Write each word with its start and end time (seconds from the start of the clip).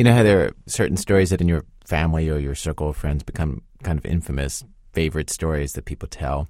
You 0.00 0.04
know 0.04 0.14
how 0.14 0.22
there 0.22 0.46
are 0.46 0.52
certain 0.64 0.96
stories 0.96 1.28
that 1.28 1.42
in 1.42 1.48
your 1.48 1.66
family 1.84 2.30
or 2.30 2.38
your 2.38 2.54
circle 2.54 2.88
of 2.88 2.96
friends 2.96 3.22
become 3.22 3.60
kind 3.82 3.98
of 3.98 4.06
infamous 4.06 4.64
favorite 4.94 5.28
stories 5.28 5.74
that 5.74 5.84
people 5.84 6.08
tell? 6.08 6.48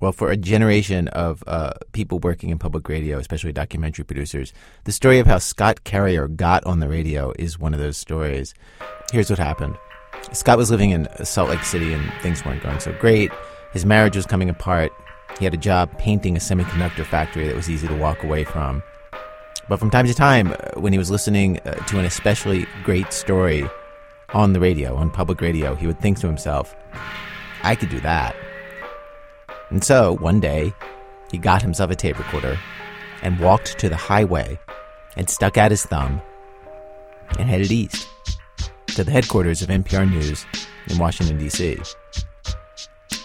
Well, 0.00 0.12
for 0.12 0.30
a 0.30 0.38
generation 0.38 1.08
of 1.08 1.44
uh, 1.46 1.74
people 1.92 2.18
working 2.18 2.48
in 2.48 2.58
public 2.58 2.88
radio, 2.88 3.18
especially 3.18 3.52
documentary 3.52 4.06
producers, 4.06 4.54
the 4.84 4.92
story 4.92 5.18
of 5.18 5.26
how 5.26 5.36
Scott 5.36 5.84
Carrier 5.84 6.28
got 6.28 6.64
on 6.64 6.80
the 6.80 6.88
radio 6.88 7.34
is 7.38 7.58
one 7.58 7.74
of 7.74 7.78
those 7.78 7.98
stories. 7.98 8.54
Here's 9.12 9.28
what 9.28 9.38
happened 9.38 9.76
Scott 10.32 10.56
was 10.56 10.70
living 10.70 10.92
in 10.92 11.08
Salt 11.26 11.50
Lake 11.50 11.64
City 11.64 11.92
and 11.92 12.10
things 12.22 12.42
weren't 12.42 12.62
going 12.62 12.80
so 12.80 12.94
great. 12.94 13.30
His 13.74 13.84
marriage 13.84 14.16
was 14.16 14.24
coming 14.24 14.48
apart. 14.48 14.92
He 15.38 15.44
had 15.44 15.52
a 15.52 15.58
job 15.58 15.98
painting 15.98 16.36
a 16.36 16.40
semiconductor 16.40 17.04
factory 17.04 17.46
that 17.48 17.54
was 17.54 17.68
easy 17.68 17.86
to 17.86 17.96
walk 17.96 18.24
away 18.24 18.44
from. 18.44 18.82
But 19.72 19.80
from 19.80 19.88
time 19.88 20.06
to 20.06 20.12
time, 20.12 20.52
uh, 20.52 20.78
when 20.78 20.92
he 20.92 20.98
was 20.98 21.10
listening 21.10 21.58
uh, 21.60 21.72
to 21.86 21.98
an 21.98 22.04
especially 22.04 22.66
great 22.84 23.10
story 23.10 23.64
on 24.34 24.52
the 24.52 24.60
radio, 24.60 24.94
on 24.96 25.08
public 25.08 25.40
radio, 25.40 25.74
he 25.74 25.86
would 25.86 25.98
think 25.98 26.18
to 26.18 26.26
himself, 26.26 26.76
I 27.62 27.74
could 27.74 27.88
do 27.88 27.98
that. 28.00 28.36
And 29.70 29.82
so, 29.82 30.16
one 30.16 30.40
day, 30.40 30.74
he 31.30 31.38
got 31.38 31.62
himself 31.62 31.90
a 31.90 31.96
tape 31.96 32.18
recorder 32.18 32.58
and 33.22 33.40
walked 33.40 33.78
to 33.78 33.88
the 33.88 33.96
highway 33.96 34.58
and 35.16 35.30
stuck 35.30 35.56
out 35.56 35.70
his 35.70 35.86
thumb 35.86 36.20
and 37.38 37.48
headed 37.48 37.72
east 37.72 38.06
to 38.88 39.04
the 39.04 39.10
headquarters 39.10 39.62
of 39.62 39.70
NPR 39.70 40.06
News 40.10 40.44
in 40.88 40.98
Washington, 40.98 41.38
D.C. 41.38 41.78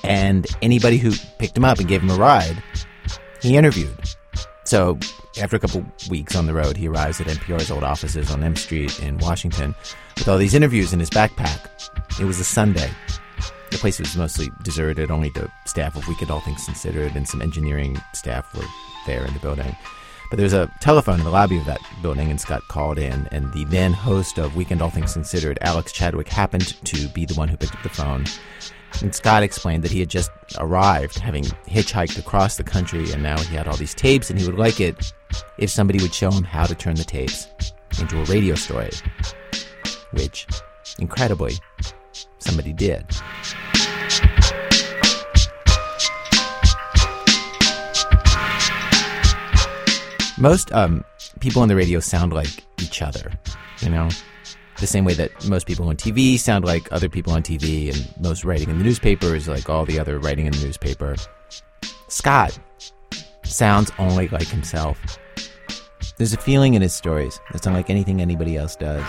And 0.06 0.48
anybody 0.62 0.96
who 0.96 1.12
picked 1.40 1.58
him 1.58 1.66
up 1.66 1.80
and 1.80 1.90
gave 1.90 2.04
him 2.04 2.10
a 2.10 2.16
ride, 2.16 2.64
he 3.42 3.58
interviewed. 3.58 4.16
So 4.68 5.00
after 5.40 5.56
a 5.56 5.60
couple 5.60 5.86
weeks 6.10 6.36
on 6.36 6.46
the 6.46 6.54
road, 6.54 6.76
he 6.76 6.90
arrives 6.90 7.22
at 7.22 7.28
NPR's 7.28 7.72
old 7.72 7.86
offices 7.86 8.30
on 8.30 8.44
M 8.44 8.58
Street 8.58 9.00
in 9.00 9.18
Washington 9.20 9.74
with 10.18 10.28
all 10.28 10.38
these 10.38 10.54
interviews 10.54 10.92
in 10.92 11.00
his 11.00 11.10
backpack. 11.10 11.70
It 12.20 12.26
was 12.26 12.38
a 12.42 12.44
Sunday. 12.44 12.90
The 13.72 13.78
place 13.78 13.98
was 13.98 14.18
mostly 14.18 14.50
deserted, 14.64 15.10
only 15.10 15.30
the 15.30 15.50
staff 15.66 15.96
of 15.96 16.06
Weekend 16.10 16.32
All 16.32 16.42
Things 16.42 16.66
Considered 16.66 17.16
and 17.16 17.26
some 17.26 17.42
engineering 17.42 17.98
staff 18.14 18.54
were 18.54 18.66
there 19.06 19.24
in 19.24 19.34
the 19.34 19.40
building. 19.40 19.74
But 20.30 20.36
there 20.36 20.44
was 20.44 20.52
a 20.52 20.70
telephone 20.82 21.20
in 21.20 21.24
the 21.24 21.32
lobby 21.32 21.58
of 21.58 21.66
that 21.66 21.80
building, 22.02 22.30
and 22.30 22.42
Scott 22.42 22.62
called 22.68 23.00
in, 23.00 23.30
and 23.32 23.54
the 23.54 23.64
then 23.64 23.94
host 23.94 24.38
of 24.38 24.58
Weekend 24.58 24.82
All 24.82 24.90
Things 24.90 25.14
Considered, 25.14 25.58
Alex 25.62 25.94
Chadwick, 25.94 26.28
happened 26.28 26.84
to 26.84 27.08
be 27.08 27.26
the 27.26 27.36
one 27.36 27.48
who 27.48 27.56
picked 27.56 27.74
up 27.74 27.84
the 27.84 27.90
phone. 27.90 28.26
And 29.02 29.14
Scott 29.14 29.44
explained 29.44 29.84
that 29.84 29.92
he 29.92 30.00
had 30.00 30.10
just 30.10 30.32
arrived, 30.58 31.20
having 31.20 31.44
hitchhiked 31.68 32.18
across 32.18 32.58
the 32.58 32.64
country, 32.64 33.12
and 33.12 33.22
now 33.22 33.38
he 33.38 33.56
had 33.56 33.68
all 33.68 33.78
these 33.78 33.94
tapes, 33.94 34.30
and 34.30 34.40
he 34.40 34.46
would 34.46 34.58
like 34.58 34.80
it 34.80 35.14
if 35.58 35.70
somebody 35.70 36.02
would 36.02 36.14
show 36.14 36.32
him 36.32 36.44
how 36.44 36.66
to 36.66 36.74
turn 36.74 36.96
the 36.96 37.04
tapes 37.04 37.48
into 38.00 38.20
a 38.20 38.24
radio 38.26 38.56
story. 38.56 38.90
Which, 40.12 40.48
incredibly, 41.00 41.54
somebody 42.40 42.74
did. 42.74 43.06
Most 50.40 50.72
um, 50.72 51.04
people 51.40 51.62
on 51.62 51.68
the 51.68 51.76
radio 51.76 52.00
sound 52.00 52.32
like 52.32 52.64
each 52.80 53.02
other, 53.02 53.32
you 53.82 53.90
know? 53.90 54.10
The 54.80 54.88
same 54.88 55.06
way 55.06 55.14
that 55.16 55.48
most 55.48 55.66
people 55.66 55.90
on 55.90 55.96
TV 55.96 56.38
sound 56.38 56.64
like 56.64 56.92
other 56.92 57.10
people 57.10 57.34
on 57.34 57.42
TV, 57.42 57.92
and 57.92 58.24
most 58.24 58.46
writing 58.46 58.70
in 58.70 58.78
the 58.78 58.84
newspaper 58.84 59.36
is 59.36 59.48
like 59.48 59.70
all 59.70 59.86
the 59.86 60.00
other 60.00 60.20
writing 60.20 60.46
in 60.46 60.54
the 60.54 60.64
newspaper. 60.64 61.16
Scott 62.08 62.58
sounds 63.44 63.92
only 63.98 64.28
like 64.28 64.48
himself. 64.48 65.18
There's 66.18 66.34
a 66.34 66.38
feeling 66.38 66.76
in 66.76 66.82
his 66.82 66.94
stories 66.94 67.40
that's 67.52 67.66
unlike 67.66 67.90
anything 67.90 68.22
anybody 68.22 68.56
else 68.56 68.76
does. 68.76 69.04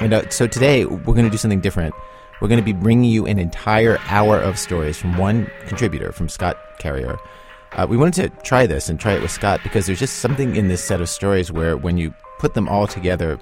And 0.00 0.14
uh, 0.14 0.28
so 0.30 0.46
today, 0.46 0.86
we're 0.86 1.14
going 1.14 1.24
to 1.24 1.30
do 1.30 1.36
something 1.36 1.60
different. 1.60 1.94
We're 2.40 2.48
going 2.48 2.60
to 2.60 2.64
be 2.64 2.72
bringing 2.72 3.10
you 3.10 3.26
an 3.26 3.38
entire 3.38 3.98
hour 4.08 4.38
of 4.38 4.58
stories 4.58 4.96
from 4.96 5.18
one 5.18 5.50
contributor, 5.66 6.12
from 6.12 6.28
Scott 6.28 6.56
Carrier. 6.78 7.18
Uh, 7.72 7.86
we 7.88 7.96
wanted 7.96 8.30
to 8.30 8.42
try 8.42 8.66
this 8.66 8.88
and 8.88 8.98
try 8.98 9.12
it 9.12 9.20
with 9.20 9.30
Scott 9.30 9.60
because 9.62 9.86
there's 9.86 9.98
just 9.98 10.20
something 10.20 10.56
in 10.56 10.68
this 10.68 10.82
set 10.82 11.00
of 11.00 11.08
stories 11.08 11.52
where, 11.52 11.76
when 11.76 11.98
you 11.98 12.14
put 12.38 12.54
them 12.54 12.68
all 12.68 12.86
together, 12.86 13.38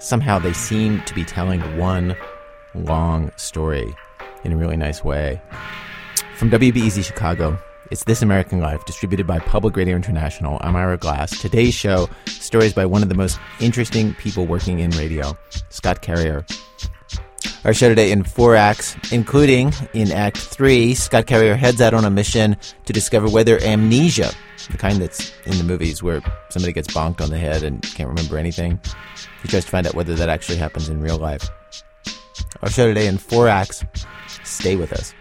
somehow 0.00 0.38
they 0.38 0.52
seem 0.52 1.00
to 1.02 1.14
be 1.14 1.24
telling 1.24 1.60
one 1.78 2.16
long 2.74 3.30
story 3.36 3.94
in 4.44 4.52
a 4.52 4.56
really 4.56 4.76
nice 4.76 5.04
way. 5.04 5.40
From 6.36 6.50
WBEZ 6.50 7.04
Chicago, 7.04 7.58
it's 7.90 8.04
This 8.04 8.22
American 8.22 8.60
Life, 8.60 8.84
distributed 8.86 9.26
by 9.26 9.38
Public 9.40 9.76
Radio 9.76 9.94
International. 9.96 10.58
I'm 10.62 10.74
Ira 10.74 10.96
Glass. 10.96 11.38
Today's 11.38 11.74
show, 11.74 12.08
stories 12.26 12.72
by 12.72 12.86
one 12.86 13.02
of 13.02 13.08
the 13.08 13.14
most 13.14 13.38
interesting 13.60 14.14
people 14.14 14.46
working 14.46 14.78
in 14.78 14.90
radio, 14.92 15.36
Scott 15.68 16.00
Carrier. 16.00 16.46
Our 17.64 17.74
show 17.74 17.90
today 17.90 18.10
in 18.10 18.24
four 18.24 18.56
acts, 18.56 18.96
including 19.12 19.74
in 19.92 20.12
Act 20.12 20.38
Three, 20.38 20.94
Scott 20.94 21.26
Carrier 21.26 21.56
heads 21.56 21.82
out 21.82 21.92
on 21.92 22.06
a 22.06 22.10
mission 22.10 22.56
to 22.86 22.92
discover 22.92 23.28
whether 23.28 23.62
amnesia, 23.62 24.30
the 24.70 24.78
kind 24.78 24.98
that's 25.02 25.30
in 25.44 25.58
the 25.58 25.64
movies 25.64 26.02
where 26.02 26.22
somebody 26.48 26.72
gets 26.72 26.88
bonked 26.88 27.20
on 27.20 27.28
the 27.28 27.36
head 27.36 27.62
and 27.62 27.82
can't 27.82 28.08
remember 28.08 28.38
anything, 28.38 28.80
he 29.42 29.48
tries 29.48 29.64
to 29.64 29.70
find 29.70 29.86
out 29.86 29.94
whether 29.94 30.14
that 30.14 30.28
actually 30.28 30.58
happens 30.58 30.88
in 30.88 31.00
real 31.00 31.18
life. 31.18 31.48
Our 32.62 32.70
show 32.70 32.86
today 32.86 33.06
in 33.06 33.18
four 33.18 33.48
acts. 33.48 33.84
Stay 34.44 34.76
with 34.76 34.92
us. 34.92 35.14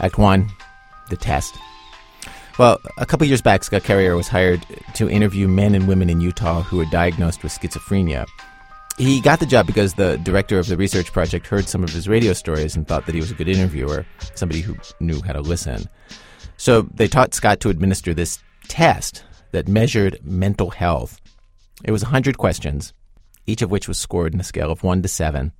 Act 0.00 0.18
1 0.18 0.48
The 1.10 1.16
Test. 1.16 1.56
Well, 2.58 2.78
a 2.98 3.06
couple 3.06 3.26
years 3.26 3.40
back, 3.40 3.64
Scott 3.64 3.84
Carrier 3.84 4.16
was 4.16 4.28
hired 4.28 4.66
to 4.94 5.08
interview 5.08 5.48
men 5.48 5.74
and 5.74 5.88
women 5.88 6.10
in 6.10 6.20
Utah 6.20 6.62
who 6.62 6.76
were 6.76 6.84
diagnosed 6.86 7.42
with 7.42 7.52
schizophrenia. 7.52 8.26
He 8.98 9.20
got 9.20 9.40
the 9.40 9.46
job 9.46 9.66
because 9.66 9.94
the 9.94 10.18
director 10.18 10.58
of 10.58 10.66
the 10.66 10.76
research 10.76 11.12
project 11.12 11.46
heard 11.46 11.66
some 11.66 11.82
of 11.82 11.90
his 11.90 12.08
radio 12.08 12.32
stories 12.34 12.76
and 12.76 12.86
thought 12.86 13.06
that 13.06 13.14
he 13.14 13.20
was 13.20 13.30
a 13.30 13.34
good 13.34 13.48
interviewer, 13.48 14.06
somebody 14.34 14.60
who 14.60 14.76
knew 15.00 15.20
how 15.22 15.32
to 15.32 15.40
listen. 15.40 15.88
So 16.56 16.82
they 16.82 17.08
taught 17.08 17.34
Scott 17.34 17.60
to 17.60 17.70
administer 17.70 18.14
this 18.14 18.38
test 18.68 19.24
that 19.52 19.66
measured 19.66 20.20
mental 20.22 20.70
health. 20.70 21.20
It 21.84 21.90
was 21.90 22.02
100 22.02 22.38
questions, 22.38 22.92
each 23.46 23.62
of 23.62 23.70
which 23.70 23.88
was 23.88 23.98
scored 23.98 24.34
on 24.34 24.40
a 24.40 24.44
scale 24.44 24.70
of 24.70 24.82
1 24.82 25.02
to 25.02 25.08
7. 25.08 25.52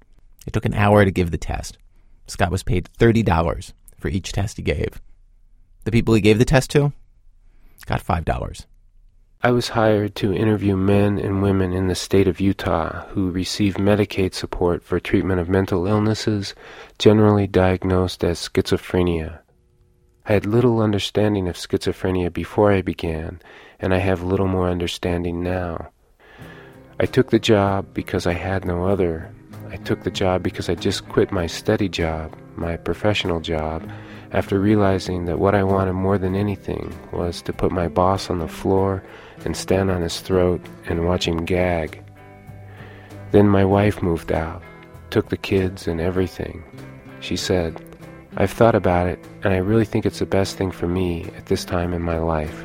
It 0.47 0.53
took 0.53 0.64
an 0.64 0.75
hour 0.75 1.04
to 1.04 1.10
give 1.10 1.31
the 1.31 1.38
test. 1.38 1.78
Scott 2.26 2.50
was 2.50 2.62
paid 2.62 2.88
$30 2.99 3.72
for 3.99 4.09
each 4.09 4.32
test 4.32 4.56
he 4.59 4.62
gave. 4.62 5.00
The 5.84 5.91
people 5.91 6.14
he 6.14 6.20
gave 6.20 6.38
the 6.38 6.44
test 6.44 6.70
to 6.72 6.93
got 7.87 8.04
$5. 8.04 8.66
I 9.44 9.50
was 9.50 9.70
hired 9.70 10.14
to 10.16 10.32
interview 10.32 10.76
men 10.76 11.19
and 11.19 11.42
women 11.42 11.72
in 11.72 11.88
the 11.88 11.97
state 11.97 12.28
of 12.28 12.38
Utah 12.38 13.06
who 13.08 13.28
receive 13.32 13.75
Medicaid 13.75 14.34
support 14.34 14.84
for 14.84 15.00
treatment 15.00 15.41
of 15.41 15.48
mental 15.48 15.88
illnesses 15.88 16.54
generally 16.97 17.48
diagnosed 17.48 18.22
as 18.22 18.38
schizophrenia. 18.38 19.41
I 20.26 20.34
had 20.34 20.47
little 20.47 20.81
understanding 20.81 21.48
of 21.48 21.56
schizophrenia 21.56 22.32
before 22.32 22.70
I 22.70 22.82
began, 22.82 23.41
and 23.81 23.92
I 23.92 23.98
have 23.98 24.22
little 24.22 24.47
more 24.47 24.69
understanding 24.69 25.42
now. 25.42 25.88
I 27.00 27.06
took 27.06 27.31
the 27.31 27.41
job 27.41 27.92
because 27.94 28.28
I 28.28 28.34
had 28.34 28.64
no 28.64 28.86
other. 28.86 29.28
I 29.69 29.76
took 29.78 30.04
the 30.04 30.12
job 30.12 30.44
because 30.44 30.69
I 30.69 30.76
just 30.76 31.08
quit 31.08 31.32
my 31.32 31.48
steady 31.48 31.88
job, 31.88 32.36
my 32.54 32.76
professional 32.76 33.41
job, 33.41 33.91
after 34.31 34.60
realizing 34.60 35.25
that 35.25 35.41
what 35.41 35.56
I 35.56 35.64
wanted 35.64 35.94
more 35.94 36.16
than 36.16 36.36
anything 36.36 36.97
was 37.10 37.42
to 37.42 37.52
put 37.52 37.72
my 37.72 37.88
boss 37.88 38.31
on 38.31 38.38
the 38.38 38.47
floor 38.47 39.02
and 39.44 39.56
stand 39.56 39.91
on 39.91 40.03
his 40.03 40.20
throat 40.20 40.60
and 40.86 41.06
watch 41.06 41.26
him 41.26 41.44
gag. 41.44 42.03
Then 43.30 43.48
my 43.48 43.64
wife 43.64 44.03
moved 44.03 44.30
out, 44.30 44.62
took 45.10 45.28
the 45.28 45.36
kids 45.36 45.86
and 45.86 46.00
everything. 46.00 46.62
She 47.20 47.36
said, 47.36 47.81
I've 48.36 48.50
thought 48.50 48.75
about 48.75 49.08
it, 49.08 49.19
and 49.42 49.52
I 49.52 49.58
really 49.58 49.84
think 49.84 50.06
it's 50.06 50.19
the 50.19 50.26
best 50.26 50.56
thing 50.56 50.70
for 50.70 50.88
me 50.88 51.31
at 51.37 51.46
this 51.46 51.64
time 51.64 51.93
in 51.93 52.02
my 52.02 52.19
life. 52.19 52.64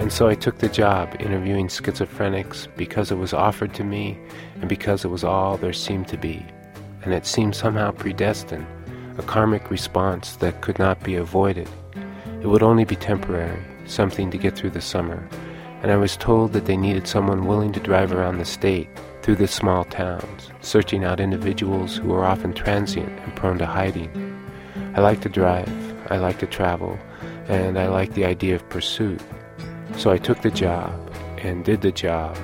And 0.00 0.12
so 0.12 0.28
I 0.28 0.34
took 0.34 0.58
the 0.58 0.68
job 0.68 1.14
interviewing 1.20 1.68
schizophrenics 1.68 2.68
because 2.76 3.10
it 3.10 3.16
was 3.16 3.32
offered 3.32 3.72
to 3.74 3.84
me 3.84 4.18
and 4.60 4.68
because 4.68 5.04
it 5.04 5.08
was 5.08 5.24
all 5.24 5.56
there 5.56 5.72
seemed 5.72 6.08
to 6.08 6.16
be. 6.16 6.44
And 7.02 7.14
it 7.14 7.26
seemed 7.26 7.54
somehow 7.54 7.92
predestined, 7.92 8.66
a 9.18 9.22
karmic 9.22 9.70
response 9.70 10.36
that 10.36 10.60
could 10.60 10.78
not 10.78 11.02
be 11.02 11.14
avoided. 11.14 11.68
It 12.42 12.46
would 12.46 12.62
only 12.62 12.84
be 12.84 12.96
temporary, 12.96 13.62
something 13.86 14.30
to 14.30 14.38
get 14.38 14.56
through 14.56 14.70
the 14.70 14.80
summer. 14.80 15.28
And 15.82 15.90
I 15.90 15.96
was 15.96 16.16
told 16.16 16.52
that 16.52 16.66
they 16.66 16.76
needed 16.76 17.06
someone 17.06 17.46
willing 17.46 17.72
to 17.72 17.80
drive 17.80 18.12
around 18.12 18.38
the 18.38 18.44
state 18.44 18.88
through 19.22 19.36
the 19.36 19.48
small 19.48 19.84
towns, 19.84 20.50
searching 20.60 21.04
out 21.04 21.20
individuals 21.20 21.96
who 21.96 22.08
were 22.08 22.24
often 22.24 22.52
transient 22.52 23.18
and 23.20 23.36
prone 23.36 23.58
to 23.58 23.66
hiding. 23.66 24.10
I 24.94 25.00
like 25.00 25.20
to 25.22 25.28
drive, 25.28 25.68
I 26.10 26.18
like 26.18 26.38
to 26.40 26.46
travel, 26.46 26.98
and 27.48 27.78
I 27.78 27.88
like 27.88 28.14
the 28.14 28.24
idea 28.24 28.56
of 28.56 28.68
pursuit. 28.68 29.20
So 29.96 30.10
I 30.10 30.18
took 30.18 30.42
the 30.42 30.50
job 30.50 30.92
and 31.38 31.64
did 31.64 31.80
the 31.80 31.92
job 31.92 32.36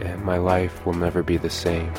and 0.00 0.24
my 0.24 0.38
life 0.38 0.84
will 0.84 0.94
never 0.94 1.22
be 1.22 1.36
the 1.36 1.50
same. 1.50 1.92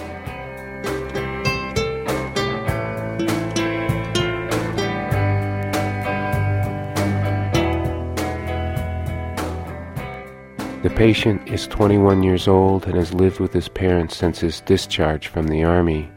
The 10.85 10.91
patient 10.91 11.49
is 11.49 11.65
21 11.65 12.21
years 12.21 12.47
old 12.47 12.85
and 12.85 12.95
has 12.95 13.11
lived 13.11 13.39
with 13.39 13.51
his 13.51 13.67
parents 13.67 14.15
since 14.15 14.37
his 14.37 14.61
discharge 14.61 15.25
from 15.25 15.47
the 15.47 15.63
Army. 15.63 16.11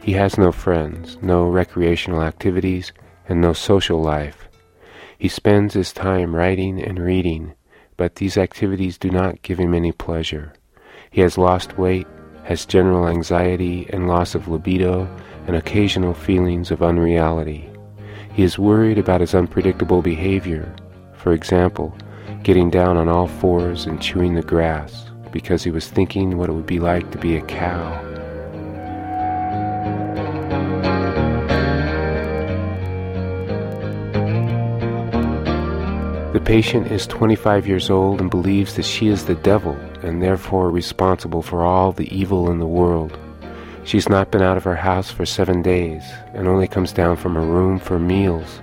He 0.00 0.12
has 0.12 0.38
no 0.38 0.52
friends, 0.52 1.18
no 1.20 1.48
recreational 1.48 2.22
activities, 2.22 2.92
and 3.28 3.40
no 3.40 3.52
social 3.52 4.00
life. 4.00 4.48
He 5.18 5.26
spends 5.26 5.74
his 5.74 5.92
time 5.92 6.36
writing 6.36 6.80
and 6.80 7.00
reading, 7.00 7.54
but 7.96 8.14
these 8.14 8.38
activities 8.38 8.96
do 8.96 9.10
not 9.10 9.42
give 9.42 9.58
him 9.58 9.74
any 9.74 9.90
pleasure. 9.90 10.52
He 11.10 11.20
has 11.22 11.36
lost 11.36 11.76
weight, 11.76 12.06
has 12.44 12.64
general 12.64 13.08
anxiety 13.08 13.88
and 13.90 14.06
loss 14.06 14.36
of 14.36 14.46
libido, 14.46 15.12
and 15.48 15.56
occasional 15.56 16.14
feelings 16.14 16.70
of 16.70 16.80
unreality. 16.80 17.68
He 18.32 18.44
is 18.44 18.56
worried 18.56 18.98
about 18.98 19.20
his 19.20 19.34
unpredictable 19.34 20.00
behavior. 20.00 20.72
For 21.12 21.32
example, 21.32 21.92
getting 22.42 22.70
down 22.70 22.96
on 22.96 23.08
all 23.08 23.28
fours 23.28 23.86
and 23.86 24.02
chewing 24.02 24.34
the 24.34 24.42
grass 24.42 25.06
because 25.30 25.62
he 25.62 25.70
was 25.70 25.88
thinking 25.88 26.36
what 26.36 26.48
it 26.48 26.52
would 26.52 26.66
be 26.66 26.80
like 26.80 27.10
to 27.12 27.18
be 27.18 27.36
a 27.36 27.42
cow. 27.42 28.00
The 36.32 36.40
patient 36.40 36.90
is 36.90 37.06
25 37.06 37.66
years 37.68 37.90
old 37.90 38.20
and 38.20 38.30
believes 38.30 38.74
that 38.76 38.84
she 38.84 39.08
is 39.08 39.26
the 39.26 39.34
devil 39.34 39.74
and 40.02 40.22
therefore 40.22 40.70
responsible 40.70 41.42
for 41.42 41.62
all 41.62 41.92
the 41.92 42.12
evil 42.14 42.50
in 42.50 42.58
the 42.58 42.66
world. 42.66 43.18
She's 43.84 44.08
not 44.08 44.30
been 44.30 44.42
out 44.42 44.56
of 44.56 44.64
her 44.64 44.76
house 44.76 45.10
for 45.10 45.26
seven 45.26 45.62
days 45.62 46.02
and 46.34 46.48
only 46.48 46.66
comes 46.66 46.92
down 46.92 47.16
from 47.16 47.34
her 47.34 47.42
room 47.42 47.78
for 47.78 47.98
meals. 47.98 48.62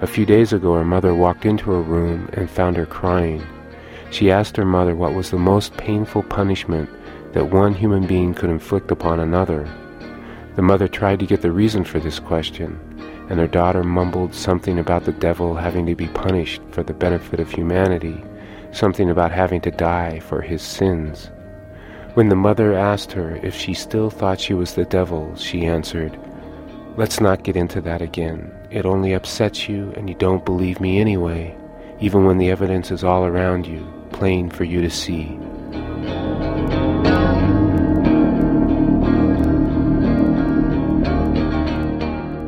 A 0.00 0.06
few 0.06 0.24
days 0.24 0.52
ago, 0.52 0.74
her 0.74 0.84
mother 0.84 1.12
walked 1.12 1.44
into 1.44 1.72
her 1.72 1.82
room 1.82 2.28
and 2.32 2.48
found 2.48 2.76
her 2.76 2.86
crying. 2.86 3.44
She 4.10 4.30
asked 4.30 4.56
her 4.56 4.64
mother 4.64 4.94
what 4.94 5.14
was 5.14 5.30
the 5.30 5.38
most 5.38 5.76
painful 5.76 6.22
punishment 6.22 6.88
that 7.32 7.50
one 7.50 7.74
human 7.74 8.06
being 8.06 8.32
could 8.32 8.48
inflict 8.48 8.92
upon 8.92 9.18
another. 9.18 9.68
The 10.54 10.62
mother 10.62 10.86
tried 10.86 11.18
to 11.18 11.26
get 11.26 11.42
the 11.42 11.50
reason 11.50 11.82
for 11.82 11.98
this 11.98 12.20
question, 12.20 12.78
and 13.28 13.40
her 13.40 13.48
daughter 13.48 13.82
mumbled 13.82 14.34
something 14.34 14.78
about 14.78 15.04
the 15.04 15.12
devil 15.12 15.54
having 15.54 15.84
to 15.86 15.96
be 15.96 16.06
punished 16.08 16.62
for 16.70 16.84
the 16.84 16.94
benefit 16.94 17.40
of 17.40 17.50
humanity, 17.50 18.22
something 18.70 19.10
about 19.10 19.32
having 19.32 19.60
to 19.62 19.70
die 19.72 20.20
for 20.20 20.40
his 20.40 20.62
sins. 20.62 21.30
When 22.14 22.28
the 22.28 22.36
mother 22.36 22.72
asked 22.72 23.12
her 23.12 23.38
if 23.42 23.54
she 23.54 23.74
still 23.74 24.10
thought 24.10 24.40
she 24.40 24.54
was 24.54 24.74
the 24.74 24.84
devil, 24.84 25.34
she 25.36 25.66
answered, 25.66 26.18
Let's 26.98 27.20
not 27.20 27.44
get 27.44 27.54
into 27.54 27.80
that 27.82 28.02
again. 28.02 28.52
It 28.72 28.84
only 28.84 29.12
upsets 29.12 29.68
you 29.68 29.92
and 29.96 30.08
you 30.08 30.16
don't 30.16 30.44
believe 30.44 30.80
me 30.80 30.98
anyway, 30.98 31.56
even 32.00 32.24
when 32.24 32.38
the 32.38 32.50
evidence 32.50 32.90
is 32.90 33.04
all 33.04 33.24
around 33.24 33.68
you, 33.68 33.86
plain 34.10 34.50
for 34.50 34.64
you 34.64 34.80
to 34.82 34.90
see. 34.90 35.38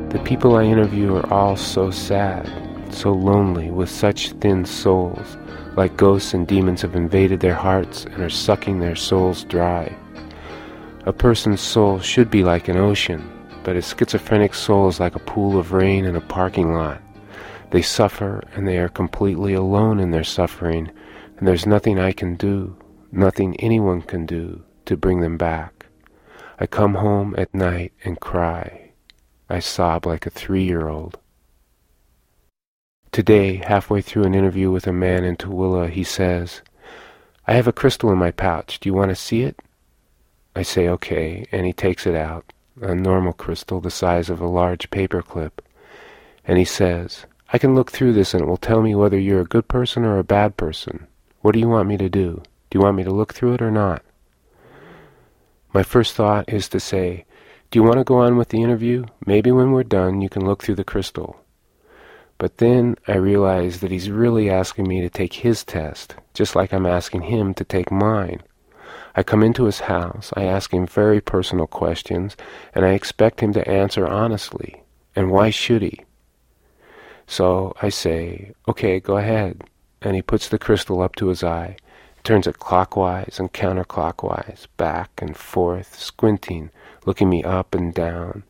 The 0.08 0.20
people 0.24 0.56
I 0.56 0.64
interview 0.64 1.14
are 1.14 1.32
all 1.32 1.54
so 1.54 1.92
sad, 1.92 2.50
so 2.92 3.12
lonely, 3.12 3.70
with 3.70 3.88
such 3.88 4.32
thin 4.32 4.64
souls, 4.64 5.36
like 5.76 5.96
ghosts 5.96 6.34
and 6.34 6.44
demons 6.44 6.82
have 6.82 6.96
invaded 6.96 7.38
their 7.38 7.54
hearts 7.54 8.04
and 8.04 8.20
are 8.20 8.28
sucking 8.28 8.80
their 8.80 8.96
souls 8.96 9.44
dry. 9.44 9.96
A 11.06 11.12
person's 11.12 11.60
soul 11.60 12.00
should 12.00 12.32
be 12.32 12.42
like 12.42 12.66
an 12.66 12.76
ocean, 12.76 13.30
but 13.62 13.76
a 13.76 13.82
schizophrenic 13.82 14.54
soul 14.54 14.88
is 14.88 15.00
like 15.00 15.14
a 15.14 15.20
pool 15.20 15.58
of 15.58 15.72
rain 15.72 16.04
in 16.04 16.16
a 16.16 16.20
parking 16.20 16.72
lot. 16.72 17.02
They 17.70 17.82
suffer 17.82 18.42
and 18.54 18.66
they 18.66 18.78
are 18.78 18.88
completely 18.88 19.54
alone 19.54 20.00
in 20.00 20.10
their 20.10 20.24
suffering, 20.24 20.90
and 21.36 21.46
there's 21.46 21.66
nothing 21.66 21.98
I 21.98 22.12
can 22.12 22.36
do, 22.36 22.76
nothing 23.12 23.56
anyone 23.56 24.02
can 24.02 24.26
do 24.26 24.64
to 24.86 24.96
bring 24.96 25.20
them 25.20 25.36
back. 25.36 25.86
I 26.58 26.66
come 26.66 26.94
home 26.94 27.34
at 27.38 27.54
night 27.54 27.92
and 28.04 28.20
cry. 28.20 28.92
I 29.48 29.60
sob 29.60 30.06
like 30.06 30.26
a 30.26 30.30
three 30.30 30.64
year 30.64 30.88
old. 30.88 31.18
Today, 33.12 33.56
halfway 33.56 34.00
through 34.00 34.24
an 34.24 34.34
interview 34.34 34.70
with 34.70 34.86
a 34.86 34.92
man 34.92 35.24
in 35.24 35.36
Tooele, 35.36 35.90
he 35.90 36.04
says, 36.04 36.62
I 37.46 37.54
have 37.54 37.66
a 37.66 37.72
crystal 37.72 38.12
in 38.12 38.18
my 38.18 38.30
pouch. 38.30 38.78
Do 38.78 38.88
you 38.88 38.94
want 38.94 39.08
to 39.08 39.16
see 39.16 39.42
it? 39.42 39.60
I 40.54 40.62
say, 40.62 40.88
okay, 40.88 41.46
and 41.50 41.66
he 41.66 41.72
takes 41.72 42.06
it 42.06 42.14
out 42.14 42.52
a 42.80 42.94
normal 42.94 43.32
crystal 43.32 43.80
the 43.80 43.90
size 43.90 44.30
of 44.30 44.40
a 44.40 44.46
large 44.46 44.90
paper 44.90 45.22
clip, 45.22 45.62
and 46.44 46.58
he 46.58 46.64
says, 46.64 47.26
I 47.52 47.58
can 47.58 47.74
look 47.74 47.90
through 47.90 48.12
this 48.12 48.32
and 48.32 48.42
it 48.42 48.46
will 48.46 48.56
tell 48.56 48.80
me 48.80 48.94
whether 48.94 49.18
you're 49.18 49.40
a 49.40 49.44
good 49.44 49.68
person 49.68 50.04
or 50.04 50.18
a 50.18 50.24
bad 50.24 50.56
person. 50.56 51.06
What 51.40 51.52
do 51.52 51.58
you 51.58 51.68
want 51.68 51.88
me 51.88 51.96
to 51.96 52.08
do? 52.08 52.42
Do 52.70 52.78
you 52.78 52.80
want 52.80 52.96
me 52.96 53.04
to 53.04 53.10
look 53.10 53.34
through 53.34 53.54
it 53.54 53.62
or 53.62 53.70
not? 53.70 54.02
My 55.72 55.82
first 55.82 56.14
thought 56.14 56.52
is 56.52 56.68
to 56.68 56.80
say, 56.80 57.24
Do 57.70 57.78
you 57.78 57.82
want 57.82 57.98
to 57.98 58.04
go 58.04 58.18
on 58.18 58.36
with 58.36 58.48
the 58.48 58.62
interview? 58.62 59.04
Maybe 59.26 59.50
when 59.50 59.72
we're 59.72 59.84
done 59.84 60.20
you 60.20 60.28
can 60.28 60.44
look 60.44 60.62
through 60.62 60.76
the 60.76 60.84
crystal. 60.84 61.44
But 62.38 62.58
then 62.58 62.96
I 63.06 63.16
realize 63.16 63.80
that 63.80 63.90
he's 63.90 64.10
really 64.10 64.48
asking 64.48 64.88
me 64.88 65.00
to 65.02 65.10
take 65.10 65.34
his 65.34 65.62
test, 65.64 66.14
just 66.32 66.56
like 66.56 66.72
I'm 66.72 66.86
asking 66.86 67.22
him 67.22 67.52
to 67.54 67.64
take 67.64 67.90
mine. 67.90 68.42
I 69.16 69.22
come 69.22 69.42
into 69.42 69.64
his 69.64 69.80
house, 69.80 70.32
I 70.36 70.44
ask 70.44 70.72
him 70.72 70.86
very 70.86 71.20
personal 71.20 71.66
questions, 71.66 72.36
and 72.74 72.84
I 72.84 72.90
expect 72.90 73.40
him 73.40 73.52
to 73.54 73.68
answer 73.68 74.06
honestly. 74.06 74.82
And 75.16 75.30
why 75.30 75.50
should 75.50 75.82
he? 75.82 76.04
So 77.26 77.74
I 77.82 77.88
say, 77.88 78.52
okay, 78.68 79.00
go 79.00 79.16
ahead. 79.16 79.64
And 80.02 80.16
he 80.16 80.22
puts 80.22 80.48
the 80.48 80.58
crystal 80.58 81.02
up 81.02 81.16
to 81.16 81.28
his 81.28 81.44
eye, 81.44 81.76
turns 82.24 82.46
it 82.46 82.58
clockwise 82.58 83.38
and 83.38 83.52
counterclockwise, 83.52 84.66
back 84.76 85.10
and 85.18 85.36
forth, 85.36 85.98
squinting, 85.98 86.70
looking 87.04 87.28
me 87.28 87.44
up 87.44 87.74
and 87.74 87.92
down. 87.92 88.44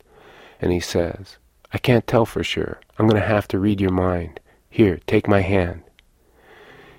And 0.61 0.73
he 0.73 0.81
says, 0.81 1.39
I 1.73 1.79
can't 1.79 2.07
tell 2.07 2.27
for 2.27 2.43
sure. 2.43 2.81
I'm 2.99 3.07
going 3.07 3.21
to 3.21 3.27
have 3.27 3.49
to 3.49 3.59
read 3.59 3.81
your 3.81 3.93
mind. 3.93 4.41
Here, 4.69 5.01
take 5.07 5.27
my 5.27 5.41
hand. 5.41 5.83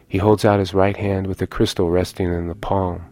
He 0.08 0.18
holds 0.18 0.44
out 0.44 0.60
his 0.60 0.74
right 0.74 0.98
hand 0.98 1.28
with 1.28 1.38
the 1.38 1.48
crystal 1.48 1.90
resting 1.90 2.34
in 2.34 2.48
the 2.48 2.56
palm. 2.56 3.11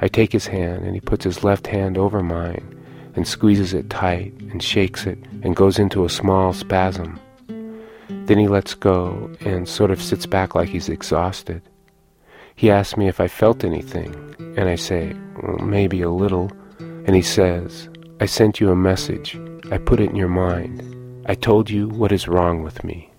I 0.00 0.08
take 0.08 0.32
his 0.32 0.46
hand 0.46 0.84
and 0.84 0.94
he 0.94 1.00
puts 1.00 1.24
his 1.24 1.42
left 1.44 1.66
hand 1.66 1.96
over 1.96 2.22
mine 2.22 2.72
and 3.14 3.26
squeezes 3.26 3.72
it 3.72 3.88
tight 3.90 4.32
and 4.50 4.62
shakes 4.62 5.06
it 5.06 5.18
and 5.42 5.56
goes 5.56 5.78
into 5.78 6.04
a 6.04 6.10
small 6.10 6.52
spasm. 6.52 7.18
Then 8.08 8.38
he 8.38 8.48
lets 8.48 8.74
go 8.74 9.30
and 9.40 9.68
sort 9.68 9.90
of 9.90 10.02
sits 10.02 10.26
back 10.26 10.54
like 10.54 10.68
he's 10.68 10.88
exhausted. 10.88 11.62
He 12.54 12.70
asks 12.70 12.96
me 12.96 13.08
if 13.08 13.20
I 13.20 13.28
felt 13.28 13.64
anything, 13.64 14.14
and 14.56 14.68
I 14.68 14.76
say, 14.76 15.14
well, 15.42 15.58
maybe 15.58 16.02
a 16.02 16.10
little. 16.10 16.50
And 16.78 17.14
he 17.14 17.22
says, 17.22 17.88
I 18.20 18.26
sent 18.26 18.60
you 18.60 18.70
a 18.70 18.76
message. 18.76 19.38
I 19.70 19.78
put 19.78 20.00
it 20.00 20.10
in 20.10 20.16
your 20.16 20.28
mind. 20.28 20.82
I 21.26 21.34
told 21.34 21.68
you 21.68 21.88
what 21.88 22.12
is 22.12 22.28
wrong 22.28 22.62
with 22.62 22.82
me. 22.82 23.10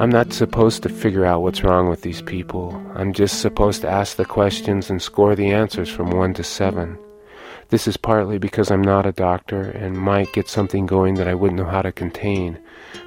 I'm 0.00 0.10
not 0.10 0.32
supposed 0.32 0.84
to 0.84 0.88
figure 0.88 1.24
out 1.24 1.42
what's 1.42 1.64
wrong 1.64 1.88
with 1.88 2.02
these 2.02 2.22
people. 2.22 2.80
I'm 2.94 3.12
just 3.12 3.40
supposed 3.40 3.80
to 3.80 3.90
ask 3.90 4.16
the 4.16 4.24
questions 4.24 4.90
and 4.90 5.02
score 5.02 5.34
the 5.34 5.50
answers 5.50 5.88
from 5.88 6.10
1 6.10 6.34
to 6.34 6.44
7. 6.44 6.96
This 7.70 7.88
is 7.88 7.96
partly 7.96 8.38
because 8.38 8.70
I'm 8.70 8.80
not 8.80 9.06
a 9.06 9.12
doctor 9.12 9.60
and 9.60 9.98
might 9.98 10.32
get 10.32 10.48
something 10.48 10.86
going 10.86 11.14
that 11.14 11.26
I 11.26 11.34
wouldn't 11.34 11.58
know 11.58 11.66
how 11.66 11.82
to 11.82 11.90
contain, 11.90 12.60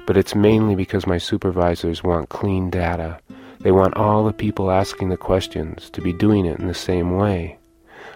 but 0.06 0.18
it's 0.18 0.34
mainly 0.34 0.74
because 0.74 1.06
my 1.06 1.16
supervisors 1.16 2.04
want 2.04 2.28
clean 2.28 2.68
data. 2.68 3.18
They 3.60 3.72
want 3.72 3.96
all 3.96 4.26
the 4.26 4.34
people 4.34 4.70
asking 4.70 5.08
the 5.08 5.16
questions 5.16 5.88
to 5.90 6.02
be 6.02 6.12
doing 6.12 6.44
it 6.44 6.60
in 6.60 6.66
the 6.66 6.74
same 6.74 7.16
way. 7.16 7.56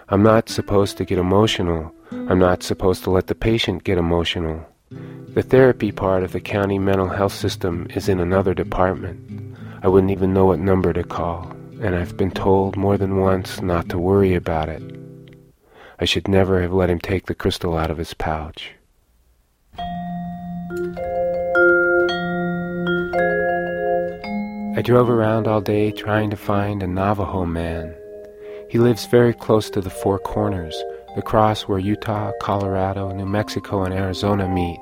I'm 0.09 0.21
not 0.21 0.49
supposed 0.49 0.97
to 0.97 1.05
get 1.05 1.17
emotional. 1.17 1.95
I'm 2.11 2.37
not 2.37 2.61
supposed 2.61 3.03
to 3.05 3.09
let 3.09 3.25
the 3.25 3.33
patient 3.33 3.83
get 3.83 3.97
emotional. 3.97 4.67
The 4.89 5.43
therapy 5.43 5.91
part 5.91 6.23
of 6.23 6.31
the 6.31 6.39
county 6.39 6.79
mental 6.79 7.09
health 7.09 7.33
system 7.33 7.87
is 7.93 8.07
in 8.07 8.19
another 8.19 8.53
department. 8.53 9.57
I 9.83 9.89
wouldn't 9.89 10.11
even 10.11 10.33
know 10.33 10.45
what 10.45 10.59
number 10.59 10.93
to 10.93 11.03
call, 11.03 11.51
and 11.81 11.93
I've 11.93 12.15
been 12.15 12.31
told 12.31 12.77
more 12.77 12.97
than 12.97 13.17
once 13.17 13.61
not 13.61 13.89
to 13.89 13.99
worry 13.99 14.33
about 14.33 14.69
it. 14.69 14.81
I 15.99 16.05
should 16.05 16.27
never 16.27 16.61
have 16.61 16.71
let 16.71 16.89
him 16.89 16.99
take 16.99 17.25
the 17.25 17.35
crystal 17.35 17.77
out 17.77 17.91
of 17.91 17.97
his 17.97 18.13
pouch. 18.13 18.71
I 24.77 24.81
drove 24.83 25.09
around 25.09 25.47
all 25.47 25.59
day 25.59 25.91
trying 25.91 26.29
to 26.29 26.37
find 26.37 26.81
a 26.81 26.87
Navajo 26.87 27.45
man. 27.45 27.93
He 28.69 28.77
lives 28.77 29.05
very 29.07 29.33
close 29.33 29.69
to 29.71 29.81
the 29.81 29.89
Four 29.89 30.19
Corners, 30.19 30.81
the 31.17 31.23
cross 31.23 31.63
where 31.63 31.79
Utah, 31.79 32.31
Colorado, 32.39 33.11
New 33.11 33.25
Mexico, 33.25 33.81
and 33.81 33.91
Arizona 33.91 34.47
meet. 34.47 34.79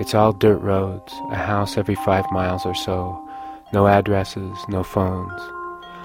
It's 0.00 0.14
all 0.14 0.32
dirt 0.32 0.62
roads, 0.62 1.12
a 1.30 1.36
house 1.36 1.76
every 1.76 1.94
five 1.94 2.24
miles 2.32 2.64
or 2.64 2.74
so, 2.74 3.22
No 3.70 3.86
addresses, 3.86 4.56
no 4.68 4.82
phones. 4.82 5.38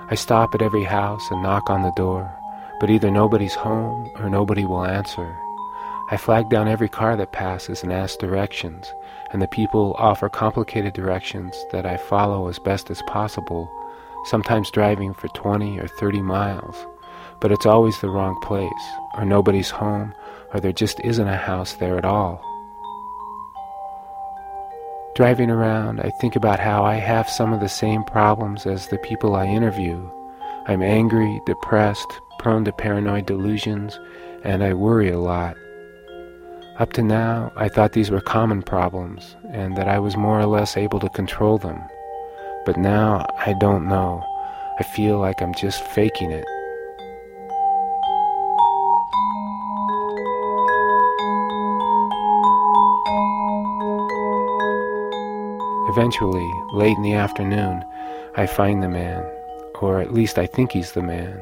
I 0.09 0.15
stop 0.15 0.53
at 0.53 0.61
every 0.61 0.83
house 0.83 1.25
and 1.31 1.41
knock 1.41 1.69
on 1.69 1.83
the 1.83 1.93
door, 1.95 2.29
but 2.81 2.89
either 2.89 3.09
nobody's 3.09 3.55
home 3.55 4.11
or 4.17 4.29
nobody 4.29 4.65
will 4.65 4.83
answer. 4.83 5.33
I 6.11 6.17
flag 6.17 6.49
down 6.49 6.67
every 6.67 6.89
car 6.89 7.15
that 7.15 7.31
passes 7.31 7.83
and 7.83 7.93
ask 7.93 8.19
directions, 8.19 8.93
and 9.31 9.41
the 9.41 9.47
people 9.47 9.95
offer 9.97 10.27
complicated 10.27 10.93
directions 10.93 11.55
that 11.71 11.85
I 11.85 11.95
follow 11.95 12.49
as 12.49 12.59
best 12.59 12.91
as 12.91 13.01
possible, 13.03 13.71
sometimes 14.25 14.71
driving 14.71 15.13
for 15.13 15.29
20 15.29 15.79
or 15.79 15.87
30 15.87 16.21
miles. 16.21 16.75
But 17.39 17.51
it's 17.51 17.65
always 17.65 17.99
the 17.99 18.09
wrong 18.09 18.39
place, 18.41 18.69
or 19.15 19.25
nobody's 19.25 19.69
home, 19.69 20.13
or 20.53 20.59
there 20.59 20.71
just 20.71 20.99
isn't 21.01 21.27
a 21.27 21.35
house 21.35 21.73
there 21.73 21.97
at 21.97 22.05
all. 22.05 22.43
Driving 25.15 25.49
around, 25.49 25.99
I 25.99 26.11
think 26.21 26.35
about 26.35 26.59
how 26.59 26.83
I 26.83 26.95
have 26.95 27.27
some 27.27 27.51
of 27.51 27.59
the 27.59 27.69
same 27.69 28.03
problems 28.03 28.65
as 28.65 28.87
the 28.87 28.99
people 28.99 29.35
I 29.35 29.45
interview. 29.45 30.09
I'm 30.67 30.83
angry, 30.83 31.41
depressed, 31.45 32.21
prone 32.39 32.65
to 32.65 32.71
paranoid 32.71 33.25
delusions, 33.25 33.99
and 34.43 34.63
I 34.63 34.73
worry 34.73 35.09
a 35.09 35.19
lot. 35.19 35.57
Up 36.77 36.93
to 36.93 37.01
now, 37.01 37.51
I 37.55 37.69
thought 37.69 37.93
these 37.93 38.11
were 38.11 38.21
common 38.21 38.61
problems 38.61 39.35
and 39.51 39.75
that 39.77 39.87
I 39.87 39.97
was 39.97 40.15
more 40.15 40.39
or 40.39 40.45
less 40.45 40.77
able 40.77 40.99
to 40.99 41.09
control 41.09 41.57
them. 41.57 41.81
But 42.67 42.77
now, 42.77 43.25
I 43.39 43.55
don't 43.59 43.87
know. 43.87 44.23
I 44.79 44.83
feel 44.83 45.17
like 45.17 45.41
I'm 45.41 45.55
just 45.55 45.83
faking 45.83 46.29
it. 46.29 46.45
Eventually, 55.97 56.47
late 56.73 56.95
in 56.95 57.01
the 57.01 57.15
afternoon, 57.15 57.83
I 58.35 58.45
find 58.45 58.83
the 58.83 58.87
man, 58.87 59.25
or 59.81 59.99
at 59.99 60.13
least 60.13 60.37
I 60.37 60.45
think 60.45 60.71
he's 60.71 60.91
the 60.91 61.01
man. 61.01 61.41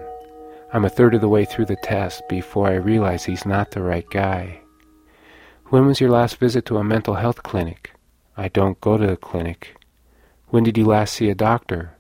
I'm 0.72 0.86
a 0.86 0.90
third 0.90 1.14
of 1.14 1.20
the 1.20 1.28
way 1.28 1.44
through 1.44 1.66
the 1.66 1.76
test 1.76 2.24
before 2.30 2.70
I 2.70 2.76
realize 2.76 3.26
he's 3.26 3.46
not 3.46 3.72
the 3.72 3.82
right 3.82 4.10
guy. 4.10 4.62
When 5.72 5.86
was 5.86 6.00
your 6.00 6.10
last 6.10 6.38
visit 6.38 6.66
to 6.68 6.78
a 6.78 6.86
mental 6.86 7.16
health 7.16 7.44
clinic? 7.44 7.92
I 8.38 8.48
don't 8.48 8.80
go 8.80 8.96
to 8.96 9.12
a 9.12 9.18
clinic. 9.18 9.76
When 10.48 10.64
did 10.64 10.78
you 10.78 10.86
last 10.86 11.16
see 11.16 11.30
a 11.30 11.36
doctor? 11.36 11.98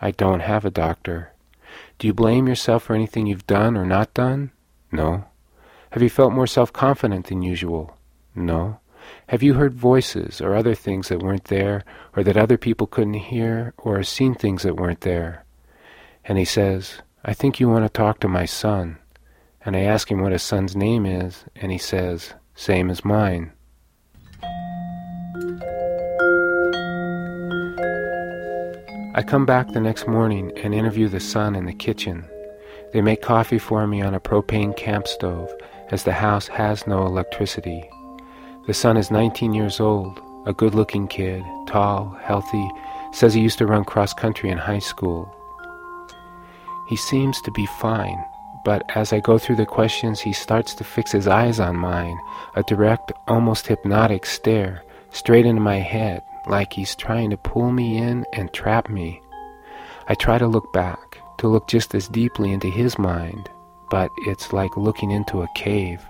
I 0.00 0.12
don't 0.12 0.42
have 0.42 0.64
a 0.64 0.70
doctor. 0.70 1.32
Do 1.98 2.06
you 2.06 2.14
blame 2.14 2.46
yourself 2.46 2.84
for 2.84 2.94
anything 2.94 3.26
you've 3.26 3.48
done 3.48 3.76
or 3.76 3.84
not 3.84 4.14
done? 4.14 4.52
No. 4.92 5.24
Have 5.90 6.04
you 6.04 6.10
felt 6.10 6.32
more 6.32 6.46
self-confident 6.46 7.26
than 7.26 7.42
usual? 7.42 7.98
No. 8.32 8.78
Have 9.28 9.42
you 9.42 9.54
heard 9.54 9.74
voices 9.74 10.40
or 10.40 10.54
other 10.54 10.74
things 10.74 11.08
that 11.08 11.22
weren't 11.22 11.44
there, 11.44 11.84
or 12.16 12.22
that 12.22 12.36
other 12.36 12.56
people 12.56 12.86
couldn't 12.86 13.14
hear, 13.14 13.74
or 13.78 14.02
seen 14.02 14.34
things 14.34 14.62
that 14.62 14.76
weren't 14.76 15.00
there? 15.00 15.44
And 16.24 16.38
he 16.38 16.44
says, 16.44 17.02
I 17.24 17.34
think 17.34 17.58
you 17.58 17.68
want 17.68 17.84
to 17.84 17.88
talk 17.88 18.20
to 18.20 18.28
my 18.28 18.44
son. 18.44 18.98
And 19.64 19.76
I 19.76 19.80
ask 19.80 20.10
him 20.10 20.20
what 20.20 20.32
his 20.32 20.42
son's 20.42 20.76
name 20.76 21.06
is, 21.06 21.44
and 21.56 21.72
he 21.72 21.78
says, 21.78 22.34
same 22.54 22.88
as 22.88 23.04
mine. 23.04 23.52
I 29.14 29.22
come 29.26 29.46
back 29.46 29.72
the 29.72 29.80
next 29.80 30.06
morning 30.06 30.52
and 30.58 30.74
interview 30.74 31.08
the 31.08 31.20
son 31.20 31.56
in 31.56 31.64
the 31.64 31.72
kitchen. 31.72 32.28
They 32.92 33.00
make 33.00 33.22
coffee 33.22 33.58
for 33.58 33.86
me 33.86 34.02
on 34.02 34.14
a 34.14 34.20
propane 34.20 34.76
camp 34.76 35.08
stove, 35.08 35.50
as 35.90 36.04
the 36.04 36.12
house 36.12 36.48
has 36.48 36.86
no 36.86 37.06
electricity. 37.06 37.88
The 38.66 38.74
son 38.74 38.96
is 38.96 39.12
19 39.12 39.54
years 39.54 39.78
old, 39.78 40.20
a 40.44 40.52
good 40.52 40.74
looking 40.74 41.06
kid, 41.06 41.44
tall, 41.68 42.18
healthy, 42.20 42.68
says 43.12 43.32
he 43.32 43.40
used 43.40 43.58
to 43.58 43.66
run 43.66 43.84
cross 43.84 44.12
country 44.12 44.50
in 44.50 44.58
high 44.58 44.80
school. 44.80 45.32
He 46.88 46.96
seems 46.96 47.40
to 47.42 47.52
be 47.52 47.64
fine, 47.78 48.24
but 48.64 48.82
as 48.96 49.12
I 49.12 49.20
go 49.20 49.38
through 49.38 49.54
the 49.54 49.66
questions, 49.66 50.18
he 50.18 50.32
starts 50.32 50.74
to 50.74 50.84
fix 50.84 51.12
his 51.12 51.28
eyes 51.28 51.60
on 51.60 51.76
mine, 51.76 52.18
a 52.56 52.64
direct, 52.64 53.12
almost 53.28 53.68
hypnotic 53.68 54.26
stare, 54.26 54.82
straight 55.10 55.46
into 55.46 55.60
my 55.60 55.76
head, 55.76 56.24
like 56.48 56.72
he's 56.72 56.96
trying 56.96 57.30
to 57.30 57.36
pull 57.36 57.70
me 57.70 57.98
in 57.98 58.24
and 58.32 58.52
trap 58.52 58.88
me. 58.88 59.22
I 60.08 60.14
try 60.16 60.38
to 60.38 60.48
look 60.48 60.72
back, 60.72 61.18
to 61.38 61.46
look 61.46 61.68
just 61.68 61.94
as 61.94 62.08
deeply 62.08 62.50
into 62.50 62.68
his 62.68 62.98
mind, 62.98 63.48
but 63.90 64.10
it's 64.26 64.52
like 64.52 64.76
looking 64.76 65.12
into 65.12 65.42
a 65.42 65.48
cave. 65.54 66.04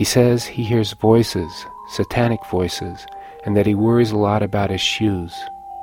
He 0.00 0.04
says 0.04 0.46
he 0.46 0.64
hears 0.64 0.94
voices, 0.94 1.52
satanic 1.90 2.40
voices, 2.46 3.06
and 3.44 3.54
that 3.54 3.66
he 3.66 3.74
worries 3.74 4.12
a 4.12 4.16
lot 4.16 4.42
about 4.42 4.70
his 4.70 4.80
shoes, 4.80 5.38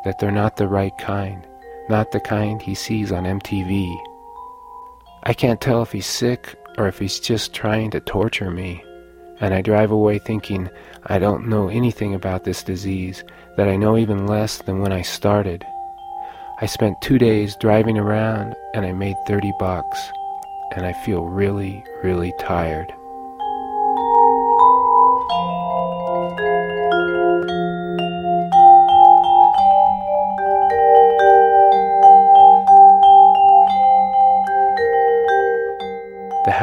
that 0.05 0.17
they're 0.17 0.31
not 0.31 0.57
the 0.57 0.67
right 0.67 0.97
kind, 0.97 1.45
not 1.87 2.11
the 2.11 2.19
kind 2.19 2.59
he 2.59 2.73
sees 2.73 3.11
on 3.11 3.25
MTV. 3.25 3.95
I 5.21 5.35
can't 5.35 5.61
tell 5.61 5.83
if 5.83 5.91
he's 5.91 6.07
sick 6.07 6.55
or 6.79 6.87
if 6.87 6.97
he's 6.97 7.19
just 7.19 7.53
trying 7.53 7.91
to 7.91 7.99
torture 7.99 8.49
me. 8.49 8.83
And 9.39 9.53
I 9.53 9.61
drive 9.61 9.91
away 9.91 10.17
thinking 10.17 10.67
I 11.05 11.19
don't 11.19 11.47
know 11.47 11.69
anything 11.69 12.15
about 12.15 12.43
this 12.43 12.63
disease, 12.63 13.23
that 13.55 13.67
I 13.67 13.75
know 13.75 13.99
even 13.99 14.25
less 14.25 14.57
than 14.63 14.79
when 14.79 14.91
I 14.91 15.03
started. 15.03 15.63
I 16.59 16.65
spent 16.65 17.03
two 17.03 17.19
days 17.19 17.55
driving 17.57 17.99
around 17.99 18.55
and 18.73 18.83
I 18.83 18.93
made 18.93 19.17
30 19.27 19.53
bucks. 19.59 19.99
And 20.75 20.87
I 20.87 20.93
feel 21.05 21.25
really, 21.25 21.83
really 22.01 22.33
tired. 22.39 22.91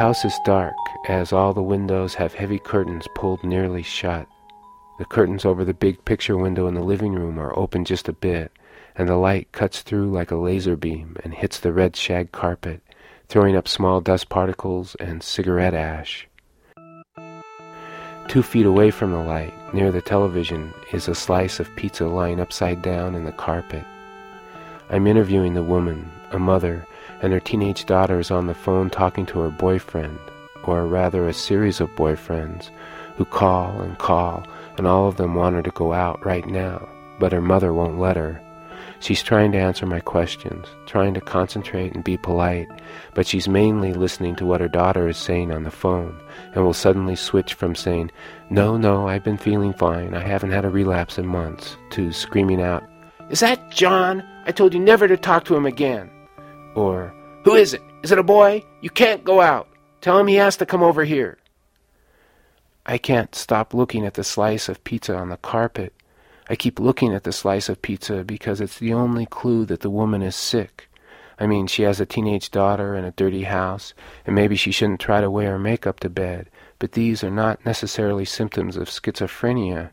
House 0.05 0.23
is 0.23 0.39
dark, 0.45 0.75
as 1.07 1.33
all 1.33 1.51
the 1.51 1.63
windows 1.63 2.13
have 2.13 2.31
heavy 2.31 2.59
curtains 2.59 3.07
pulled 3.15 3.43
nearly 3.43 3.81
shut. 3.81 4.27
The 4.99 5.05
curtains 5.05 5.45
over 5.45 5.65
the 5.65 5.73
big 5.73 6.05
picture 6.05 6.37
window 6.37 6.67
in 6.67 6.75
the 6.75 6.83
living 6.83 7.13
room 7.13 7.39
are 7.39 7.57
open 7.57 7.85
just 7.85 8.07
a 8.07 8.13
bit, 8.13 8.51
and 8.95 9.09
the 9.09 9.15
light 9.15 9.51
cuts 9.51 9.81
through 9.81 10.11
like 10.11 10.29
a 10.29 10.35
laser 10.35 10.75
beam 10.75 11.17
and 11.23 11.33
hits 11.33 11.59
the 11.59 11.73
red 11.73 11.95
shag 11.95 12.31
carpet, 12.31 12.83
throwing 13.29 13.55
up 13.55 13.67
small 13.67 13.99
dust 13.99 14.29
particles 14.29 14.93
and 14.99 15.23
cigarette 15.23 15.73
ash. 15.73 16.27
Two 18.27 18.43
feet 18.43 18.67
away 18.67 18.91
from 18.91 19.11
the 19.11 19.17
light, 19.17 19.55
near 19.73 19.91
the 19.91 20.03
television, 20.03 20.71
is 20.93 21.07
a 21.07 21.15
slice 21.15 21.59
of 21.59 21.75
pizza 21.75 22.05
lying 22.05 22.39
upside 22.39 22.83
down 22.83 23.15
in 23.15 23.25
the 23.25 23.31
carpet. 23.31 23.83
I'm 24.91 25.07
interviewing 25.07 25.55
the 25.55 25.63
woman, 25.63 26.11
a 26.29 26.37
mother, 26.37 26.85
and 27.25 27.33
her 27.33 27.39
teenage 27.39 27.85
daughter 27.85 28.19
is 28.19 28.29
on 28.29 28.45
the 28.45 28.53
phone 28.53 28.89
talking 28.89 29.25
to 29.25 29.39
her 29.39 29.49
boyfriend, 29.49 30.19
or 30.63 30.85
rather 30.85 31.27
a 31.27 31.33
series 31.33 31.81
of 31.81 31.89
boyfriends, 31.95 32.69
who 33.17 33.25
call 33.25 33.81
and 33.81 33.97
call, 33.97 34.45
and 34.77 34.85
all 34.85 35.07
of 35.07 35.17
them 35.17 35.33
want 35.33 35.55
her 35.55 35.63
to 35.63 35.71
go 35.71 35.91
out 35.91 36.23
right 36.23 36.45
now, 36.45 36.87
but 37.19 37.31
her 37.31 37.41
mother 37.41 37.73
won't 37.73 37.99
let 37.99 38.15
her. 38.15 38.39
She's 38.99 39.23
trying 39.23 39.51
to 39.53 39.57
answer 39.57 39.87
my 39.87 39.99
questions, 40.01 40.67
trying 40.85 41.15
to 41.15 41.21
concentrate 41.21 41.95
and 41.95 42.03
be 42.03 42.15
polite, 42.15 42.67
but 43.15 43.25
she's 43.25 43.47
mainly 43.47 43.93
listening 43.93 44.35
to 44.35 44.45
what 44.45 44.61
her 44.61 44.67
daughter 44.67 45.07
is 45.07 45.17
saying 45.17 45.51
on 45.51 45.63
the 45.63 45.71
phone, 45.71 46.15
and 46.53 46.63
will 46.63 46.73
suddenly 46.73 47.15
switch 47.15 47.55
from 47.55 47.73
saying, 47.73 48.11
No, 48.51 48.77
no, 48.77 49.07
I've 49.07 49.23
been 49.23 49.37
feeling 49.37 49.73
fine, 49.73 50.13
I 50.13 50.21
haven't 50.21 50.51
had 50.51 50.63
a 50.63 50.69
relapse 50.69 51.17
in 51.17 51.25
months, 51.25 51.75
to 51.91 52.11
screaming 52.11 52.61
out, 52.61 52.83
Is 53.31 53.39
that 53.39 53.71
John? 53.71 54.23
I 54.45 54.51
told 54.51 54.75
you 54.75 54.79
never 54.79 55.07
to 55.07 55.17
talk 55.17 55.45
to 55.45 55.55
him 55.55 55.65
again. 55.65 56.11
Or, 56.75 57.14
Who 57.45 57.53
is 57.53 57.75
it? 57.75 57.81
Is 58.01 58.11
it 58.11 58.17
a 58.17 58.23
boy? 58.23 58.63
You 58.81 58.89
can't 58.89 59.23
go 59.23 59.39
out. 59.39 59.69
Tell 60.01 60.17
him 60.17 60.25
he 60.25 60.33
has 60.35 60.57
to 60.57 60.65
come 60.65 60.81
over 60.81 61.03
here. 61.03 61.37
I 62.87 62.97
can't 62.97 63.35
stop 63.35 63.71
looking 63.71 64.03
at 64.03 64.15
the 64.15 64.23
slice 64.23 64.67
of 64.67 64.83
pizza 64.83 65.15
on 65.15 65.29
the 65.29 65.37
carpet. 65.37 65.93
I 66.49 66.55
keep 66.55 66.79
looking 66.79 67.13
at 67.13 67.23
the 67.23 67.31
slice 67.31 67.69
of 67.69 67.83
pizza 67.83 68.23
because 68.23 68.59
it's 68.59 68.79
the 68.79 68.93
only 68.93 69.27
clue 69.27 69.63
that 69.65 69.81
the 69.81 69.91
woman 69.91 70.23
is 70.23 70.35
sick. 70.35 70.89
I 71.37 71.45
mean, 71.45 71.67
she 71.67 71.83
has 71.83 71.99
a 71.99 72.05
teenage 72.07 72.49
daughter 72.49 72.95
and 72.95 73.05
a 73.05 73.11
dirty 73.11 73.43
house, 73.43 73.93
and 74.25 74.33
maybe 74.33 74.55
she 74.55 74.71
shouldn't 74.71 74.99
try 74.99 75.21
to 75.21 75.29
wear 75.29 75.59
makeup 75.59 75.99
to 75.99 76.09
bed, 76.09 76.49
but 76.79 76.93
these 76.93 77.23
are 77.23 77.29
not 77.29 77.63
necessarily 77.63 78.25
symptoms 78.25 78.75
of 78.75 78.89
schizophrenia. 78.89 79.91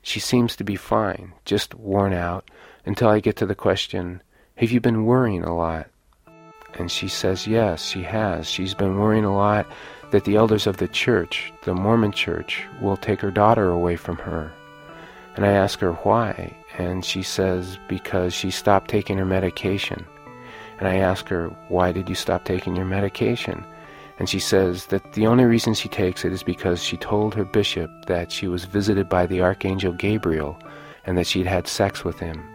She 0.00 0.20
seems 0.20 0.56
to 0.56 0.64
be 0.64 0.76
fine, 0.76 1.34
just 1.44 1.74
worn 1.74 2.14
out, 2.14 2.50
until 2.86 3.10
I 3.10 3.20
get 3.20 3.36
to 3.36 3.46
the 3.46 3.54
question, 3.54 4.22
Have 4.56 4.70
you 4.70 4.80
been 4.80 5.04
worrying 5.04 5.44
a 5.44 5.54
lot? 5.54 5.90
And 6.76 6.90
she 6.90 7.08
says, 7.08 7.46
yes, 7.46 7.84
she 7.84 8.02
has. 8.02 8.48
She's 8.48 8.74
been 8.74 8.98
worrying 8.98 9.24
a 9.24 9.34
lot 9.34 9.66
that 10.10 10.24
the 10.24 10.36
elders 10.36 10.66
of 10.66 10.76
the 10.76 10.88
church, 10.88 11.52
the 11.62 11.74
Mormon 11.74 12.12
church, 12.12 12.64
will 12.80 12.96
take 12.96 13.20
her 13.20 13.30
daughter 13.30 13.70
away 13.70 13.96
from 13.96 14.16
her. 14.18 14.52
And 15.36 15.44
I 15.44 15.52
ask 15.52 15.80
her 15.80 15.92
why, 15.92 16.56
and 16.78 17.04
she 17.04 17.22
says 17.22 17.78
because 17.88 18.32
she 18.32 18.50
stopped 18.50 18.90
taking 18.90 19.18
her 19.18 19.24
medication. 19.24 20.04
And 20.78 20.88
I 20.88 20.96
ask 20.96 21.28
her, 21.28 21.48
why 21.68 21.92
did 21.92 22.08
you 22.08 22.14
stop 22.14 22.44
taking 22.44 22.76
your 22.76 22.84
medication? 22.84 23.64
And 24.18 24.28
she 24.28 24.38
says 24.38 24.86
that 24.86 25.12
the 25.14 25.26
only 25.26 25.44
reason 25.44 25.74
she 25.74 25.88
takes 25.88 26.24
it 26.24 26.32
is 26.32 26.44
because 26.44 26.82
she 26.82 26.96
told 26.96 27.34
her 27.34 27.44
bishop 27.44 27.90
that 28.06 28.30
she 28.30 28.46
was 28.46 28.64
visited 28.64 29.08
by 29.08 29.26
the 29.26 29.40
Archangel 29.40 29.92
Gabriel 29.92 30.56
and 31.04 31.18
that 31.18 31.26
she'd 31.26 31.46
had 31.46 31.66
sex 31.66 32.04
with 32.04 32.20
him 32.20 32.53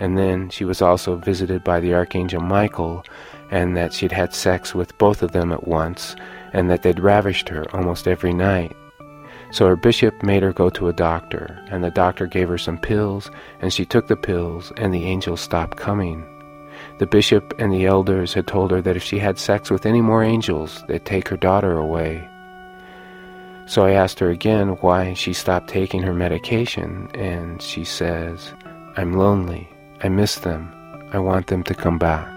and 0.00 0.16
then 0.18 0.48
she 0.50 0.64
was 0.64 0.82
also 0.82 1.16
visited 1.16 1.64
by 1.64 1.80
the 1.80 1.94
Archangel 1.94 2.40
Michael, 2.40 3.04
and 3.50 3.76
that 3.76 3.92
she'd 3.92 4.12
had 4.12 4.34
sex 4.34 4.74
with 4.74 4.96
both 4.98 5.22
of 5.22 5.32
them 5.32 5.52
at 5.52 5.66
once, 5.66 6.16
and 6.52 6.70
that 6.70 6.82
they'd 6.82 7.00
ravished 7.00 7.48
her 7.48 7.64
almost 7.74 8.08
every 8.08 8.32
night. 8.32 8.76
So 9.52 9.66
her 9.66 9.76
bishop 9.76 10.22
made 10.22 10.42
her 10.42 10.52
go 10.52 10.70
to 10.70 10.88
a 10.88 10.92
doctor, 10.92 11.64
and 11.70 11.82
the 11.82 11.90
doctor 11.90 12.26
gave 12.26 12.48
her 12.48 12.58
some 12.58 12.78
pills, 12.78 13.30
and 13.60 13.72
she 13.72 13.84
took 13.84 14.08
the 14.08 14.16
pills, 14.16 14.72
and 14.76 14.92
the 14.92 15.04
angels 15.04 15.40
stopped 15.40 15.76
coming. 15.76 16.24
The 16.98 17.06
bishop 17.06 17.54
and 17.58 17.72
the 17.72 17.86
elders 17.86 18.34
had 18.34 18.46
told 18.46 18.70
her 18.70 18.82
that 18.82 18.96
if 18.96 19.02
she 19.02 19.18
had 19.18 19.38
sex 19.38 19.70
with 19.70 19.86
any 19.86 20.00
more 20.00 20.22
angels, 20.22 20.82
they'd 20.88 21.04
take 21.04 21.28
her 21.28 21.36
daughter 21.36 21.78
away. 21.78 22.28
So 23.66 23.84
I 23.84 23.92
asked 23.92 24.18
her 24.20 24.30
again 24.30 24.70
why 24.80 25.14
she 25.14 25.32
stopped 25.32 25.68
taking 25.68 26.02
her 26.02 26.14
medication, 26.14 27.08
and 27.14 27.60
she 27.60 27.84
says, 27.84 28.52
I'm 28.96 29.14
lonely. 29.14 29.68
I 30.02 30.08
miss 30.08 30.36
them. 30.36 30.72
I 31.12 31.18
want 31.18 31.46
them 31.46 31.62
to 31.64 31.74
come 31.74 31.98
back. 31.98 32.32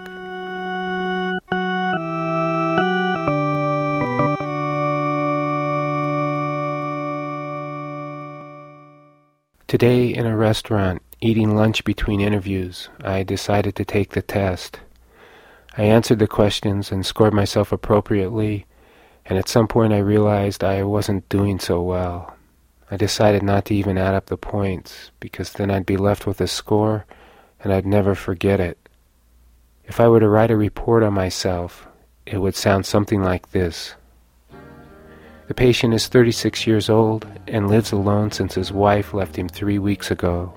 Today, 9.68 10.12
in 10.12 10.26
a 10.26 10.36
restaurant, 10.36 11.02
eating 11.20 11.54
lunch 11.54 11.84
between 11.84 12.20
interviews, 12.20 12.88
I 13.04 13.22
decided 13.22 13.76
to 13.76 13.84
take 13.84 14.10
the 14.10 14.22
test. 14.22 14.80
I 15.76 15.82
answered 15.84 16.18
the 16.18 16.26
questions 16.26 16.90
and 16.90 17.06
scored 17.06 17.34
myself 17.34 17.70
appropriately, 17.70 18.66
and 19.26 19.38
at 19.38 19.48
some 19.48 19.68
point 19.68 19.92
I 19.92 19.98
realized 19.98 20.64
I 20.64 20.82
wasn't 20.82 21.28
doing 21.28 21.60
so 21.60 21.82
well. 21.82 22.34
I 22.90 22.96
decided 22.96 23.42
not 23.42 23.66
to 23.66 23.74
even 23.74 23.96
add 23.96 24.14
up 24.14 24.26
the 24.26 24.36
points, 24.36 25.12
because 25.20 25.52
then 25.52 25.70
I'd 25.70 25.86
be 25.86 25.96
left 25.96 26.26
with 26.26 26.40
a 26.40 26.48
score 26.48 27.06
and 27.62 27.72
I'd 27.72 27.86
never 27.86 28.14
forget 28.14 28.60
it. 28.60 28.78
If 29.84 30.00
I 30.00 30.08
were 30.08 30.20
to 30.20 30.28
write 30.28 30.50
a 30.50 30.56
report 30.56 31.02
on 31.02 31.12
myself, 31.12 31.86
it 32.26 32.38
would 32.38 32.54
sound 32.54 32.86
something 32.86 33.22
like 33.22 33.50
this. 33.50 33.94
The 35.48 35.54
patient 35.54 35.94
is 35.94 36.06
36 36.06 36.66
years 36.66 36.88
old 36.88 37.26
and 37.48 37.68
lives 37.68 37.90
alone 37.90 38.30
since 38.30 38.54
his 38.54 38.70
wife 38.70 39.12
left 39.12 39.34
him 39.34 39.48
three 39.48 39.80
weeks 39.80 40.10
ago. 40.10 40.54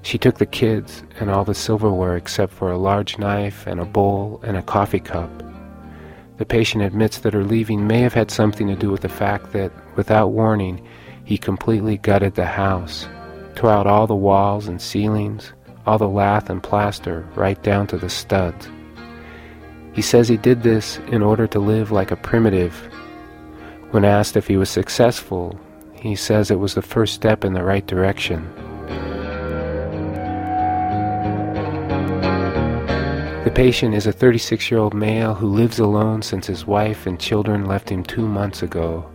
She 0.00 0.16
took 0.16 0.38
the 0.38 0.46
kids 0.46 1.02
and 1.20 1.30
all 1.30 1.44
the 1.44 1.54
silverware 1.54 2.16
except 2.16 2.52
for 2.52 2.70
a 2.70 2.78
large 2.78 3.18
knife 3.18 3.66
and 3.66 3.78
a 3.78 3.84
bowl 3.84 4.40
and 4.42 4.56
a 4.56 4.62
coffee 4.62 5.00
cup. 5.00 5.30
The 6.38 6.46
patient 6.46 6.82
admits 6.82 7.18
that 7.18 7.34
her 7.34 7.44
leaving 7.44 7.86
may 7.86 8.00
have 8.00 8.14
had 8.14 8.30
something 8.30 8.68
to 8.68 8.76
do 8.76 8.90
with 8.90 9.00
the 9.00 9.08
fact 9.08 9.52
that, 9.52 9.72
without 9.96 10.28
warning, 10.28 10.86
he 11.24 11.36
completely 11.36 11.98
gutted 11.98 12.36
the 12.36 12.46
house, 12.46 13.08
tore 13.54 13.70
out 13.70 13.86
all 13.86 14.06
the 14.06 14.14
walls 14.14 14.68
and 14.68 14.80
ceilings, 14.80 15.52
all 15.86 15.98
the 15.98 16.08
lath 16.08 16.50
and 16.50 16.62
plaster, 16.62 17.26
right 17.34 17.62
down 17.62 17.86
to 17.86 17.96
the 17.96 18.10
studs. 18.10 18.68
He 19.94 20.02
says 20.02 20.28
he 20.28 20.36
did 20.36 20.62
this 20.62 20.98
in 21.08 21.22
order 21.22 21.46
to 21.46 21.58
live 21.58 21.90
like 21.90 22.10
a 22.10 22.16
primitive 22.16 22.74
when 23.96 24.04
asked 24.04 24.36
if 24.36 24.48
he 24.48 24.56
was 24.56 24.68
successful, 24.68 25.58
he 25.94 26.16
says 26.16 26.50
it 26.50 26.58
was 26.58 26.74
the 26.74 26.82
first 26.82 27.14
step 27.14 27.44
in 27.44 27.54
the 27.54 27.62
right 27.62 27.86
direction. 27.86 28.44
The 33.44 33.52
patient 33.54 33.94
is 33.94 34.08
a 34.08 34.12
36 34.12 34.70
year 34.70 34.80
old 34.80 34.92
male 34.92 35.34
who 35.34 35.46
lives 35.46 35.78
alone 35.78 36.20
since 36.20 36.48
his 36.48 36.66
wife 36.66 37.06
and 37.06 37.18
children 37.18 37.64
left 37.64 37.88
him 37.88 38.02
two 38.02 38.26
months 38.26 38.62
ago. 38.62 39.08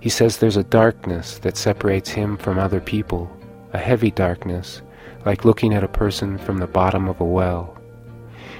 He 0.00 0.08
says 0.08 0.36
there's 0.36 0.56
a 0.56 0.64
darkness 0.64 1.38
that 1.38 1.56
separates 1.56 2.10
him 2.10 2.36
from 2.36 2.58
other 2.58 2.80
people, 2.80 3.30
a 3.72 3.78
heavy 3.78 4.10
darkness, 4.10 4.82
like 5.24 5.44
looking 5.44 5.74
at 5.74 5.84
a 5.84 5.88
person 5.88 6.38
from 6.38 6.58
the 6.58 6.66
bottom 6.66 7.08
of 7.08 7.20
a 7.20 7.24
well. 7.24 7.76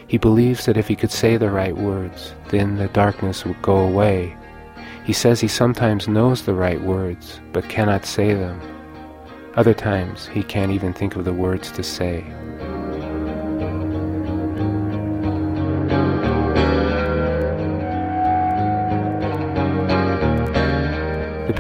He 0.06 0.18
believes 0.18 0.66
that 0.66 0.76
if 0.76 0.88
he 0.88 0.96
could 0.96 1.10
say 1.10 1.36
the 1.36 1.50
right 1.50 1.76
words, 1.76 2.34
then 2.48 2.76
the 2.76 2.88
darkness 2.88 3.44
would 3.44 3.60
go 3.62 3.76
away 3.76 4.36
he 5.04 5.12
says 5.14 5.40
he 5.40 5.48
sometimes 5.48 6.06
knows 6.06 6.44
the 6.44 6.54
right 6.54 6.80
words, 6.80 7.40
but 7.52 7.68
cannot 7.68 8.04
say 8.04 8.34
them. 8.34 8.60
Other 9.56 9.74
times, 9.74 10.28
he 10.28 10.42
can't 10.42 10.70
even 10.70 10.92
think 10.92 11.16
of 11.16 11.24
the 11.24 11.32
words 11.32 11.72
to 11.72 11.82
say. 11.82 12.24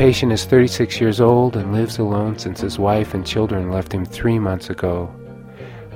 Patient 0.00 0.32
is 0.32 0.46
36 0.46 0.98
years 0.98 1.20
old 1.20 1.54
and 1.56 1.74
lives 1.74 1.98
alone 1.98 2.38
since 2.38 2.58
his 2.58 2.78
wife 2.78 3.12
and 3.12 3.26
children 3.26 3.70
left 3.70 3.92
him 3.92 4.06
three 4.06 4.38
months 4.38 4.70
ago. 4.70 5.14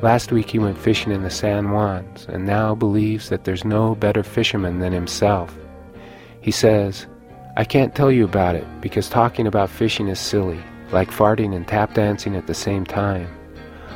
Last 0.02 0.30
week 0.30 0.50
he 0.50 0.58
went 0.58 0.76
fishing 0.76 1.10
in 1.10 1.22
the 1.22 1.30
San 1.30 1.64
Juans 1.64 2.26
and 2.28 2.44
now 2.44 2.74
believes 2.74 3.30
that 3.30 3.44
there's 3.44 3.64
no 3.64 3.94
better 3.94 4.22
fisherman 4.22 4.78
than 4.78 4.92
himself. 4.92 5.56
He 6.42 6.50
says, 6.50 7.06
I 7.56 7.64
can't 7.64 7.94
tell 7.94 8.12
you 8.12 8.26
about 8.26 8.56
it 8.56 8.66
because 8.82 9.08
talking 9.08 9.46
about 9.46 9.70
fishing 9.70 10.08
is 10.08 10.20
silly, 10.20 10.60
like 10.92 11.10
farting 11.10 11.56
and 11.56 11.66
tap 11.66 11.94
dancing 11.94 12.36
at 12.36 12.46
the 12.46 12.52
same 12.52 12.84
time. 12.84 13.34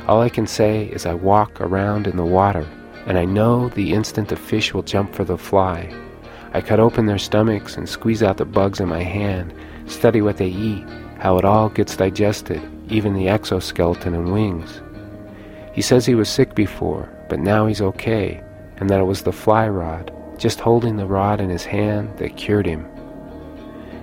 All 0.07 0.21
I 0.21 0.29
can 0.29 0.47
say 0.47 0.85
is 0.85 1.05
I 1.05 1.13
walk 1.13 1.61
around 1.61 2.07
in 2.07 2.17
the 2.17 2.25
water, 2.25 2.67
and 3.05 3.19
I 3.19 3.25
know 3.25 3.69
the 3.69 3.93
instant 3.93 4.31
a 4.31 4.35
fish 4.35 4.73
will 4.73 4.81
jump 4.81 5.13
for 5.13 5.23
the 5.23 5.37
fly. 5.37 5.93
I 6.55 6.61
cut 6.61 6.79
open 6.79 7.05
their 7.05 7.19
stomachs 7.19 7.77
and 7.77 7.87
squeeze 7.87 8.23
out 8.23 8.37
the 8.37 8.45
bugs 8.45 8.79
in 8.79 8.89
my 8.89 9.03
hand, 9.03 9.53
study 9.89 10.21
what 10.21 10.37
they 10.37 10.47
eat, 10.47 10.85
how 11.17 11.37
it 11.37 11.45
all 11.45 11.69
gets 11.69 11.97
digested, 11.97 12.61
even 12.89 13.13
the 13.13 13.27
exoskeleton 13.27 14.13
and 14.13 14.31
wings. 14.31 14.81
He 15.73 15.81
says 15.81 16.05
he 16.05 16.15
was 16.15 16.29
sick 16.29 16.55
before, 16.55 17.09
but 17.29 17.39
now 17.39 17.65
he's 17.65 17.81
okay, 17.81 18.41
and 18.77 18.89
that 18.89 18.99
it 18.99 19.05
was 19.05 19.23
the 19.23 19.31
fly 19.31 19.67
rod, 19.67 20.13
just 20.37 20.59
holding 20.59 20.97
the 20.97 21.05
rod 21.05 21.41
in 21.41 21.49
his 21.49 21.65
hand, 21.65 22.17
that 22.17 22.37
cured 22.37 22.65
him. 22.65 22.87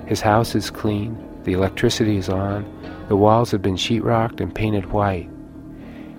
His 0.07 0.20
house 0.20 0.55
is 0.55 0.70
clean, 0.70 1.16
the 1.44 1.53
electricity 1.53 2.16
is 2.16 2.29
on, 2.29 2.64
the 3.09 3.16
walls 3.16 3.51
have 3.51 3.62
been 3.62 3.77
sheetrocked 3.77 4.40
and 4.40 4.55
painted 4.55 4.92
white. 4.92 5.29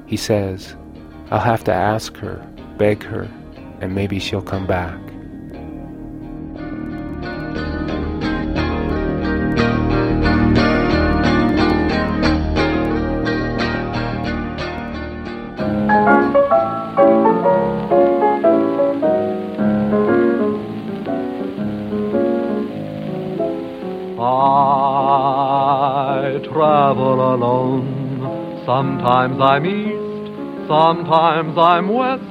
He 0.05 0.17
says, 0.17 0.75
I'll 1.31 1.39
have 1.39 1.63
to 1.65 1.73
ask 1.73 2.15
her, 2.17 2.45
beg 2.77 3.03
her, 3.03 3.29
and 3.81 3.93
maybe 3.93 4.19
she'll 4.19 4.41
come 4.41 4.65
back. 4.65 4.99
Sometimes 28.97 29.39
I'm 29.39 29.65
east, 29.67 30.67
sometimes 30.67 31.55
I'm 31.55 31.93
west. 31.93 32.23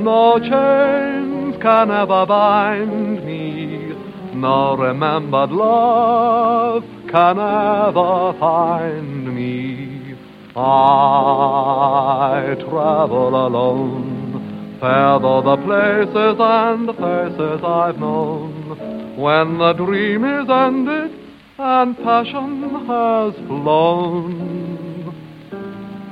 No 0.00 0.38
chains 0.38 1.56
can 1.62 1.90
ever 1.90 2.26
bind 2.26 3.24
me. 3.24 3.94
No 4.34 4.76
remembered 4.76 5.50
love 5.50 6.84
can 7.10 7.38
ever 7.38 8.34
find 8.38 9.34
me. 9.34 10.14
I 10.54 12.54
travel 12.68 13.46
alone, 13.46 14.76
fair 14.78 15.18
though 15.20 15.40
the 15.40 15.56
places 15.64 16.36
and 16.38 16.86
the 16.86 16.92
faces 16.92 17.64
I've 17.64 17.98
known. 17.98 19.16
When 19.16 19.56
the 19.56 19.72
dream 19.72 20.26
is 20.26 20.50
ended 20.50 21.18
and 21.58 21.96
passion 21.96 22.68
has 22.86 23.34
flown. 23.46 24.79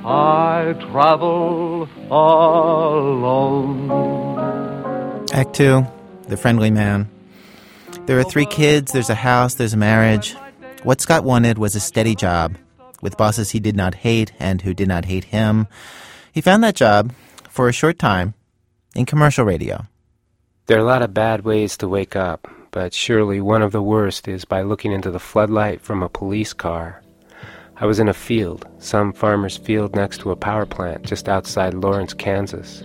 I 0.05 0.75
travel 0.91 1.89
alone. 2.11 3.91
Act 5.33 5.55
two 5.55 5.87
The 6.29 6.37
Friendly 6.37 6.71
Man. 6.71 7.09
There 8.07 8.19
are 8.19 8.25
three 8.25 8.47
kids, 8.47 8.93
there's 8.93 9.11
a 9.11 9.15
house, 9.15 9.55
there's 9.55 9.75
a 9.75 9.77
marriage. 9.77 10.35
What 10.83 11.01
Scott 11.01 11.25
wanted 11.25 11.59
was 11.59 11.75
a 11.75 11.81
steady 11.81 12.15
job 12.15 12.57
with 13.03 13.17
bosses 13.17 13.51
he 13.51 13.61
did 13.61 13.77
not 13.77 13.95
hate 13.97 14.33
and 14.39 14.63
who 14.63 14.73
did 14.75 14.89
not 14.89 15.05
hate 15.05 15.25
him. 15.25 15.67
He 16.33 16.41
found 16.41 16.63
that 16.65 16.77
job 16.77 17.13
for 17.49 17.69
a 17.69 17.73
short 17.73 17.99
time 17.99 18.35
in 18.95 19.05
commercial 19.05 19.45
radio. 19.45 19.87
There 20.67 20.79
are 20.79 20.83
a 20.83 20.85
lot 20.85 21.03
of 21.03 21.15
bad 21.15 21.45
ways 21.45 21.77
to 21.79 21.89
wake 21.89 22.15
up, 22.15 22.49
but 22.71 22.95
surely 22.95 23.41
one 23.41 23.63
of 23.63 23.73
the 23.73 23.83
worst 23.83 24.29
is 24.29 24.45
by 24.45 24.63
looking 24.63 24.93
into 24.93 25.11
the 25.11 25.19
floodlight 25.19 25.81
from 25.81 26.03
a 26.03 26.09
police 26.09 26.53
car. 26.53 27.03
I 27.81 27.87
was 27.87 28.01
in 28.01 28.09
a 28.09 28.15
field, 28.15 28.67
some 28.81 29.13
farmer's 29.13 29.57
field 29.57 29.95
next 29.95 30.19
to 30.19 30.33
a 30.33 30.37
power 30.37 30.67
plant 30.67 31.05
just 31.05 31.29
outside 31.29 31.75
Lawrence, 31.75 32.13
Kansas. 32.13 32.83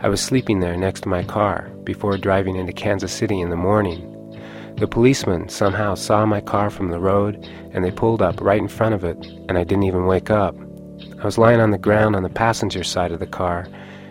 I 0.00 0.08
was 0.08 0.20
sleeping 0.20 0.58
there 0.58 0.76
next 0.76 1.02
to 1.02 1.08
my 1.08 1.22
car 1.22 1.70
before 1.84 2.18
driving 2.18 2.56
into 2.56 2.72
Kansas 2.72 3.12
City 3.12 3.40
in 3.40 3.50
the 3.50 3.56
morning. 3.56 4.08
The 4.78 4.88
policeman 4.88 5.48
somehow 5.48 5.94
saw 5.94 6.26
my 6.26 6.40
car 6.40 6.70
from 6.70 6.90
the 6.90 6.98
road 6.98 7.48
and 7.72 7.84
they 7.84 7.92
pulled 7.92 8.20
up 8.20 8.40
right 8.40 8.60
in 8.60 8.66
front 8.66 8.96
of 8.96 9.04
it, 9.04 9.16
and 9.48 9.56
I 9.56 9.62
didn't 9.62 9.84
even 9.84 10.06
wake 10.06 10.28
up. 10.28 10.56
I 11.20 11.24
was 11.24 11.38
lying 11.38 11.60
on 11.60 11.70
the 11.70 11.78
ground 11.78 12.16
on 12.16 12.24
the 12.24 12.28
passenger 12.28 12.82
side 12.82 13.12
of 13.12 13.20
the 13.20 13.26
car, 13.28 13.68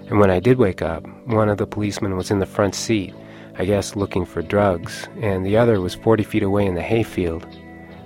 and 0.08 0.18
when 0.18 0.32
I 0.32 0.40
did 0.40 0.58
wake 0.58 0.82
up, 0.82 1.06
one 1.26 1.50
of 1.50 1.58
the 1.58 1.68
policemen 1.68 2.16
was 2.16 2.32
in 2.32 2.40
the 2.40 2.46
front 2.46 2.74
seat, 2.74 3.14
I 3.58 3.66
guess 3.66 3.98
looking 3.98 4.26
for 4.26 4.42
drugs, 4.42 5.10
and 5.20 5.46
the 5.46 5.58
other 5.58 5.82
was 5.82 5.96
40 5.96 6.24
feet 6.24 6.44
away 6.44 6.66
in 6.66 6.76
the 6.76 6.82
hayfield. 6.82 7.46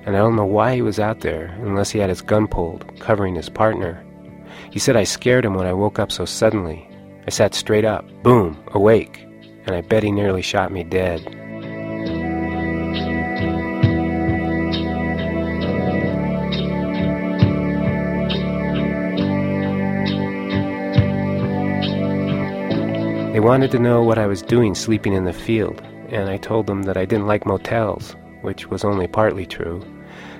And 0.06 0.16
I 0.16 0.20
don't 0.20 0.36
know 0.36 0.46
why 0.46 0.76
he 0.76 0.84
was 0.84 1.00
out 1.00 1.22
there, 1.22 1.48
unless 1.62 1.90
he 1.90 1.98
had 1.98 2.10
his 2.10 2.22
gun 2.22 2.48
pulled, 2.48 3.00
covering 3.00 3.34
his 3.34 3.50
partner. 3.50 4.06
He 4.70 4.78
said 4.78 4.96
I 4.96 5.04
scared 5.04 5.44
him 5.44 5.56
when 5.56 5.66
I 5.66 5.74
woke 5.74 5.98
up 5.98 6.12
so 6.12 6.26
suddenly. 6.26 6.88
I 7.26 7.32
sat 7.32 7.56
straight 7.56 7.86
up, 7.86 8.06
boom, 8.22 8.64
awake, 8.68 9.26
and 9.66 9.76
I 9.76 9.82
bet 9.82 10.04
he 10.04 10.12
nearly 10.12 10.44
shot 10.44 10.72
me 10.72 10.84
dead. 10.84 11.24
They 23.34 23.40
wanted 23.40 23.72
to 23.72 23.80
know 23.80 24.04
what 24.04 24.20
I 24.20 24.28
was 24.28 24.44
doing 24.44 24.76
sleeping 24.76 25.14
in 25.14 25.26
the 25.26 25.34
field, 25.34 25.82
and 26.10 26.30
I 26.30 26.38
told 26.38 26.68
them 26.68 26.84
that 26.84 26.96
I 26.96 27.06
didn't 27.06 27.28
like 27.28 27.48
motels, 27.48 28.16
which 28.44 28.70
was 28.70 28.86
only 28.86 29.08
partly 29.08 29.48
true. 29.48 29.84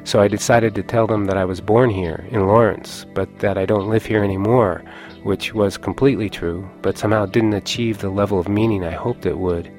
So 0.06 0.22
I 0.22 0.28
decided 0.28 0.76
to 0.76 0.84
tell 0.84 1.08
them 1.08 1.26
that 1.26 1.36
I 1.36 1.44
was 1.46 1.60
born 1.60 1.90
here, 1.90 2.26
in 2.30 2.48
Lawrence, 2.48 3.06
but 3.14 3.40
that 3.40 3.58
I 3.58 3.66
don't 3.66 3.90
live 3.90 4.06
here 4.06 4.24
anymore, 4.24 4.84
which 5.24 5.54
was 5.54 5.78
completely 5.78 6.30
true, 6.30 6.70
but 6.82 6.98
somehow 6.98 7.26
didn't 7.26 7.54
achieve 7.54 7.98
the 7.98 8.10
level 8.10 8.40
of 8.40 8.48
meaning 8.48 8.86
I 8.86 8.92
hoped 8.92 9.26
it 9.26 9.38
would. 9.38 9.70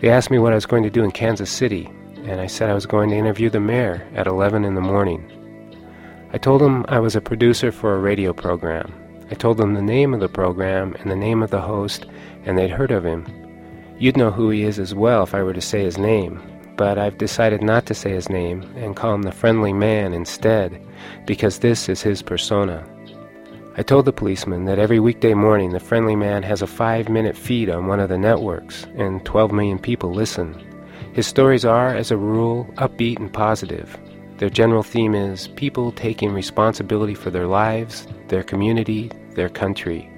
They 0.00 0.08
asked 0.08 0.30
me 0.30 0.38
what 0.38 0.52
I 0.52 0.54
was 0.54 0.66
going 0.66 0.84
to 0.84 0.90
do 0.90 1.04
in 1.04 1.10
Kansas 1.10 1.50
City, 1.50 1.90
and 2.24 2.40
I 2.40 2.46
said 2.46 2.70
I 2.70 2.74
was 2.74 2.86
going 2.86 3.10
to 3.10 3.16
interview 3.16 3.50
the 3.50 3.60
mayor 3.60 4.06
at 4.14 4.26
11 4.26 4.64
in 4.64 4.74
the 4.74 4.80
morning. 4.80 5.22
I 6.32 6.38
told 6.38 6.62
them 6.62 6.86
I 6.88 7.00
was 7.00 7.16
a 7.16 7.20
producer 7.20 7.72
for 7.72 7.94
a 7.94 8.00
radio 8.00 8.32
program, 8.32 8.92
I 9.30 9.34
told 9.34 9.58
them 9.58 9.74
the 9.74 9.82
name 9.82 10.14
of 10.14 10.20
the 10.20 10.28
program 10.28 10.94
and 11.00 11.10
the 11.10 11.16
name 11.16 11.42
of 11.42 11.50
the 11.50 11.60
host, 11.60 12.06
and 12.44 12.56
they'd 12.56 12.70
heard 12.70 12.90
of 12.90 13.04
him. 13.04 13.26
You'd 13.98 14.16
know 14.16 14.30
who 14.30 14.48
he 14.48 14.62
is 14.62 14.78
as 14.78 14.94
well 14.94 15.22
if 15.24 15.34
I 15.34 15.42
were 15.42 15.52
to 15.52 15.60
say 15.60 15.82
his 15.82 15.98
name, 15.98 16.40
but 16.78 16.96
I've 16.96 17.18
decided 17.18 17.60
not 17.60 17.86
to 17.86 17.94
say 17.94 18.12
his 18.12 18.30
name 18.30 18.62
and 18.76 18.94
call 18.94 19.12
him 19.12 19.22
the 19.22 19.32
Friendly 19.32 19.72
Man 19.72 20.14
instead, 20.14 20.80
because 21.26 21.58
this 21.58 21.88
is 21.88 22.00
his 22.00 22.22
persona. 22.22 22.86
I 23.76 23.82
told 23.82 24.04
the 24.04 24.12
policeman 24.12 24.64
that 24.66 24.78
every 24.78 25.00
weekday 25.00 25.34
morning 25.34 25.72
the 25.72 25.80
Friendly 25.80 26.14
Man 26.14 26.44
has 26.44 26.62
a 26.62 26.68
five 26.68 27.08
minute 27.08 27.36
feed 27.36 27.68
on 27.68 27.88
one 27.88 27.98
of 27.98 28.08
the 28.08 28.16
networks, 28.16 28.84
and 28.96 29.24
12 29.24 29.50
million 29.50 29.78
people 29.80 30.14
listen. 30.14 30.54
His 31.12 31.26
stories 31.26 31.64
are, 31.64 31.94
as 31.94 32.12
a 32.12 32.16
rule, 32.16 32.64
upbeat 32.76 33.18
and 33.18 33.32
positive. 33.32 33.98
Their 34.36 34.50
general 34.50 34.84
theme 34.84 35.16
is 35.16 35.48
people 35.48 35.90
taking 35.90 36.32
responsibility 36.32 37.14
for 37.14 37.30
their 37.30 37.48
lives, 37.48 38.06
their 38.28 38.44
community, 38.44 39.10
their 39.34 39.48
country. 39.48 40.08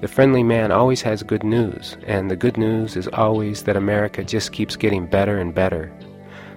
The 0.00 0.06
friendly 0.06 0.44
man 0.44 0.70
always 0.70 1.02
has 1.02 1.24
good 1.24 1.42
news, 1.42 1.96
and 2.06 2.30
the 2.30 2.36
good 2.36 2.56
news 2.56 2.96
is 2.96 3.08
always 3.08 3.64
that 3.64 3.76
America 3.76 4.22
just 4.22 4.52
keeps 4.52 4.76
getting 4.76 5.06
better 5.06 5.38
and 5.38 5.52
better. 5.52 5.92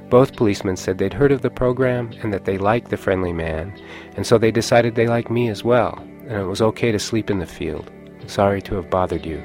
Both 0.10 0.36
policemen 0.36 0.76
said 0.76 1.00
they'd 1.00 1.14
heard 1.14 1.32
of 1.32 1.42
the 1.42 1.50
program 1.50 2.12
and 2.22 2.32
that 2.34 2.46
they 2.46 2.60
liked 2.60 2.92
the 2.92 2.98
friendly 2.98 3.34
man, 3.34 3.74
and 4.16 4.28
so 4.28 4.38
they 4.38 4.52
decided 4.52 4.94
they 4.94 5.08
liked 5.08 5.32
me 5.32 5.50
as 5.50 5.64
well, 5.64 5.98
and 6.28 6.34
it 6.34 6.46
was 6.46 6.62
okay 6.62 6.92
to 6.92 7.00
sleep 7.00 7.32
in 7.32 7.40
the 7.40 7.48
field. 7.48 7.90
Sorry 8.28 8.62
to 8.62 8.76
have 8.76 8.92
bothered 8.92 9.26
you. 9.26 9.42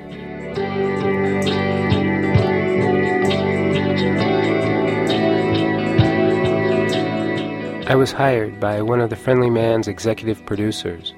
I 7.89 7.95
was 7.95 8.13
hired 8.13 8.61
by 8.61 8.83
one 8.83 9.01
of 9.01 9.09
the 9.09 9.17
Friendly 9.17 9.49
Man's 9.49 9.89
executive 9.89 10.45
producers. 10.45 11.15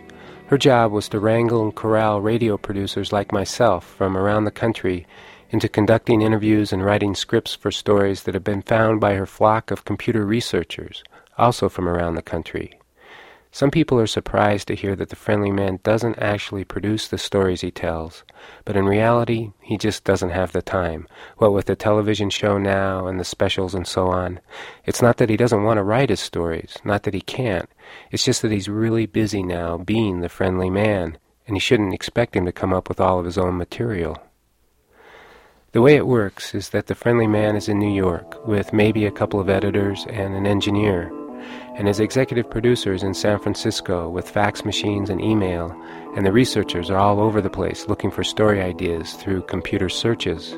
Her 0.49 0.57
job 0.57 0.93
was 0.93 1.11
to 1.11 1.21
wrangle 1.21 1.63
and 1.63 1.75
corral 1.75 2.23
radio 2.23 2.57
producers 2.57 3.13
like 3.13 3.33
myself 3.33 3.85
from 3.85 4.17
around 4.17 4.45
the 4.45 4.51
country 4.51 5.07
into 5.51 5.69
conducting 5.69 6.23
interviews 6.23 6.73
and 6.73 6.83
writing 6.83 7.15
scripts 7.15 7.55
for 7.55 7.71
stories 7.71 8.23
that 8.23 8.33
had 8.33 8.45
been 8.45 8.63
found 8.63 8.99
by 8.99 9.13
her 9.13 9.27
flock 9.27 9.71
of 9.71 9.85
computer 9.85 10.25
researchers, 10.25 11.05
also 11.37 11.69
from 11.69 11.87
around 11.87 12.15
the 12.15 12.23
country. 12.23 12.78
Some 13.51 13.71
people 13.71 13.99
are 13.99 14.07
surprised 14.07 14.69
to 14.69 14.77
hear 14.77 14.95
that 14.97 15.09
the 15.09 15.17
friendly 15.17 15.51
man 15.51 15.81
doesn't 15.83 16.19
actually 16.19 16.65
produce 16.65 17.09
the 17.09 17.17
stories 17.17 17.63
he 17.63 17.71
tells, 17.71 18.23
but 18.65 18.77
in 18.77 18.85
reality, 18.85 19.53
he 19.63 19.79
just 19.79 20.05
doesn't 20.05 20.31
have 20.31 20.53
the 20.53 20.61
time. 20.61 21.09
What 21.39 21.55
with 21.55 21.65
the 21.67 21.75
television 21.75 22.29
show 22.29 22.59
now 22.59 23.07
and 23.07 23.19
the 23.19 23.25
specials 23.25 23.75
and 23.75 23.87
so 23.87 24.09
on, 24.09 24.41
it's 24.85 25.01
not 25.01 25.17
that 25.17 25.31
he 25.31 25.37
doesn't 25.37 25.65
want 25.65 25.79
to 25.79 25.83
write 25.83 26.11
his 26.11 26.21
stories, 26.21 26.77
not 26.85 27.05
that 27.05 27.15
he 27.15 27.23
can't. 27.23 27.71
It's 28.11 28.25
just 28.25 28.43
that 28.43 28.53
he's 28.53 28.69
really 28.69 29.07
busy 29.07 29.43
now 29.43 29.79
being 29.79 30.21
the 30.21 30.29
friendly 30.29 30.69
man, 30.69 31.17
and 31.47 31.57
you 31.57 31.61
shouldn't 31.61 31.95
expect 31.95 32.37
him 32.37 32.45
to 32.45 32.53
come 32.53 32.75
up 32.75 32.89
with 32.89 33.01
all 33.01 33.19
of 33.19 33.25
his 33.25 33.39
own 33.39 33.57
material. 33.57 34.23
The 35.73 35.83
way 35.83 35.97
it 35.97 36.07
works 36.07 36.55
is 36.55 36.69
that 36.71 36.87
the 36.87 36.95
friendly 36.95 37.27
man 37.27 37.57
is 37.57 37.69
in 37.69 37.79
New 37.79 37.93
York 37.93 38.47
with 38.47 38.75
maybe 38.75 39.07
a 39.07 39.11
couple 39.11 39.41
of 39.41 39.49
editors 39.49 40.07
and 40.11 40.35
an 40.35 40.47
engineer 40.47 41.11
and 41.79 41.87
his 41.87 42.01
executive 42.01 42.51
producers 42.51 43.05
in 43.05 43.15
San 43.15 43.39
Francisco 43.39 44.09
with 44.11 44.29
fax 44.29 44.65
machines 44.65 45.09
and 45.09 45.21
email, 45.21 45.71
and 46.17 46.27
the 46.27 46.33
researchers 46.33 46.91
are 46.91 46.99
all 46.99 47.21
over 47.21 47.41
the 47.41 47.49
place 47.49 47.87
looking 47.87 48.11
for 48.11 48.25
story 48.25 48.61
ideas 48.61 49.15
through 49.15 49.43
computer 49.43 49.89
searches. 49.89 50.55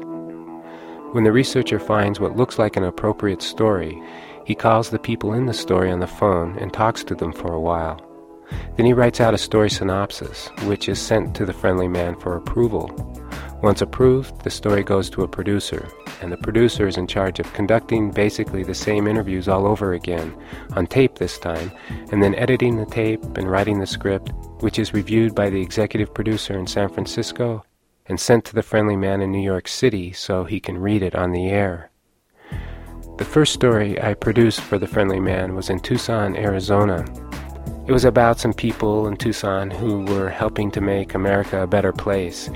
When 1.13 1.25
the 1.25 1.33
researcher 1.33 1.79
finds 1.79 2.21
what 2.21 2.37
looks 2.37 2.59
like 2.59 2.77
an 2.77 2.85
appropriate 2.85 3.43
story, 3.43 4.03
he 4.47 4.55
calls 4.55 4.89
the 4.89 4.99
people 4.99 5.35
in 5.35 5.45
the 5.45 5.53
story 5.53 5.91
on 5.91 6.01
the 6.01 6.07
phone 6.07 6.57
and 6.59 6.73
talks 6.73 7.05
to 7.05 7.15
them 7.15 7.35
for 7.35 7.53
a 7.53 7.61
while. 7.61 8.01
Then 8.77 8.87
he 8.87 8.95
writes 8.95 9.21
out 9.21 9.35
a 9.35 9.39
story 9.39 9.69
synopsis, 9.69 10.49
which 10.65 10.89
is 10.89 10.99
sent 10.99 11.37
to 11.37 11.45
the 11.45 11.53
friendly 11.53 11.87
man 11.87 12.17
for 12.17 12.35
approval. 12.35 12.89
Once 13.63 13.83
approved, 13.83 14.43
the 14.43 14.49
story 14.49 14.83
goes 14.83 15.11
to 15.11 15.23
a 15.23 15.29
producer, 15.29 15.87
and 16.23 16.33
the 16.33 16.37
producer 16.39 16.89
is 16.89 16.97
in 16.97 17.07
charge 17.07 17.41
of 17.41 17.53
conducting 17.53 18.11
basically 18.11 18.63
the 18.63 18.75
same 18.75 19.07
interviews 19.07 19.49
all 19.49 19.67
over 19.67 19.93
again, 19.93 20.35
on 20.77 20.87
tape 20.87 21.17
this 21.17 21.39
time, 21.39 21.71
and 22.11 22.23
then 22.23 22.35
editing 22.37 22.77
the 22.77 22.87
tape 22.87 23.23
and 23.37 23.51
writing 23.51 23.79
the 23.79 23.87
script, 23.87 24.33
which 24.61 24.79
is 24.79 24.95
reviewed 24.95 25.35
by 25.35 25.51
the 25.51 25.61
executive 25.61 26.15
producer 26.15 26.59
in 26.59 26.67
San 26.67 26.89
Francisco 26.89 27.63
and 28.07 28.19
sent 28.19 28.47
to 28.47 28.55
the 28.55 28.63
friendly 28.63 28.97
man 28.97 29.21
in 29.21 29.31
New 29.31 29.43
York 29.43 29.69
City 29.69 30.11
so 30.11 30.45
he 30.45 30.59
can 30.59 30.79
read 30.79 31.03
it 31.03 31.15
on 31.15 31.33
the 31.33 31.49
air. 31.49 31.91
The 33.19 33.27
first 33.27 33.53
story 33.53 34.01
I 34.01 34.15
produced 34.15 34.63
for 34.63 34.79
the 34.79 34.89
friendly 34.89 35.21
man 35.21 35.55
was 35.55 35.69
in 35.69 35.81
Tucson, 35.81 36.35
Arizona. 36.35 37.05
It 37.87 37.93
was 37.93 38.07
about 38.07 38.41
some 38.41 38.55
people 38.55 39.07
in 39.07 39.19
Tucson 39.19 39.71
who 39.71 40.07
were 40.07 40.31
helping 40.31 40.71
to 40.71 40.81
make 40.81 41.15
America 41.15 41.63
a 41.63 41.67
better 41.67 41.93
place 41.93 42.49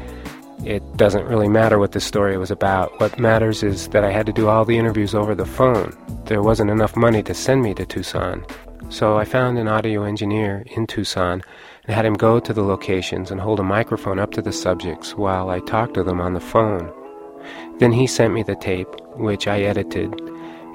it 0.66 0.96
doesn't 0.96 1.26
really 1.26 1.48
matter 1.48 1.78
what 1.78 1.92
the 1.92 2.00
story 2.00 2.38
was 2.38 2.50
about. 2.50 2.98
What 2.98 3.18
matters 3.18 3.62
is 3.62 3.88
that 3.88 4.04
I 4.04 4.10
had 4.10 4.26
to 4.26 4.32
do 4.32 4.48
all 4.48 4.64
the 4.64 4.78
interviews 4.78 5.14
over 5.14 5.34
the 5.34 5.44
phone. 5.44 5.96
There 6.24 6.42
wasn't 6.42 6.70
enough 6.70 6.96
money 6.96 7.22
to 7.24 7.34
send 7.34 7.62
me 7.62 7.74
to 7.74 7.84
Tucson. 7.84 8.44
So 8.88 9.18
I 9.18 9.24
found 9.24 9.58
an 9.58 9.68
audio 9.68 10.04
engineer 10.04 10.64
in 10.76 10.86
Tucson 10.86 11.42
and 11.84 11.94
had 11.94 12.06
him 12.06 12.14
go 12.14 12.40
to 12.40 12.52
the 12.52 12.62
locations 12.62 13.30
and 13.30 13.40
hold 13.40 13.60
a 13.60 13.64
microphone 13.64 14.18
up 14.18 14.32
to 14.32 14.42
the 14.42 14.52
subjects 14.52 15.14
while 15.14 15.50
I 15.50 15.60
talked 15.60 15.94
to 15.94 16.02
them 16.02 16.20
on 16.20 16.32
the 16.32 16.40
phone. 16.40 16.92
Then 17.78 17.92
he 17.92 18.06
sent 18.06 18.32
me 18.32 18.42
the 18.42 18.56
tape, 18.56 18.88
which 19.16 19.46
I 19.46 19.60
edited, 19.60 20.18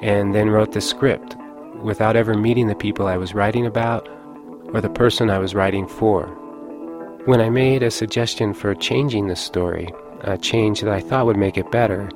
and 0.01 0.35
then 0.35 0.49
wrote 0.49 0.73
the 0.73 0.81
script 0.81 1.35
without 1.81 2.15
ever 2.15 2.35
meeting 2.35 2.67
the 2.67 2.75
people 2.75 3.07
I 3.07 3.17
was 3.17 3.33
writing 3.33 3.65
about 3.65 4.07
or 4.73 4.81
the 4.81 4.89
person 4.89 5.29
I 5.29 5.39
was 5.39 5.55
writing 5.55 5.87
for. 5.87 6.38
When 7.25 7.41
I 7.41 7.49
made 7.49 7.83
a 7.83 7.91
suggestion 7.91 8.53
for 8.53 8.73
changing 8.73 9.27
the 9.27 9.35
story, 9.35 9.89
a 10.21 10.37
change 10.37 10.79
that 10.79 10.93
I 10.93 11.01
thought 11.01 11.25
would 11.25 11.37
make 11.37 11.57
it 11.57 11.69
better, 11.69 12.09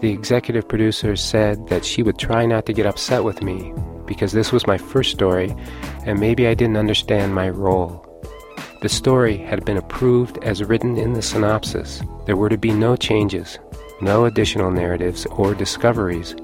the 0.00 0.10
executive 0.10 0.66
producer 0.66 1.14
said 1.14 1.68
that 1.68 1.84
she 1.84 2.02
would 2.02 2.18
try 2.18 2.46
not 2.46 2.66
to 2.66 2.72
get 2.72 2.84
upset 2.84 3.22
with 3.22 3.42
me 3.42 3.72
because 4.06 4.32
this 4.32 4.50
was 4.50 4.66
my 4.66 4.76
first 4.76 5.12
story 5.12 5.54
and 6.04 6.18
maybe 6.18 6.48
I 6.48 6.54
didn't 6.54 6.78
understand 6.78 7.32
my 7.32 7.48
role. 7.48 8.04
The 8.82 8.88
story 8.88 9.36
had 9.36 9.64
been 9.64 9.76
approved 9.76 10.42
as 10.42 10.64
written 10.64 10.96
in 10.96 11.12
the 11.12 11.22
synopsis. 11.22 12.02
There 12.26 12.36
were 12.36 12.48
to 12.48 12.58
be 12.58 12.72
no 12.72 12.96
changes, 12.96 13.58
no 14.00 14.24
additional 14.24 14.72
narratives 14.72 15.26
or 15.26 15.54
discoveries. 15.54 16.34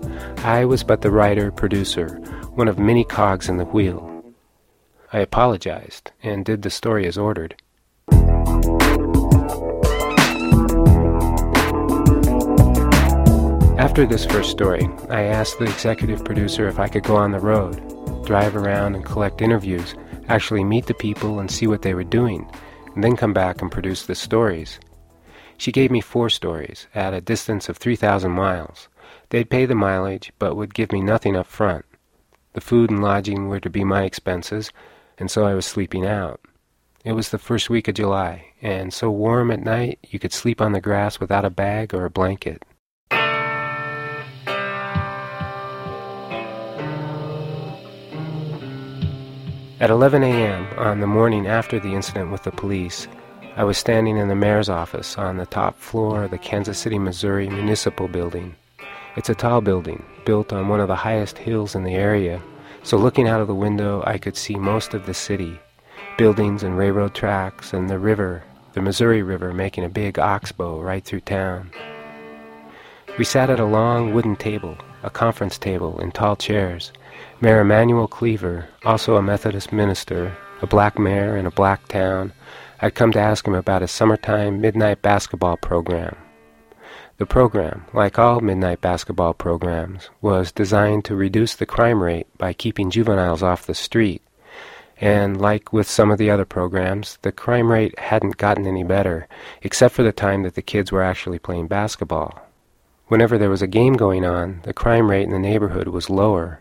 I 0.45 0.65
was 0.65 0.85
but 0.85 1.01
the 1.01 1.11
writer 1.11 1.51
producer, 1.51 2.21
one 2.55 2.69
of 2.69 2.79
many 2.79 3.03
cogs 3.03 3.49
in 3.49 3.57
the 3.57 3.65
wheel. 3.65 4.25
I 5.13 5.19
apologized 5.19 6.13
and 6.23 6.45
did 6.45 6.63
the 6.63 6.71
story 6.71 7.05
as 7.07 7.19
ordered. 7.19 7.57
After 13.79 14.07
this 14.07 14.27
first 14.27 14.51
story, 14.51 14.87
I 15.09 15.23
asked 15.23 15.59
the 15.59 15.65
executive 15.65 16.23
producer 16.23 16.69
if 16.69 16.79
I 16.79 16.87
could 16.87 17.03
go 17.03 17.17
on 17.17 17.31
the 17.31 17.39
road, 17.41 17.77
drive 18.27 18.55
around 18.55 18.95
and 18.95 19.05
collect 19.05 19.41
interviews, 19.41 19.95
actually 20.29 20.65
meet 20.65 20.85
the 20.85 20.93
people 20.93 21.41
and 21.41 21.51
see 21.51 21.67
what 21.67 21.81
they 21.83 21.95
were 21.95 22.05
doing, 22.05 22.51
and 22.95 23.03
then 23.03 23.17
come 23.17 23.33
back 23.33 23.63
and 23.63 23.73
produce 23.73 24.05
the 24.05 24.15
stories. 24.15 24.81
She 25.57 25.73
gave 25.73 25.91
me 25.91 26.01
four 26.01 26.29
stories 26.29 26.87
at 26.95 27.15
a 27.15 27.21
distance 27.21 27.69
of 27.69 27.79
3,000 27.79 28.31
miles. 28.31 28.89
They'd 29.31 29.49
pay 29.49 29.65
the 29.65 29.75
mileage, 29.75 30.33
but 30.39 30.57
would 30.57 30.75
give 30.75 30.93
me 30.93 31.01
nothing 31.01 31.35
up 31.35 31.47
front. 31.47 31.85
The 32.53 32.61
food 32.61 32.91
and 32.91 33.03
lodging 33.03 33.49
were 33.49 33.61
to 33.61 33.71
be 33.71 33.85
my 33.85 34.05
expenses, 34.05 34.73
and 35.17 35.31
so 35.31 35.45
I 35.47 35.55
was 35.55 35.65
sleeping 35.65 36.05
out. 36.05 36.41
It 37.07 37.15
was 37.15 37.29
the 37.29 37.39
first 37.39 37.71
week 37.71 37.87
of 37.87 37.95
July, 37.95 38.47
and 38.61 38.93
so 38.93 39.13
warm 39.13 39.53
at 39.53 39.63
night 39.63 40.01
you 40.11 40.19
could 40.19 40.33
sleep 40.33 40.61
on 40.61 40.73
the 40.73 40.81
grass 40.81 41.21
without 41.21 41.45
a 41.45 41.51
bag 41.51 41.95
or 41.95 42.05
a 42.05 42.11
blanket. 42.11 42.65
At 49.79 49.89
11 49.89 50.25
a.m., 50.25 50.67
on 50.77 50.99
the 50.99 51.07
morning 51.07 51.47
after 51.47 51.79
the 51.79 51.95
incident 51.95 52.33
with 52.33 52.43
the 52.43 52.51
police, 52.51 53.07
I 53.55 53.63
was 53.63 53.79
standing 53.79 54.17
in 54.17 54.27
the 54.27 54.35
mayor's 54.35 54.69
office 54.69 55.17
on 55.17 55.37
the 55.37 55.47
top 55.47 55.79
floor 55.79 56.25
of 56.25 56.33
the 56.33 56.39
Kansas 56.39 56.77
City, 56.77 56.99
Missouri 56.99 57.49
Municipal 57.49 58.09
Building. 58.09 58.57
It's 59.15 59.31
a 59.31 59.35
tall 59.37 59.61
building, 59.61 60.05
built 60.25 60.53
on 60.53 60.67
one 60.67 60.81
of 60.81 60.89
the 60.89 60.97
highest 60.97 61.39
hills 61.39 61.77
in 61.77 61.85
the 61.85 61.95
area, 61.95 62.43
so 62.83 62.97
looking 62.97 63.29
out 63.29 63.41
of 63.41 63.47
the 63.47 63.55
window 63.55 64.03
I 64.05 64.19
could 64.19 64.37
see 64.37 64.57
most 64.57 64.93
of 64.93 65.07
the 65.07 65.15
city 65.15 65.61
buildings 66.17 66.63
and 66.63 66.79
railroad 66.79 67.15
tracks, 67.15 67.73
and 67.73 67.91
the 67.91 67.99
river, 67.99 68.43
the 68.73 68.81
Missouri 68.81 69.23
River, 69.23 69.53
making 69.53 69.85
a 69.85 69.89
big 69.89 70.19
oxbow 70.19 70.81
right 70.81 71.05
through 71.05 71.21
town. 71.21 71.71
We 73.19 73.25
sat 73.25 73.51
at 73.51 73.61
a 73.61 73.65
long 73.65 74.13
wooden 74.13 74.37
table, 74.37 74.77
a 75.03 75.11
conference 75.11 75.59
table, 75.59 75.99
in 76.01 76.13
tall 76.13 76.37
chairs. 76.37 76.93
Mayor 77.41 77.61
Emanuel 77.61 78.09
Cleaver, 78.09 78.67
also 78.85 79.17
a 79.17 79.23
Methodist 79.23 79.73
minister, 79.73 80.37
a 80.63 80.67
black 80.67 80.99
mayor 80.99 81.37
in 81.37 81.47
a 81.47 81.51
black 81.51 81.87
town, 81.89 82.33
I'd 82.81 82.95
come 82.95 83.13
to 83.13 83.21
ask 83.21 83.47
him 83.47 83.55
about 83.55 83.83
his 83.83 83.91
summertime 83.91 84.61
midnight 84.61 85.03
basketball 85.03 85.57
program. 85.57 86.17
The 87.19 87.27
program, 87.27 87.87
like 87.95 88.19
all 88.19 88.41
midnight 88.41 88.83
basketball 88.83 89.33
programs, 89.33 90.11
was 90.21 90.53
designed 90.53 91.07
to 91.07 91.17
reduce 91.17 91.55
the 91.55 91.65
crime 91.65 92.03
rate 92.03 92.27
by 92.37 92.53
keeping 92.53 92.91
juveniles 92.91 93.43
off 93.43 93.67
the 93.67 93.75
street 93.75 94.21
and 95.01 95.41
like 95.41 95.73
with 95.73 95.89
some 95.89 96.11
of 96.11 96.19
the 96.19 96.31
other 96.31 96.45
programs, 96.45 97.19
the 97.23 97.33
crime 97.33 97.71
rate 97.71 97.99
hadn't 97.99 98.39
gotten 98.39 98.67
any 98.67 98.83
better, 98.83 99.29
except 99.63 99.95
for 99.95 100.03
the 100.03 100.13
time 100.13 100.43
that 100.43 100.55
the 100.55 100.63
kids 100.63 100.91
were 100.91 101.03
actually 101.03 101.39
playing 101.39 101.67
basketball. 101.67 102.41
Whenever 103.09 103.37
there 103.39 103.51
was 103.51 103.63
a 103.63 103.67
game 103.67 103.95
going 103.95 104.25
on, 104.25 104.61
the 104.65 104.73
crime 104.73 105.11
rate 105.11 105.25
in 105.25 105.31
the 105.31 105.39
neighborhood 105.39 105.89
was 105.89 106.11
lower. 106.11 106.61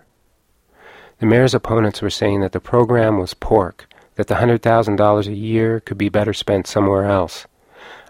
The 1.20 1.26
mayor's 1.26 1.56
opponents 1.56 2.02
were 2.02 2.10
saying 2.10 2.42
that 2.42 2.52
the 2.52 2.60
program 2.60 3.18
was 3.18 3.34
pork, 3.34 3.88
that 4.16 4.28
the 4.28 4.36
$100,000 4.36 5.28
a 5.28 5.34
year 5.34 5.80
could 5.80 5.98
be 5.98 6.10
better 6.10 6.34
spent 6.34 6.68
somewhere 6.68 7.06
else. 7.06 7.48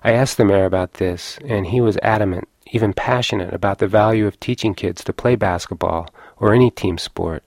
I 0.03 0.11
asked 0.11 0.37
the 0.37 0.45
mayor 0.45 0.65
about 0.65 0.95
this, 0.95 1.37
and 1.45 1.67
he 1.67 1.81
was 1.81 1.97
adamant, 2.01 2.47
even 2.71 2.93
passionate, 2.93 3.53
about 3.53 3.77
the 3.77 3.87
value 3.87 4.25
of 4.25 4.39
teaching 4.39 4.73
kids 4.73 5.03
to 5.03 5.13
play 5.13 5.35
basketball 5.35 6.09
or 6.37 6.53
any 6.53 6.71
team 6.71 6.97
sport 6.97 7.43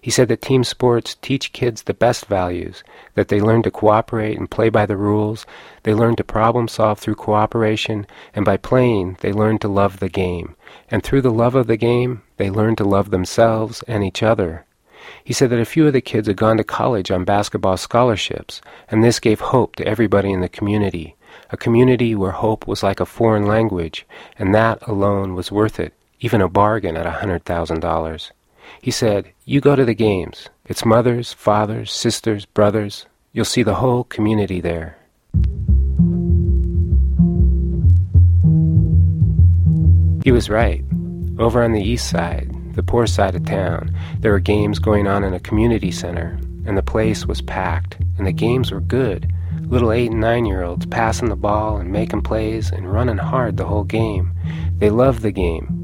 he 0.00 0.10
said 0.10 0.28
that 0.28 0.42
team 0.42 0.64
sports 0.64 1.16
teach 1.22 1.52
kids 1.52 1.82
the 1.82 1.94
best 1.94 2.26
values, 2.26 2.84
that 3.14 3.28
they 3.28 3.40
learn 3.40 3.62
to 3.62 3.70
cooperate 3.70 4.38
and 4.38 4.50
play 4.50 4.68
by 4.68 4.86
the 4.86 4.96
rules, 4.96 5.46
they 5.82 5.94
learn 5.94 6.16
to 6.16 6.24
problem 6.24 6.68
solve 6.68 6.98
through 6.98 7.14
cooperation, 7.14 8.06
and 8.34 8.44
by 8.44 8.56
playing, 8.56 9.16
they 9.20 9.32
learn 9.32 9.58
to 9.58 9.68
love 9.68 9.98
the 10.00 10.08
game. 10.08 10.56
And 10.90 11.02
through 11.02 11.22
the 11.22 11.30
love 11.30 11.54
of 11.54 11.66
the 11.66 11.76
game, 11.76 12.22
they 12.36 12.50
learn 12.50 12.76
to 12.76 12.84
love 12.84 13.10
themselves 13.10 13.82
and 13.88 14.04
each 14.04 14.22
other. 14.22 14.64
He 15.24 15.32
said 15.32 15.50
that 15.50 15.60
a 15.60 15.64
few 15.64 15.86
of 15.86 15.92
the 15.92 16.00
kids 16.00 16.28
had 16.28 16.36
gone 16.36 16.56
to 16.58 16.64
college 16.64 17.10
on 17.10 17.24
basketball 17.24 17.76
scholarships, 17.76 18.60
and 18.88 19.02
this 19.02 19.18
gave 19.18 19.40
hope 19.40 19.74
to 19.76 19.86
everybody 19.86 20.32
in 20.32 20.40
the 20.40 20.48
community, 20.48 21.16
a 21.50 21.56
community 21.56 22.14
where 22.14 22.30
hope 22.30 22.66
was 22.66 22.82
like 22.82 23.00
a 23.00 23.06
foreign 23.06 23.46
language, 23.46 24.06
and 24.38 24.54
that 24.54 24.78
alone 24.86 25.34
was 25.34 25.50
worth 25.50 25.80
it, 25.80 25.92
even 26.20 26.40
a 26.40 26.48
bargain 26.48 26.96
at 26.96 27.06
a 27.06 27.18
hundred 27.18 27.44
thousand 27.44 27.80
dollars. 27.80 28.30
He 28.80 28.90
said, 28.90 29.32
You 29.44 29.60
go 29.60 29.76
to 29.76 29.84
the 29.84 29.94
games. 29.94 30.48
It's 30.66 30.84
mothers, 30.84 31.32
fathers, 31.32 31.92
sisters, 31.92 32.46
brothers. 32.46 33.06
You'll 33.32 33.44
see 33.44 33.62
the 33.62 33.74
whole 33.74 34.04
community 34.04 34.60
there. 34.60 34.98
He 40.24 40.30
was 40.30 40.48
right. 40.48 40.84
Over 41.38 41.64
on 41.64 41.72
the 41.72 41.82
east 41.82 42.08
side, 42.08 42.50
the 42.74 42.82
poor 42.82 43.06
side 43.06 43.34
of 43.34 43.44
town, 43.44 43.94
there 44.20 44.32
were 44.32 44.38
games 44.38 44.78
going 44.78 45.08
on 45.08 45.24
in 45.24 45.34
a 45.34 45.40
community 45.40 45.90
center, 45.90 46.38
and 46.64 46.78
the 46.78 46.82
place 46.82 47.26
was 47.26 47.42
packed, 47.42 47.96
and 48.18 48.26
the 48.26 48.32
games 48.32 48.70
were 48.70 48.80
good. 48.80 49.32
Little 49.62 49.90
eight 49.90 50.10
and 50.10 50.20
nine 50.20 50.44
year 50.44 50.62
olds 50.62 50.86
passing 50.86 51.28
the 51.28 51.36
ball 51.36 51.78
and 51.78 51.90
making 51.90 52.22
plays 52.22 52.70
and 52.70 52.92
running 52.92 53.18
hard 53.18 53.56
the 53.56 53.64
whole 53.64 53.84
game. 53.84 54.30
They 54.78 54.90
loved 54.90 55.22
the 55.22 55.32
game. 55.32 55.81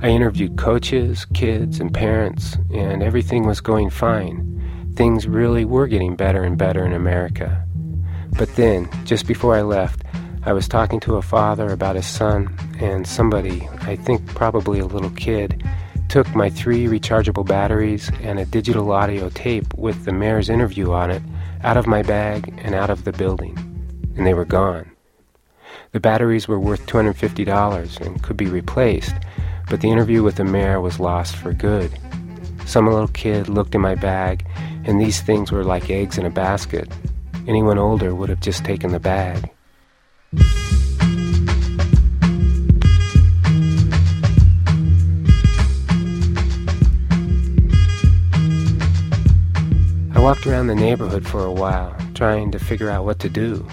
I 0.00 0.10
interviewed 0.10 0.56
coaches, 0.56 1.24
kids, 1.34 1.80
and 1.80 1.92
parents, 1.92 2.56
and 2.72 3.02
everything 3.02 3.46
was 3.46 3.60
going 3.60 3.90
fine. 3.90 4.92
Things 4.94 5.26
really 5.26 5.64
were 5.64 5.88
getting 5.88 6.14
better 6.14 6.44
and 6.44 6.56
better 6.56 6.86
in 6.86 6.92
America. 6.92 7.64
But 8.38 8.54
then, 8.54 8.88
just 9.04 9.26
before 9.26 9.56
I 9.56 9.62
left, 9.62 10.02
I 10.44 10.52
was 10.52 10.68
talking 10.68 11.00
to 11.00 11.16
a 11.16 11.22
father 11.22 11.72
about 11.72 11.96
his 11.96 12.06
son, 12.06 12.56
and 12.78 13.08
somebody, 13.08 13.68
I 13.80 13.96
think 13.96 14.24
probably 14.34 14.78
a 14.78 14.86
little 14.86 15.10
kid, 15.10 15.64
took 16.08 16.32
my 16.32 16.48
three 16.48 16.86
rechargeable 16.86 17.46
batteries 17.46 18.08
and 18.22 18.38
a 18.38 18.46
digital 18.46 18.92
audio 18.92 19.28
tape 19.30 19.74
with 19.74 20.04
the 20.04 20.12
mayor's 20.12 20.48
interview 20.48 20.92
on 20.92 21.10
it 21.10 21.22
out 21.64 21.76
of 21.76 21.88
my 21.88 22.02
bag 22.02 22.54
and 22.58 22.74
out 22.74 22.88
of 22.88 23.02
the 23.02 23.12
building, 23.12 23.58
and 24.16 24.24
they 24.24 24.32
were 24.32 24.44
gone. 24.44 24.90
The 25.90 26.00
batteries 26.00 26.46
were 26.46 26.60
worth 26.60 26.86
$250 26.86 28.00
and 28.00 28.22
could 28.22 28.36
be 28.36 28.46
replaced, 28.46 29.16
but 29.68 29.80
the 29.80 29.90
interview 29.90 30.22
with 30.22 30.36
the 30.36 30.44
mayor 30.44 30.80
was 30.80 30.98
lost 30.98 31.36
for 31.36 31.52
good. 31.52 31.98
Some 32.66 32.86
little 32.86 33.08
kid 33.08 33.48
looked 33.48 33.74
in 33.74 33.80
my 33.80 33.94
bag, 33.94 34.46
and 34.84 35.00
these 35.00 35.20
things 35.20 35.52
were 35.52 35.64
like 35.64 35.90
eggs 35.90 36.18
in 36.18 36.26
a 36.26 36.30
basket. 36.30 36.90
Anyone 37.46 37.78
older 37.78 38.14
would 38.14 38.28
have 38.28 38.40
just 38.40 38.64
taken 38.64 38.92
the 38.92 39.00
bag. 39.00 39.50
I 50.14 50.20
walked 50.20 50.46
around 50.46 50.66
the 50.66 50.74
neighborhood 50.74 51.26
for 51.26 51.44
a 51.44 51.52
while, 51.52 51.96
trying 52.14 52.50
to 52.50 52.58
figure 52.58 52.90
out 52.90 53.04
what 53.04 53.18
to 53.20 53.28
do. 53.28 53.66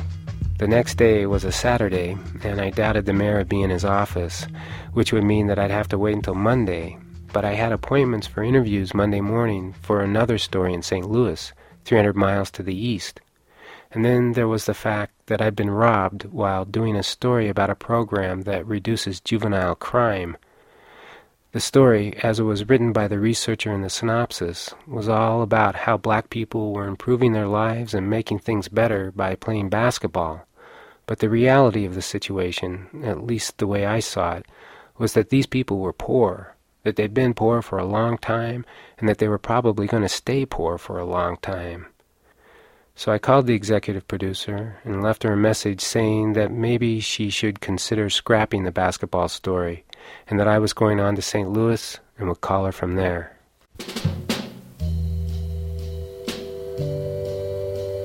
The 0.58 0.68
next 0.70 0.96
day 0.96 1.26
was 1.26 1.44
a 1.44 1.52
Saturday, 1.52 2.18
and 2.44 2.62
I 2.62 2.70
doubted 2.70 3.06
the 3.06 3.14
mayor 3.14 3.40
would 3.40 3.50
be 3.50 3.62
in 3.62 3.70
his 3.70 3.84
office, 3.84 4.48
which 4.96 5.12
would 5.12 5.26
mean 5.26 5.48
that 5.48 5.60
I'd 5.60 5.72
have 5.72 5.90
to 5.90 5.98
wait 5.98 6.16
until 6.16 6.36
Monday. 6.36 6.98
But 7.34 7.44
I 7.44 7.54
had 7.54 7.74
appointments 7.74 8.28
for 8.28 8.44
interviews 8.44 8.94
Monday 8.94 9.20
morning 9.20 9.74
for 9.82 10.02
another 10.02 10.38
story 10.38 10.74
in 10.74 10.82
St. 10.82 11.10
Louis, 11.10 11.52
300 11.84 12.16
miles 12.16 12.50
to 12.52 12.64
the 12.64 12.74
east. 12.74 13.20
And 13.92 14.06
then 14.06 14.32
there 14.32 14.48
was 14.48 14.66
the 14.66 14.74
fact 14.74 15.14
that 15.26 15.42
I'd 15.42 15.56
been 15.56 15.70
robbed 15.70 16.24
while 16.32 16.64
doing 16.64 16.96
a 16.96 17.04
story 17.04 17.50
about 17.50 17.70
a 17.70 17.76
program 17.76 18.44
that 18.44 18.66
reduces 18.66 19.20
juvenile 19.20 19.76
crime. 19.76 20.38
The 21.52 21.60
story, 21.60 22.16
as 22.24 22.40
it 22.40 22.44
was 22.44 22.70
written 22.70 22.94
by 22.94 23.10
the 23.10 23.20
researcher 23.20 23.74
in 23.74 23.82
the 23.82 23.90
synopsis, 23.90 24.74
was 24.88 25.10
all 25.10 25.42
about 25.42 25.76
how 25.76 25.98
black 25.98 26.30
people 26.30 26.74
were 26.74 26.88
improving 26.88 27.34
their 27.34 27.48
lives 27.48 27.94
and 27.94 28.10
making 28.10 28.40
things 28.40 28.70
better 28.70 29.12
by 29.12 29.36
playing 29.36 29.68
basketball. 29.68 30.48
But 31.06 31.20
the 31.20 31.30
reality 31.30 31.84
of 31.84 31.96
the 31.96 32.02
situation, 32.02 32.88
at 33.04 33.26
least 33.26 33.58
the 33.58 33.68
way 33.68 33.86
I 33.86 34.00
saw 34.00 34.36
it, 34.36 34.46
was 34.98 35.14
that 35.14 35.30
these 35.30 35.46
people 35.46 35.80
were 35.80 35.94
poor, 35.94 36.56
that 36.84 36.96
they'd 36.96 37.14
been 37.14 37.34
poor 37.34 37.62
for 37.62 37.78
a 37.78 37.86
long 37.86 38.18
time, 38.18 38.66
and 38.98 39.10
that 39.10 39.18
they 39.18 39.28
were 39.28 39.38
probably 39.38 39.88
going 39.88 40.04
to 40.04 40.10
stay 40.10 40.46
poor 40.46 40.78
for 40.78 41.00
a 41.00 41.06
long 41.06 41.38
time. 41.38 41.88
So 42.98 43.12
I 43.12 43.18
called 43.18 43.46
the 43.46 43.56
executive 43.56 44.08
producer 44.08 44.78
and 44.86 45.04
left 45.04 45.24
her 45.24 45.34
a 45.34 45.38
message 45.38 45.82
saying 45.82 46.34
that 46.34 46.52
maybe 46.52 47.02
she 47.02 47.30
should 47.30 47.60
consider 47.60 48.10
scrapping 48.10 48.64
the 48.64 48.72
basketball 48.72 49.28
story 49.28 49.84
and 50.28 50.40
that 50.40 50.48
I 50.48 50.60
was 50.60 50.72
going 50.72 51.02
on 51.02 51.16
to 51.16 51.22
St. 51.22 51.50
Louis 51.50 52.00
and 52.18 52.30
would 52.30 52.40
call 52.40 52.66
her 52.66 52.72
from 52.72 52.96
there. 52.96 53.38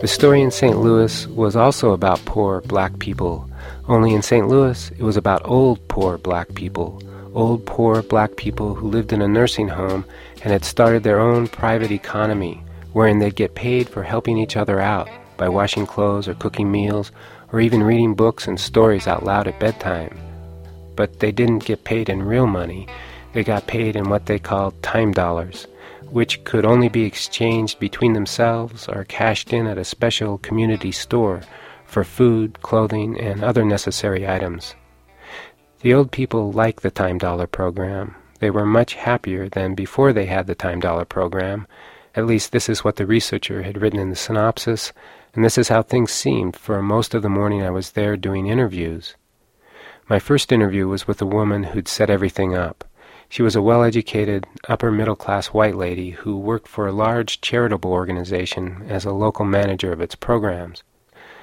The 0.00 0.08
story 0.08 0.40
in 0.40 0.50
St. 0.50 0.78
Louis 0.78 1.26
was 1.26 1.54
also 1.54 1.92
about 1.92 2.24
poor 2.24 2.62
black 2.62 2.98
people, 2.98 3.49
only 3.90 4.14
in 4.14 4.22
St. 4.22 4.48
Louis 4.48 4.90
it 4.92 5.02
was 5.02 5.18
about 5.18 5.42
old 5.44 5.86
poor 5.88 6.16
black 6.16 6.54
people, 6.54 7.02
old 7.34 7.66
poor 7.66 8.02
black 8.02 8.36
people 8.36 8.74
who 8.74 8.88
lived 8.88 9.12
in 9.12 9.20
a 9.20 9.28
nursing 9.28 9.68
home 9.68 10.06
and 10.42 10.52
had 10.52 10.64
started 10.64 11.02
their 11.02 11.20
own 11.20 11.48
private 11.48 11.90
economy 11.90 12.62
wherein 12.92 13.18
they'd 13.18 13.36
get 13.36 13.54
paid 13.54 13.88
for 13.88 14.02
helping 14.02 14.38
each 14.38 14.56
other 14.56 14.80
out 14.80 15.08
by 15.36 15.48
washing 15.48 15.86
clothes 15.86 16.26
or 16.26 16.34
cooking 16.34 16.72
meals 16.72 17.12
or 17.52 17.60
even 17.60 17.82
reading 17.82 18.14
books 18.14 18.46
and 18.48 18.58
stories 18.58 19.06
out 19.06 19.24
loud 19.24 19.46
at 19.46 19.60
bedtime 19.60 20.18
but 21.00 21.20
they 21.20 21.32
didn't 21.32 21.64
get 21.64 21.84
paid 21.84 22.10
in 22.10 22.22
real 22.22 22.46
money. 22.46 22.86
They 23.32 23.42
got 23.42 23.66
paid 23.66 23.96
in 23.96 24.10
what 24.10 24.26
they 24.26 24.38
called 24.38 24.82
time 24.82 25.12
dollars, 25.12 25.66
which 26.10 26.44
could 26.44 26.66
only 26.66 26.90
be 26.90 27.04
exchanged 27.04 27.78
between 27.78 28.12
themselves 28.12 28.86
or 28.86 29.04
cashed 29.04 29.54
in 29.54 29.66
at 29.66 29.78
a 29.78 29.84
special 29.84 30.36
community 30.36 30.92
store 30.92 31.40
for 31.90 32.04
food, 32.04 32.62
clothing, 32.62 33.20
and 33.20 33.42
other 33.42 33.64
necessary 33.64 34.26
items. 34.28 34.76
The 35.80 35.92
old 35.92 36.12
people 36.12 36.52
liked 36.52 36.82
the 36.82 36.90
time 36.90 37.18
dollar 37.18 37.46
program. 37.46 38.14
They 38.38 38.50
were 38.50 38.64
much 38.64 38.94
happier 38.94 39.48
than 39.48 39.74
before 39.74 40.12
they 40.12 40.26
had 40.26 40.46
the 40.46 40.54
time 40.54 40.80
dollar 40.80 41.04
program, 41.04 41.66
At 42.14 42.26
least 42.26 42.52
this 42.52 42.68
is 42.68 42.82
what 42.82 42.96
the 42.96 43.06
researcher 43.06 43.62
had 43.62 43.80
written 43.80 44.00
in 44.00 44.10
the 44.10 44.16
synopsis, 44.16 44.92
and 45.34 45.44
this 45.44 45.56
is 45.58 45.68
how 45.68 45.82
things 45.82 46.10
seemed 46.10 46.56
for 46.56 46.82
most 46.82 47.14
of 47.14 47.22
the 47.22 47.28
morning 47.28 47.62
I 47.62 47.70
was 47.70 47.92
there 47.92 48.16
doing 48.16 48.46
interviews. 48.46 49.14
My 50.08 50.18
first 50.18 50.52
interview 50.52 50.88
was 50.88 51.06
with 51.06 51.22
a 51.22 51.26
woman 51.26 51.64
who'd 51.64 51.88
set 51.88 52.10
everything 52.10 52.54
up. 52.54 52.84
She 53.28 53.42
was 53.42 53.54
a 53.54 53.62
well 53.62 53.84
educated, 53.84 54.46
upper 54.68 54.90
middle 54.90 55.16
class 55.16 55.48
white 55.48 55.76
lady 55.76 56.10
who 56.10 56.36
worked 56.36 56.66
for 56.66 56.86
a 56.86 56.92
large 56.92 57.40
charitable 57.40 57.92
organization 57.92 58.84
as 58.88 59.04
a 59.04 59.12
local 59.12 59.44
manager 59.44 59.92
of 59.92 60.00
its 60.00 60.14
programs. 60.14 60.82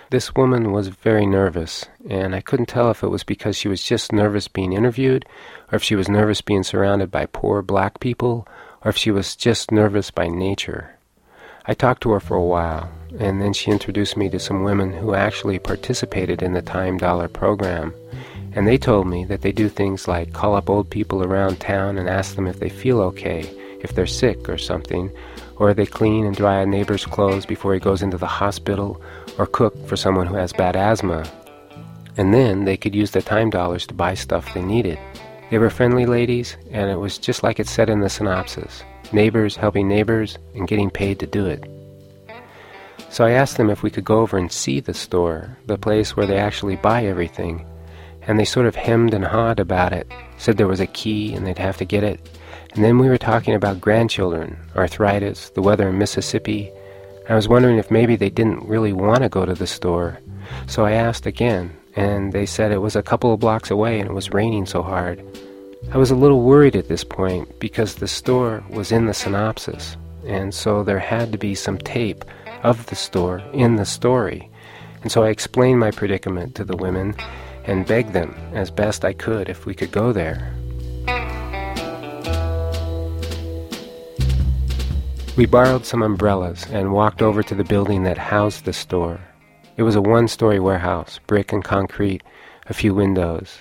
This 0.09 0.33
woman 0.33 0.71
was 0.71 0.87
very 0.87 1.25
nervous, 1.25 1.85
and 2.09 2.33
I 2.33 2.39
couldn't 2.39 2.67
tell 2.67 2.89
if 2.89 3.03
it 3.03 3.09
was 3.09 3.25
because 3.25 3.57
she 3.57 3.67
was 3.67 3.83
just 3.83 4.13
nervous 4.13 4.47
being 4.47 4.71
interviewed, 4.71 5.25
or 5.69 5.75
if 5.75 5.83
she 5.83 5.95
was 5.95 6.07
nervous 6.07 6.39
being 6.39 6.63
surrounded 6.63 7.11
by 7.11 7.25
poor 7.25 7.61
black 7.61 7.99
people, 7.99 8.47
or 8.85 8.89
if 8.89 8.95
she 8.95 9.11
was 9.11 9.35
just 9.35 9.69
nervous 9.69 10.09
by 10.09 10.29
nature. 10.29 10.95
I 11.65 11.73
talked 11.73 12.03
to 12.03 12.11
her 12.11 12.21
for 12.21 12.37
a 12.37 12.41
while, 12.41 12.89
and 13.19 13.41
then 13.41 13.51
she 13.51 13.69
introduced 13.69 14.15
me 14.15 14.29
to 14.29 14.39
some 14.39 14.63
women 14.63 14.93
who 14.93 15.13
actually 15.13 15.59
participated 15.59 16.41
in 16.41 16.53
the 16.53 16.61
Time 16.61 16.97
Dollar 16.97 17.27
program. 17.27 17.93
And 18.53 18.65
they 18.65 18.77
told 18.77 19.07
me 19.07 19.25
that 19.25 19.41
they 19.41 19.51
do 19.51 19.67
things 19.67 20.07
like 20.07 20.31
call 20.31 20.55
up 20.55 20.69
old 20.69 20.89
people 20.89 21.21
around 21.21 21.59
town 21.59 21.97
and 21.97 22.07
ask 22.07 22.35
them 22.35 22.47
if 22.47 22.61
they 22.61 22.69
feel 22.69 23.01
okay, 23.01 23.41
if 23.81 23.93
they're 23.93 24.07
sick 24.07 24.47
or 24.47 24.57
something, 24.57 25.11
or 25.57 25.73
they 25.73 25.85
clean 25.85 26.25
and 26.25 26.35
dry 26.35 26.61
a 26.61 26.65
neighbor's 26.65 27.05
clothes 27.05 27.45
before 27.45 27.73
he 27.73 27.79
goes 27.81 28.01
into 28.01 28.17
the 28.17 28.25
hospital, 28.25 29.01
or 29.37 29.45
cook 29.45 29.75
for 29.87 29.95
someone 29.95 30.27
who 30.27 30.35
has 30.35 30.53
bad 30.53 30.75
asthma. 30.75 31.25
And 32.17 32.33
then 32.33 32.65
they 32.65 32.77
could 32.77 32.95
use 32.95 33.11
the 33.11 33.21
time 33.21 33.49
dollars 33.49 33.85
to 33.87 33.93
buy 33.93 34.13
stuff 34.13 34.53
they 34.53 34.63
needed. 34.63 34.99
They 35.49 35.59
were 35.59 35.69
friendly 35.69 36.05
ladies, 36.05 36.57
and 36.71 36.89
it 36.89 36.97
was 36.97 37.17
just 37.17 37.43
like 37.43 37.59
it 37.59 37.67
said 37.67 37.89
in 37.89 38.01
the 38.01 38.09
synopsis 38.09 38.83
neighbors 39.13 39.55
helping 39.55 39.87
neighbors 39.87 40.37
and 40.53 40.67
getting 40.67 40.89
paid 40.89 41.19
to 41.19 41.27
do 41.27 41.45
it. 41.45 41.63
So 43.09 43.25
I 43.25 43.31
asked 43.31 43.57
them 43.57 43.69
if 43.69 43.83
we 43.83 43.89
could 43.89 44.03
go 44.03 44.19
over 44.19 44.37
and 44.37 44.51
see 44.51 44.79
the 44.79 44.93
store, 44.93 45.57
the 45.65 45.77
place 45.77 46.15
where 46.15 46.25
they 46.25 46.37
actually 46.37 46.75
buy 46.75 47.05
everything 47.05 47.65
and 48.23 48.37
they 48.37 48.45
sort 48.45 48.65
of 48.65 48.75
hemmed 48.75 49.13
and 49.13 49.23
hawed 49.23 49.59
about 49.59 49.93
it, 49.93 50.11
said 50.37 50.57
there 50.57 50.67
was 50.67 50.81
a 50.81 50.87
key 50.87 51.33
and 51.33 51.47
they'd 51.47 51.57
have 51.57 51.77
to 51.77 51.85
get 51.85 52.03
it. 52.03 52.19
And 52.73 52.83
then 52.83 52.99
we 52.99 53.07
were 53.07 53.17
talking 53.17 53.55
about 53.55 53.79
grandchildren, 53.79 54.57
arthritis, 54.75 55.49
the 55.51 55.61
weather 55.61 55.87
in 55.87 55.97
Mississippi. 55.97 56.71
I 57.29 57.35
was 57.35 57.47
wondering 57.47 57.77
if 57.77 57.91
maybe 57.91 58.15
they 58.15 58.29
didn't 58.29 58.67
really 58.67 58.93
want 58.93 59.23
to 59.23 59.29
go 59.29 59.45
to 59.45 59.53
the 59.53 59.67
store. 59.67 60.19
So 60.65 60.85
I 60.85 60.93
asked 60.93 61.25
again, 61.25 61.75
and 61.95 62.31
they 62.31 62.45
said 62.45 62.71
it 62.71 62.77
was 62.77 62.95
a 62.95 63.03
couple 63.03 63.33
of 63.33 63.39
blocks 63.39 63.69
away 63.69 63.99
and 63.99 64.09
it 64.09 64.13
was 64.13 64.31
raining 64.31 64.65
so 64.65 64.81
hard. 64.81 65.21
I 65.91 65.97
was 65.97 66.11
a 66.11 66.15
little 66.15 66.41
worried 66.41 66.75
at 66.75 66.87
this 66.87 67.03
point 67.03 67.59
because 67.59 67.95
the 67.95 68.07
store 68.07 68.63
was 68.69 68.91
in 68.91 69.05
the 69.05 69.13
synopsis, 69.13 69.97
and 70.25 70.53
so 70.53 70.83
there 70.83 70.99
had 70.99 71.31
to 71.31 71.37
be 71.37 71.55
some 71.55 71.77
tape 71.77 72.23
of 72.63 72.85
the 72.87 72.95
store 72.95 73.39
in 73.53 73.75
the 73.75 73.85
story. 73.85 74.49
And 75.01 75.11
so 75.11 75.23
I 75.23 75.29
explained 75.29 75.79
my 75.79 75.91
predicament 75.91 76.55
to 76.55 76.63
the 76.63 76.77
women, 76.77 77.15
and 77.65 77.85
begged 77.85 78.13
them 78.13 78.35
as 78.53 78.71
best 78.71 79.05
I 79.05 79.13
could 79.13 79.49
if 79.49 79.65
we 79.65 79.75
could 79.75 79.91
go 79.91 80.13
there. 80.13 80.53
We 85.37 85.45
borrowed 85.45 85.85
some 85.85 86.01
umbrellas 86.01 86.65
and 86.71 86.91
walked 86.91 87.21
over 87.21 87.43
to 87.43 87.53
the 87.53 87.63
building 87.63 88.01
that 88.03 88.17
housed 88.17 88.65
the 88.65 88.73
store. 88.73 89.19
It 89.77 89.83
was 89.83 89.93
a 89.95 90.01
one 90.01 90.27
story 90.27 90.59
warehouse, 90.59 91.19
brick 91.27 91.53
and 91.53 91.63
concrete, 91.63 92.23
a 92.65 92.73
few 92.73 92.95
windows. 92.95 93.59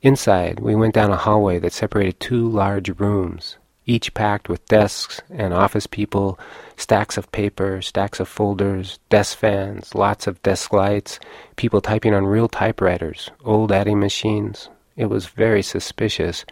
Inside, 0.00 0.60
we 0.60 0.74
went 0.74 0.94
down 0.94 1.10
a 1.10 1.16
hallway 1.18 1.58
that 1.58 1.74
separated 1.74 2.18
two 2.18 2.48
large 2.48 2.88
rooms 2.98 3.58
each 3.84 4.14
packed 4.14 4.48
with 4.48 4.64
desks 4.68 5.20
and 5.28 5.52
office 5.52 5.86
people, 5.86 6.38
stacks 6.76 7.18
of 7.18 7.30
paper, 7.30 7.82
stacks 7.82 8.18
of 8.18 8.28
folders, 8.28 8.98
desk 9.10 9.36
fans, 9.36 9.94
lots 9.94 10.26
of 10.26 10.40
desk 10.42 10.72
lights, 10.72 11.20
people 11.56 11.82
typing 11.82 12.14
on 12.14 12.24
real 12.24 12.48
typewriters, 12.48 13.30
old 13.44 13.70
adding 13.70 14.00
machines. 14.00 14.70
It 14.96 15.06
was 15.06 15.26
very 15.26 15.62
suspicious. 15.62 16.46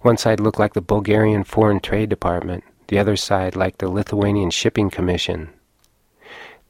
One 0.00 0.16
side 0.16 0.40
looked 0.40 0.58
like 0.58 0.72
the 0.72 0.80
Bulgarian 0.80 1.44
Foreign 1.44 1.78
Trade 1.78 2.08
Department, 2.08 2.64
the 2.90 2.98
other 2.98 3.16
side 3.16 3.54
like 3.54 3.78
the 3.78 3.88
Lithuanian 3.88 4.50
Shipping 4.50 4.90
Commission. 4.90 5.50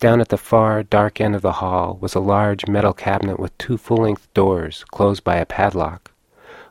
Down 0.01 0.21
at 0.21 0.29
the 0.29 0.37
far, 0.37 0.83
dark 0.83 1.19
end 1.19 1.35
of 1.35 1.41
the 1.41 1.61
hall 1.65 1.97
was 1.99 2.15
a 2.15 2.21
large 2.21 2.69
metal 2.69 2.93
cabinet 2.93 3.41
with 3.41 3.57
two 3.57 3.79
full 3.79 4.03
length 4.03 4.33
doors 4.35 4.85
closed 4.91 5.25
by 5.25 5.37
a 5.37 5.47
padlock. 5.47 6.13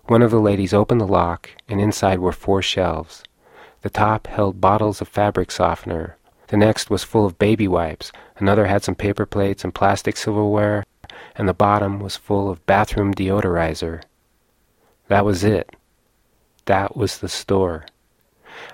One 0.06 0.22
of 0.22 0.30
the 0.30 0.40
ladies 0.40 0.72
opened 0.72 1.02
the 1.02 1.08
lock, 1.08 1.50
and 1.68 1.82
inside 1.82 2.20
were 2.20 2.32
four 2.32 2.62
shelves. 2.62 3.24
The 3.82 3.90
top 3.90 4.28
held 4.28 4.62
bottles 4.62 5.02
of 5.02 5.08
fabric 5.08 5.50
softener. 5.50 6.18
The 6.50 6.58
next 6.58 6.92
was 6.92 7.04
full 7.04 7.26
of 7.26 7.40
baby 7.40 7.68
wipes. 7.68 8.12
Another 8.38 8.68
had 8.68 8.84
some 8.84 8.96
paper 8.96 9.26
plates 9.26 9.64
and 9.64 9.74
plastic 9.74 10.16
silverware, 10.16 10.86
and 11.36 11.50
the 11.50 11.56
bottom 11.56 12.00
was 12.00 12.16
full 12.16 12.52
of 12.52 12.64
bathroom 12.68 13.16
deodorizer. 13.16 14.04
That 15.08 15.26
was 15.26 15.44
it. 15.44 15.76
That 16.66 16.96
was 16.96 17.18
the 17.18 17.30
store. 17.30 17.86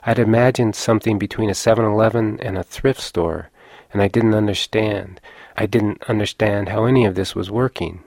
I'd 0.08 0.20
imagined 0.20 0.76
something 0.76 1.18
between 1.18 1.50
a 1.50 1.56
7 1.56 1.84
Eleven 1.84 2.40
and 2.40 2.60
a 2.60 2.64
thrift 2.64 3.02
store, 3.02 3.50
and 3.92 4.04
I 4.04 4.08
didn't 4.08 4.36
understand. 4.36 5.20
I 5.58 5.66
didn't 5.66 6.04
understand 6.04 6.70
how 6.70 6.86
any 6.86 7.06
of 7.06 7.16
this 7.16 7.34
was 7.34 7.50
working. 7.50 8.04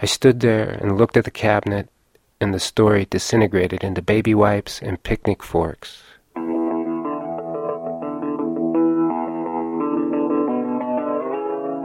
I 0.00 0.06
stood 0.06 0.40
there 0.40 0.70
and 0.70 0.98
looked 0.98 1.16
at 1.16 1.24
the 1.24 1.30
cabinet, 1.30 1.88
and 2.40 2.52
the 2.52 2.58
story 2.58 3.06
disintegrated 3.08 3.84
into 3.84 4.02
baby 4.02 4.34
wipes 4.34 4.82
and 4.82 5.00
picnic 5.04 5.44
forks. 5.44 6.02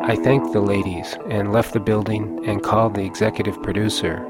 I 0.08 0.16
thanked 0.24 0.54
the 0.54 0.62
ladies 0.62 1.18
and 1.30 1.54
left 1.54 1.74
the 1.74 1.80
building 1.80 2.44
and 2.48 2.64
called 2.64 2.96
the 2.96 3.06
executive 3.06 3.62
producer. 3.62 4.26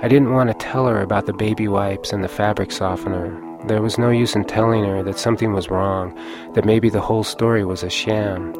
I 0.00 0.08
didn't 0.08 0.32
want 0.32 0.48
to 0.48 0.54
tell 0.54 0.86
her 0.86 1.02
about 1.02 1.26
the 1.26 1.34
baby 1.34 1.68
wipes 1.68 2.14
and 2.14 2.24
the 2.24 2.28
fabric 2.28 2.72
softener. 2.72 3.47
There 3.66 3.82
was 3.82 3.98
no 3.98 4.10
use 4.10 4.36
in 4.36 4.44
telling 4.44 4.84
her 4.84 5.02
that 5.02 5.18
something 5.18 5.52
was 5.52 5.68
wrong, 5.68 6.16
that 6.54 6.64
maybe 6.64 6.88
the 6.88 7.00
whole 7.00 7.24
story 7.24 7.64
was 7.64 7.82
a 7.82 7.90
sham. 7.90 8.52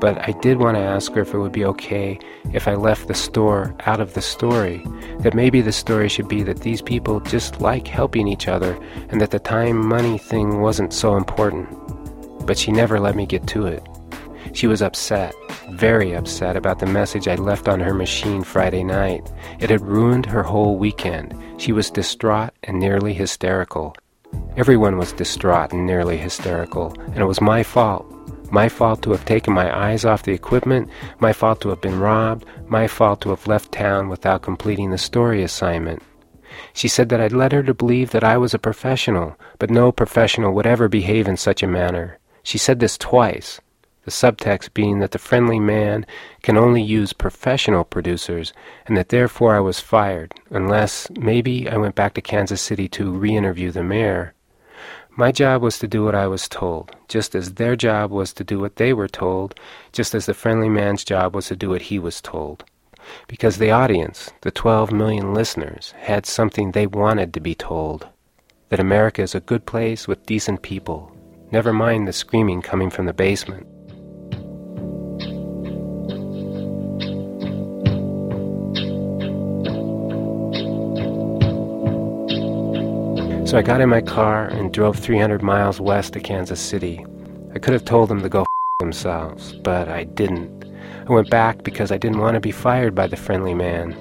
But 0.00 0.18
I 0.28 0.32
did 0.32 0.58
want 0.58 0.76
to 0.76 0.82
ask 0.82 1.12
her 1.12 1.22
if 1.22 1.34
it 1.34 1.38
would 1.38 1.52
be 1.52 1.64
okay 1.64 2.18
if 2.52 2.66
I 2.66 2.74
left 2.74 3.06
the 3.06 3.14
store 3.14 3.74
out 3.86 4.00
of 4.00 4.14
the 4.14 4.22
story, 4.22 4.84
that 5.20 5.34
maybe 5.34 5.60
the 5.60 5.72
story 5.72 6.08
should 6.08 6.28
be 6.28 6.42
that 6.42 6.60
these 6.60 6.82
people 6.82 7.20
just 7.20 7.60
like 7.60 7.86
helping 7.86 8.28
each 8.28 8.48
other 8.48 8.78
and 9.08 9.20
that 9.20 9.30
the 9.30 9.38
time 9.38 9.86
money 9.86 10.18
thing 10.18 10.60
wasn't 10.60 10.92
so 10.92 11.16
important. 11.16 11.68
But 12.46 12.58
she 12.58 12.72
never 12.72 12.98
let 12.98 13.16
me 13.16 13.26
get 13.26 13.46
to 13.48 13.66
it. 13.66 13.86
She 14.52 14.66
was 14.66 14.80
upset, 14.80 15.34
very 15.70 16.14
upset 16.14 16.56
about 16.56 16.78
the 16.78 16.86
message 16.86 17.28
I'd 17.28 17.38
left 17.38 17.68
on 17.68 17.80
her 17.80 17.92
machine 17.92 18.42
Friday 18.42 18.84
night. 18.84 19.30
It 19.60 19.70
had 19.70 19.82
ruined 19.82 20.26
her 20.26 20.42
whole 20.42 20.78
weekend. 20.78 21.34
She 21.58 21.72
was 21.72 21.90
distraught 21.90 22.54
and 22.62 22.78
nearly 22.78 23.12
hysterical. 23.12 23.94
Everyone 24.56 24.96
was 24.96 25.12
distraught 25.12 25.72
and 25.72 25.86
nearly 25.86 26.16
hysterical, 26.16 26.94
and 27.06 27.18
it 27.18 27.26
was 27.26 27.40
my 27.40 27.62
fault. 27.62 28.06
My 28.50 28.68
fault 28.68 29.02
to 29.02 29.10
have 29.10 29.24
taken 29.24 29.52
my 29.52 29.76
eyes 29.76 30.04
off 30.04 30.22
the 30.22 30.32
equipment, 30.32 30.88
my 31.18 31.32
fault 31.32 31.60
to 31.62 31.68
have 31.70 31.80
been 31.80 32.00
robbed, 32.00 32.46
my 32.66 32.86
fault 32.86 33.20
to 33.22 33.30
have 33.30 33.46
left 33.46 33.72
town 33.72 34.08
without 34.08 34.42
completing 34.42 34.90
the 34.90 34.98
story 34.98 35.42
assignment. 35.42 36.02
She 36.72 36.88
said 36.88 37.08
that 37.08 37.20
I'd 37.20 37.32
led 37.32 37.52
her 37.52 37.62
to 37.64 37.74
believe 37.74 38.12
that 38.12 38.24
I 38.24 38.38
was 38.38 38.54
a 38.54 38.58
professional, 38.58 39.36
but 39.58 39.70
no 39.70 39.92
professional 39.92 40.52
would 40.54 40.66
ever 40.66 40.88
behave 40.88 41.28
in 41.28 41.36
such 41.36 41.62
a 41.62 41.66
manner. 41.66 42.18
She 42.42 42.56
said 42.58 42.80
this 42.80 42.96
twice 42.96 43.60
the 44.06 44.12
subtext 44.12 44.72
being 44.72 45.00
that 45.00 45.10
the 45.10 45.18
friendly 45.18 45.58
man 45.58 46.06
can 46.40 46.56
only 46.56 46.80
use 46.80 47.12
professional 47.12 47.82
producers, 47.82 48.52
and 48.86 48.96
that 48.96 49.08
therefore 49.08 49.56
I 49.56 49.60
was 49.60 49.80
fired, 49.80 50.32
unless 50.48 51.10
maybe 51.10 51.68
I 51.68 51.76
went 51.76 51.96
back 51.96 52.14
to 52.14 52.20
Kansas 52.20 52.62
City 52.62 52.86
to 52.90 53.10
re 53.10 53.36
interview 53.36 53.72
the 53.72 53.82
mayor. 53.82 54.32
My 55.16 55.32
job 55.32 55.60
was 55.60 55.80
to 55.80 55.88
do 55.88 56.04
what 56.04 56.14
I 56.14 56.28
was 56.28 56.48
told, 56.48 56.94
just 57.08 57.34
as 57.34 57.54
their 57.54 57.74
job 57.74 58.12
was 58.12 58.32
to 58.34 58.44
do 58.44 58.60
what 58.60 58.76
they 58.76 58.92
were 58.92 59.08
told, 59.08 59.58
just 59.90 60.14
as 60.14 60.26
the 60.26 60.34
friendly 60.34 60.68
man's 60.68 61.02
job 61.02 61.34
was 61.34 61.48
to 61.48 61.56
do 61.56 61.70
what 61.70 61.82
he 61.82 61.98
was 61.98 62.20
told. 62.20 62.62
Because 63.26 63.58
the 63.58 63.72
audience, 63.72 64.30
the 64.42 64.52
12 64.52 64.92
million 64.92 65.34
listeners, 65.34 65.94
had 65.98 66.26
something 66.26 66.70
they 66.70 66.86
wanted 66.86 67.34
to 67.34 67.40
be 67.40 67.56
told 67.56 68.06
that 68.68 68.78
America 68.78 69.22
is 69.22 69.34
a 69.34 69.40
good 69.40 69.66
place 69.66 70.06
with 70.06 70.26
decent 70.26 70.62
people. 70.62 71.10
Never 71.50 71.72
mind 71.72 72.06
the 72.06 72.12
screaming 72.12 72.62
coming 72.62 72.90
from 72.90 73.06
the 73.06 73.12
basement. 73.12 73.66
So 83.56 83.60
I 83.60 83.62
got 83.62 83.80
in 83.80 83.88
my 83.88 84.02
car 84.02 84.44
and 84.44 84.70
drove 84.70 84.98
300 84.98 85.40
miles 85.40 85.80
west 85.80 86.12
to 86.12 86.20
Kansas 86.20 86.60
City. 86.60 87.02
I 87.54 87.58
could 87.58 87.72
have 87.72 87.86
told 87.86 88.10
them 88.10 88.20
to 88.20 88.28
go 88.28 88.42
f- 88.42 88.46
themselves, 88.80 89.54
but 89.54 89.88
I 89.88 90.04
didn't. 90.04 90.62
I 91.08 91.10
went 91.10 91.30
back 91.30 91.62
because 91.62 91.90
I 91.90 91.96
didn't 91.96 92.18
want 92.18 92.34
to 92.34 92.40
be 92.40 92.50
fired 92.50 92.94
by 92.94 93.06
the 93.06 93.16
friendly 93.16 93.54
man. 93.54 93.96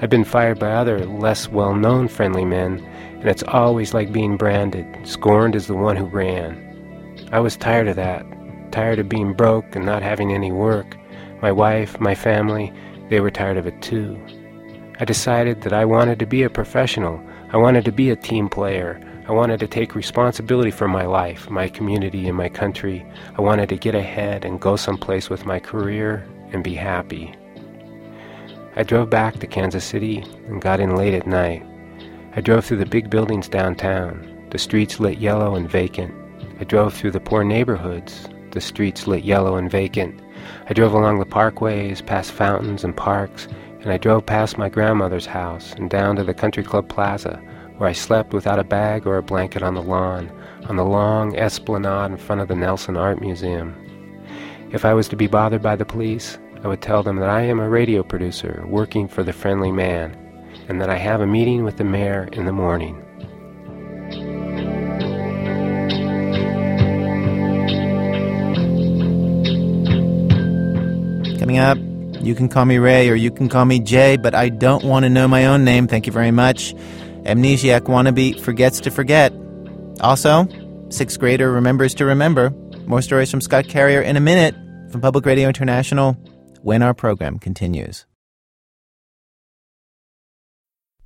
I've 0.00 0.08
been 0.08 0.24
fired 0.24 0.58
by 0.58 0.72
other, 0.72 1.04
less 1.04 1.46
well 1.46 1.74
known 1.74 2.08
friendly 2.08 2.46
men, 2.46 2.82
and 3.20 3.28
it's 3.28 3.42
always 3.42 3.92
like 3.92 4.14
being 4.14 4.38
branded, 4.38 4.86
scorned 5.06 5.54
as 5.56 5.66
the 5.66 5.74
one 5.74 5.96
who 5.96 6.06
ran. 6.06 7.28
I 7.32 7.40
was 7.40 7.54
tired 7.54 7.88
of 7.88 7.96
that, 7.96 8.24
tired 8.72 8.98
of 8.98 9.10
being 9.10 9.34
broke 9.34 9.76
and 9.76 9.84
not 9.84 10.02
having 10.02 10.32
any 10.32 10.52
work. 10.52 10.96
My 11.42 11.52
wife, 11.52 12.00
my 12.00 12.14
family, 12.14 12.72
they 13.10 13.20
were 13.20 13.30
tired 13.30 13.58
of 13.58 13.66
it 13.66 13.82
too. 13.82 14.18
I 14.98 15.04
decided 15.04 15.60
that 15.60 15.74
I 15.74 15.84
wanted 15.84 16.18
to 16.20 16.24
be 16.24 16.42
a 16.44 16.48
professional. 16.48 17.20
I 17.50 17.58
wanted 17.58 17.84
to 17.84 17.92
be 17.92 18.10
a 18.10 18.16
team 18.16 18.48
player. 18.48 19.00
I 19.28 19.32
wanted 19.32 19.60
to 19.60 19.68
take 19.68 19.94
responsibility 19.94 20.72
for 20.72 20.88
my 20.88 21.06
life, 21.06 21.48
my 21.48 21.68
community, 21.68 22.26
and 22.26 22.36
my 22.36 22.48
country. 22.48 23.06
I 23.38 23.40
wanted 23.40 23.68
to 23.68 23.76
get 23.76 23.94
ahead 23.94 24.44
and 24.44 24.60
go 24.60 24.74
someplace 24.74 25.30
with 25.30 25.46
my 25.46 25.60
career 25.60 26.26
and 26.52 26.64
be 26.64 26.74
happy. 26.74 27.34
I 28.74 28.82
drove 28.82 29.10
back 29.10 29.38
to 29.38 29.46
Kansas 29.46 29.84
City 29.84 30.24
and 30.48 30.60
got 30.60 30.80
in 30.80 30.96
late 30.96 31.14
at 31.14 31.26
night. 31.26 31.64
I 32.34 32.40
drove 32.40 32.64
through 32.64 32.78
the 32.78 32.86
big 32.86 33.10
buildings 33.10 33.48
downtown, 33.48 34.48
the 34.50 34.58
streets 34.58 34.98
lit 34.98 35.18
yellow 35.18 35.54
and 35.54 35.70
vacant. 35.70 36.14
I 36.60 36.64
drove 36.64 36.94
through 36.94 37.12
the 37.12 37.20
poor 37.20 37.44
neighborhoods, 37.44 38.28
the 38.50 38.60
streets 38.60 39.06
lit 39.06 39.24
yellow 39.24 39.54
and 39.54 39.70
vacant. 39.70 40.20
I 40.68 40.72
drove 40.72 40.92
along 40.92 41.20
the 41.20 41.26
parkways, 41.26 42.04
past 42.04 42.32
fountains 42.32 42.82
and 42.82 42.96
parks, 42.96 43.46
and 43.86 43.92
I 43.92 43.98
drove 43.98 44.26
past 44.26 44.58
my 44.58 44.68
grandmother's 44.68 45.26
house 45.26 45.72
and 45.74 45.88
down 45.88 46.16
to 46.16 46.24
the 46.24 46.34
country 46.34 46.64
club 46.64 46.88
plaza, 46.88 47.40
where 47.76 47.88
I 47.88 47.92
slept 47.92 48.32
without 48.32 48.58
a 48.58 48.64
bag 48.64 49.06
or 49.06 49.16
a 49.16 49.22
blanket 49.22 49.62
on 49.62 49.74
the 49.74 49.80
lawn, 49.80 50.28
on 50.68 50.74
the 50.74 50.84
long 50.84 51.36
esplanade 51.36 52.10
in 52.10 52.16
front 52.16 52.40
of 52.40 52.48
the 52.48 52.56
Nelson 52.56 52.96
Art 52.96 53.20
Museum. 53.20 53.76
If 54.72 54.84
I 54.84 54.92
was 54.92 55.06
to 55.10 55.16
be 55.16 55.28
bothered 55.28 55.62
by 55.62 55.76
the 55.76 55.84
police, 55.84 56.36
I 56.64 56.66
would 56.66 56.82
tell 56.82 57.04
them 57.04 57.18
that 57.20 57.30
I 57.30 57.42
am 57.42 57.60
a 57.60 57.68
radio 57.68 58.02
producer 58.02 58.64
working 58.66 59.06
for 59.06 59.22
the 59.22 59.32
friendly 59.32 59.70
man, 59.70 60.18
and 60.68 60.80
that 60.80 60.90
I 60.90 60.96
have 60.96 61.20
a 61.20 61.26
meeting 61.28 61.62
with 61.62 61.76
the 61.76 61.84
mayor 61.84 62.28
in 62.32 62.44
the 62.44 62.52
morning. 62.52 63.00
Coming 71.38 71.58
up, 71.58 71.78
you 72.26 72.34
can 72.34 72.48
call 72.48 72.64
me 72.64 72.78
Ray 72.78 73.08
or 73.08 73.14
you 73.14 73.30
can 73.30 73.48
call 73.48 73.64
me 73.64 73.78
Jay, 73.78 74.16
but 74.16 74.34
I 74.34 74.48
don't 74.48 74.84
want 74.84 75.04
to 75.04 75.08
know 75.10 75.28
my 75.28 75.46
own 75.46 75.64
name. 75.64 75.86
Thank 75.86 76.06
you 76.06 76.12
very 76.12 76.32
much. 76.32 76.74
Amnesiac 77.22 77.82
wannabe 77.82 78.38
forgets 78.40 78.80
to 78.80 78.90
forget. 78.90 79.32
Also, 80.00 80.48
sixth 80.88 81.18
grader 81.18 81.50
remembers 81.50 81.94
to 81.94 82.04
remember. 82.04 82.50
More 82.86 83.02
stories 83.02 83.30
from 83.30 83.40
Scott 83.40 83.68
Carrier 83.68 84.00
in 84.00 84.16
a 84.16 84.20
minute 84.20 84.54
from 84.90 85.00
Public 85.00 85.24
Radio 85.24 85.48
International 85.48 86.14
when 86.62 86.82
our 86.82 86.94
program 86.94 87.38
continues. 87.38 88.06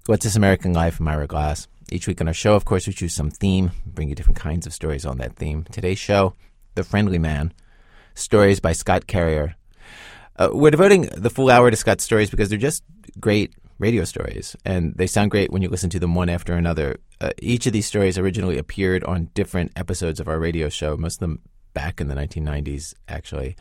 What's 0.06 0.24
This 0.24 0.36
American 0.36 0.72
Life? 0.72 1.00
I'm 1.00 1.08
Ira 1.08 1.26
Glass. 1.26 1.68
Each 1.92 2.06
week 2.06 2.20
on 2.20 2.28
our 2.28 2.34
show, 2.34 2.54
of 2.54 2.64
course, 2.64 2.86
we 2.86 2.92
choose 2.92 3.14
some 3.14 3.30
theme, 3.30 3.72
bring 3.84 4.08
you 4.08 4.14
different 4.14 4.38
kinds 4.38 4.66
of 4.66 4.72
stories 4.72 5.04
on 5.04 5.18
that 5.18 5.36
theme. 5.36 5.64
Today's 5.70 5.98
show, 5.98 6.34
The 6.74 6.84
Friendly 6.84 7.18
Man, 7.18 7.52
stories 8.14 8.60
by 8.60 8.72
Scott 8.72 9.06
Carrier. 9.06 9.56
Uh, 10.40 10.48
we're 10.52 10.70
devoting 10.70 11.02
the 11.14 11.28
full 11.28 11.50
hour 11.50 11.70
to 11.70 11.76
Scott's 11.76 12.02
stories 12.02 12.30
because 12.30 12.48
they're 12.48 12.58
just 12.58 12.82
great 13.20 13.52
radio 13.78 14.04
stories, 14.04 14.56
and 14.64 14.94
they 14.96 15.06
sound 15.06 15.30
great 15.30 15.52
when 15.52 15.60
you 15.60 15.68
listen 15.68 15.90
to 15.90 15.98
them 15.98 16.14
one 16.14 16.30
after 16.30 16.54
another. 16.54 16.96
Uh, 17.20 17.30
each 17.42 17.66
of 17.66 17.74
these 17.74 17.84
stories 17.84 18.16
originally 18.16 18.56
appeared 18.56 19.04
on 19.04 19.28
different 19.34 19.70
episodes 19.76 20.18
of 20.18 20.28
our 20.28 20.38
radio 20.38 20.70
show, 20.70 20.96
most 20.96 21.16
of 21.16 21.20
them 21.20 21.40
back 21.74 22.00
in 22.00 22.08
the 22.08 22.14
1990s, 22.14 22.94
actually. 23.06 23.54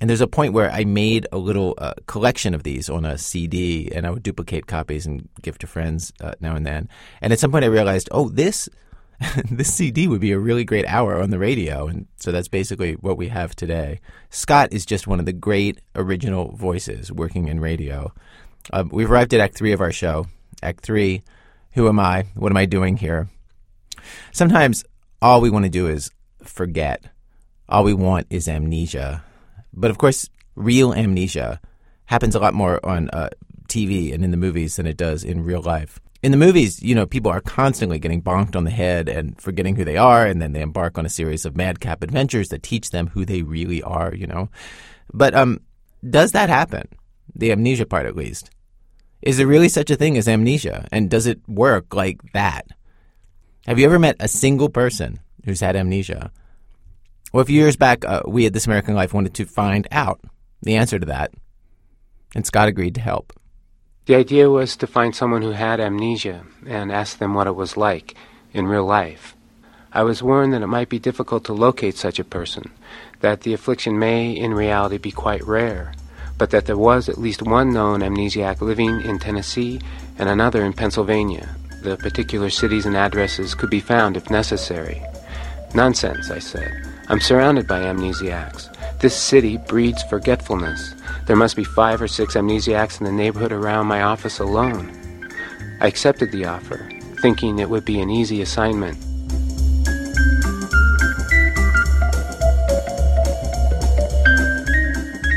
And 0.00 0.08
there's 0.08 0.20
a 0.20 0.28
point 0.28 0.52
where 0.52 0.70
I 0.70 0.84
made 0.84 1.26
a 1.32 1.36
little 1.36 1.74
uh, 1.78 1.94
collection 2.06 2.54
of 2.54 2.62
these 2.62 2.88
on 2.88 3.04
a 3.04 3.18
CD, 3.18 3.90
and 3.92 4.06
I 4.06 4.10
would 4.10 4.22
duplicate 4.22 4.68
copies 4.68 5.06
and 5.06 5.28
give 5.42 5.58
to 5.58 5.66
friends 5.66 6.12
uh, 6.20 6.34
now 6.38 6.54
and 6.54 6.64
then. 6.64 6.88
And 7.20 7.32
at 7.32 7.40
some 7.40 7.50
point, 7.50 7.64
I 7.64 7.68
realized, 7.68 8.08
oh, 8.12 8.28
this 8.28 8.68
this 9.50 9.74
CD 9.74 10.08
would 10.08 10.20
be 10.20 10.32
a 10.32 10.38
really 10.38 10.64
great 10.64 10.86
hour 10.86 11.20
on 11.20 11.30
the 11.30 11.38
radio, 11.38 11.86
and 11.86 12.06
so 12.16 12.32
that's 12.32 12.48
basically 12.48 12.94
what 12.94 13.16
we 13.16 13.28
have 13.28 13.54
today. 13.54 14.00
Scott 14.30 14.72
is 14.72 14.86
just 14.86 15.06
one 15.06 15.20
of 15.20 15.26
the 15.26 15.32
great 15.32 15.80
original 15.94 16.52
voices 16.52 17.12
working 17.12 17.48
in 17.48 17.60
radio. 17.60 18.12
Uh, 18.72 18.84
we've 18.90 19.10
arrived 19.10 19.34
at 19.34 19.40
Act 19.40 19.56
Three 19.56 19.72
of 19.72 19.80
our 19.80 19.92
show. 19.92 20.26
Act 20.62 20.80
Three. 20.82 21.22
Who 21.72 21.88
am 21.88 22.00
I? 22.00 22.26
What 22.34 22.50
am 22.50 22.56
I 22.56 22.66
doing 22.66 22.96
here? 22.96 23.28
Sometimes 24.32 24.84
all 25.20 25.40
we 25.40 25.50
want 25.50 25.64
to 25.66 25.70
do 25.70 25.86
is 25.86 26.10
forget. 26.42 27.04
All 27.68 27.84
we 27.84 27.94
want 27.94 28.26
is 28.30 28.48
amnesia. 28.48 29.22
But 29.72 29.90
of 29.90 29.98
course, 29.98 30.28
real 30.56 30.94
amnesia 30.94 31.60
happens 32.06 32.34
a 32.34 32.40
lot 32.40 32.54
more 32.54 32.84
on 32.84 33.08
uh, 33.10 33.30
TV 33.68 34.12
and 34.12 34.24
in 34.24 34.30
the 34.30 34.36
movies 34.36 34.76
than 34.76 34.86
it 34.86 34.96
does 34.96 35.22
in 35.22 35.44
real 35.44 35.62
life. 35.62 36.00
In 36.22 36.32
the 36.32 36.36
movies, 36.36 36.82
you 36.82 36.94
know, 36.94 37.06
people 37.06 37.30
are 37.30 37.40
constantly 37.40 37.98
getting 37.98 38.22
bonked 38.22 38.54
on 38.54 38.64
the 38.64 38.70
head 38.70 39.08
and 39.08 39.40
forgetting 39.40 39.76
who 39.76 39.84
they 39.84 39.96
are, 39.96 40.26
and 40.26 40.40
then 40.40 40.52
they 40.52 40.60
embark 40.60 40.98
on 40.98 41.06
a 41.06 41.10
series 41.10 41.46
of 41.46 41.56
madcap 41.56 42.02
adventures 42.02 42.50
that 42.50 42.62
teach 42.62 42.90
them 42.90 43.08
who 43.08 43.24
they 43.24 43.42
really 43.42 43.82
are, 43.82 44.14
you 44.14 44.26
know. 44.26 44.50
But 45.14 45.34
um, 45.34 45.60
does 46.08 46.32
that 46.32 46.50
happen? 46.50 46.88
The 47.34 47.52
amnesia 47.52 47.86
part, 47.86 48.04
at 48.04 48.16
least. 48.16 48.50
Is 49.22 49.38
there 49.38 49.46
really 49.46 49.68
such 49.68 49.90
a 49.90 49.96
thing 49.96 50.18
as 50.18 50.28
amnesia? 50.28 50.86
And 50.92 51.08
does 51.08 51.26
it 51.26 51.40
work 51.48 51.94
like 51.94 52.20
that? 52.32 52.66
Have 53.66 53.78
you 53.78 53.86
ever 53.86 53.98
met 53.98 54.16
a 54.20 54.28
single 54.28 54.68
person 54.68 55.20
who's 55.44 55.60
had 55.60 55.76
amnesia? 55.76 56.32
Well, 57.32 57.42
a 57.42 57.46
few 57.46 57.60
years 57.60 57.76
back, 57.76 58.04
uh, 58.04 58.22
we 58.26 58.44
at 58.44 58.52
This 58.52 58.66
American 58.66 58.94
Life 58.94 59.14
wanted 59.14 59.34
to 59.34 59.44
find 59.46 59.86
out 59.90 60.20
the 60.62 60.76
answer 60.76 60.98
to 60.98 61.06
that, 61.06 61.32
and 62.34 62.46
Scott 62.46 62.68
agreed 62.68 62.94
to 62.96 63.00
help. 63.00 63.32
The 64.10 64.16
idea 64.16 64.50
was 64.50 64.74
to 64.78 64.88
find 64.88 65.14
someone 65.14 65.42
who 65.42 65.52
had 65.52 65.78
amnesia 65.78 66.42
and 66.66 66.90
ask 66.90 67.18
them 67.18 67.32
what 67.32 67.46
it 67.46 67.54
was 67.54 67.76
like 67.76 68.16
in 68.52 68.66
real 68.66 68.84
life. 68.84 69.36
I 69.92 70.02
was 70.02 70.20
warned 70.20 70.52
that 70.52 70.62
it 70.62 70.66
might 70.66 70.88
be 70.88 70.98
difficult 70.98 71.44
to 71.44 71.52
locate 71.52 71.96
such 71.96 72.18
a 72.18 72.24
person, 72.24 72.72
that 73.20 73.42
the 73.42 73.54
affliction 73.54 74.00
may 74.00 74.32
in 74.32 74.52
reality 74.52 74.98
be 74.98 75.12
quite 75.12 75.46
rare, 75.46 75.94
but 76.38 76.50
that 76.50 76.66
there 76.66 76.76
was 76.76 77.08
at 77.08 77.18
least 77.18 77.42
one 77.42 77.72
known 77.72 78.00
amnesiac 78.00 78.60
living 78.60 79.00
in 79.02 79.20
Tennessee 79.20 79.80
and 80.18 80.28
another 80.28 80.64
in 80.64 80.72
Pennsylvania. 80.72 81.48
The 81.84 81.96
particular 81.96 82.50
cities 82.50 82.86
and 82.86 82.96
addresses 82.96 83.54
could 83.54 83.70
be 83.70 83.78
found 83.78 84.16
if 84.16 84.28
necessary. 84.28 85.00
Nonsense, 85.72 86.32
I 86.32 86.40
said. 86.40 86.72
I'm 87.06 87.20
surrounded 87.20 87.68
by 87.68 87.82
amnesiacs. 87.82 88.98
This 88.98 89.14
city 89.14 89.56
breeds 89.56 90.02
forgetfulness. 90.02 90.96
There 91.30 91.36
must 91.36 91.54
be 91.54 91.62
five 91.62 92.02
or 92.02 92.08
six 92.08 92.34
amnesiacs 92.34 92.98
in 92.98 93.06
the 93.06 93.12
neighborhood 93.12 93.52
around 93.52 93.86
my 93.86 94.02
office 94.02 94.40
alone. 94.40 94.90
I 95.80 95.86
accepted 95.86 96.32
the 96.32 96.46
offer, 96.46 96.90
thinking 97.22 97.60
it 97.60 97.70
would 97.70 97.84
be 97.84 98.00
an 98.00 98.10
easy 98.10 98.42
assignment. 98.42 98.98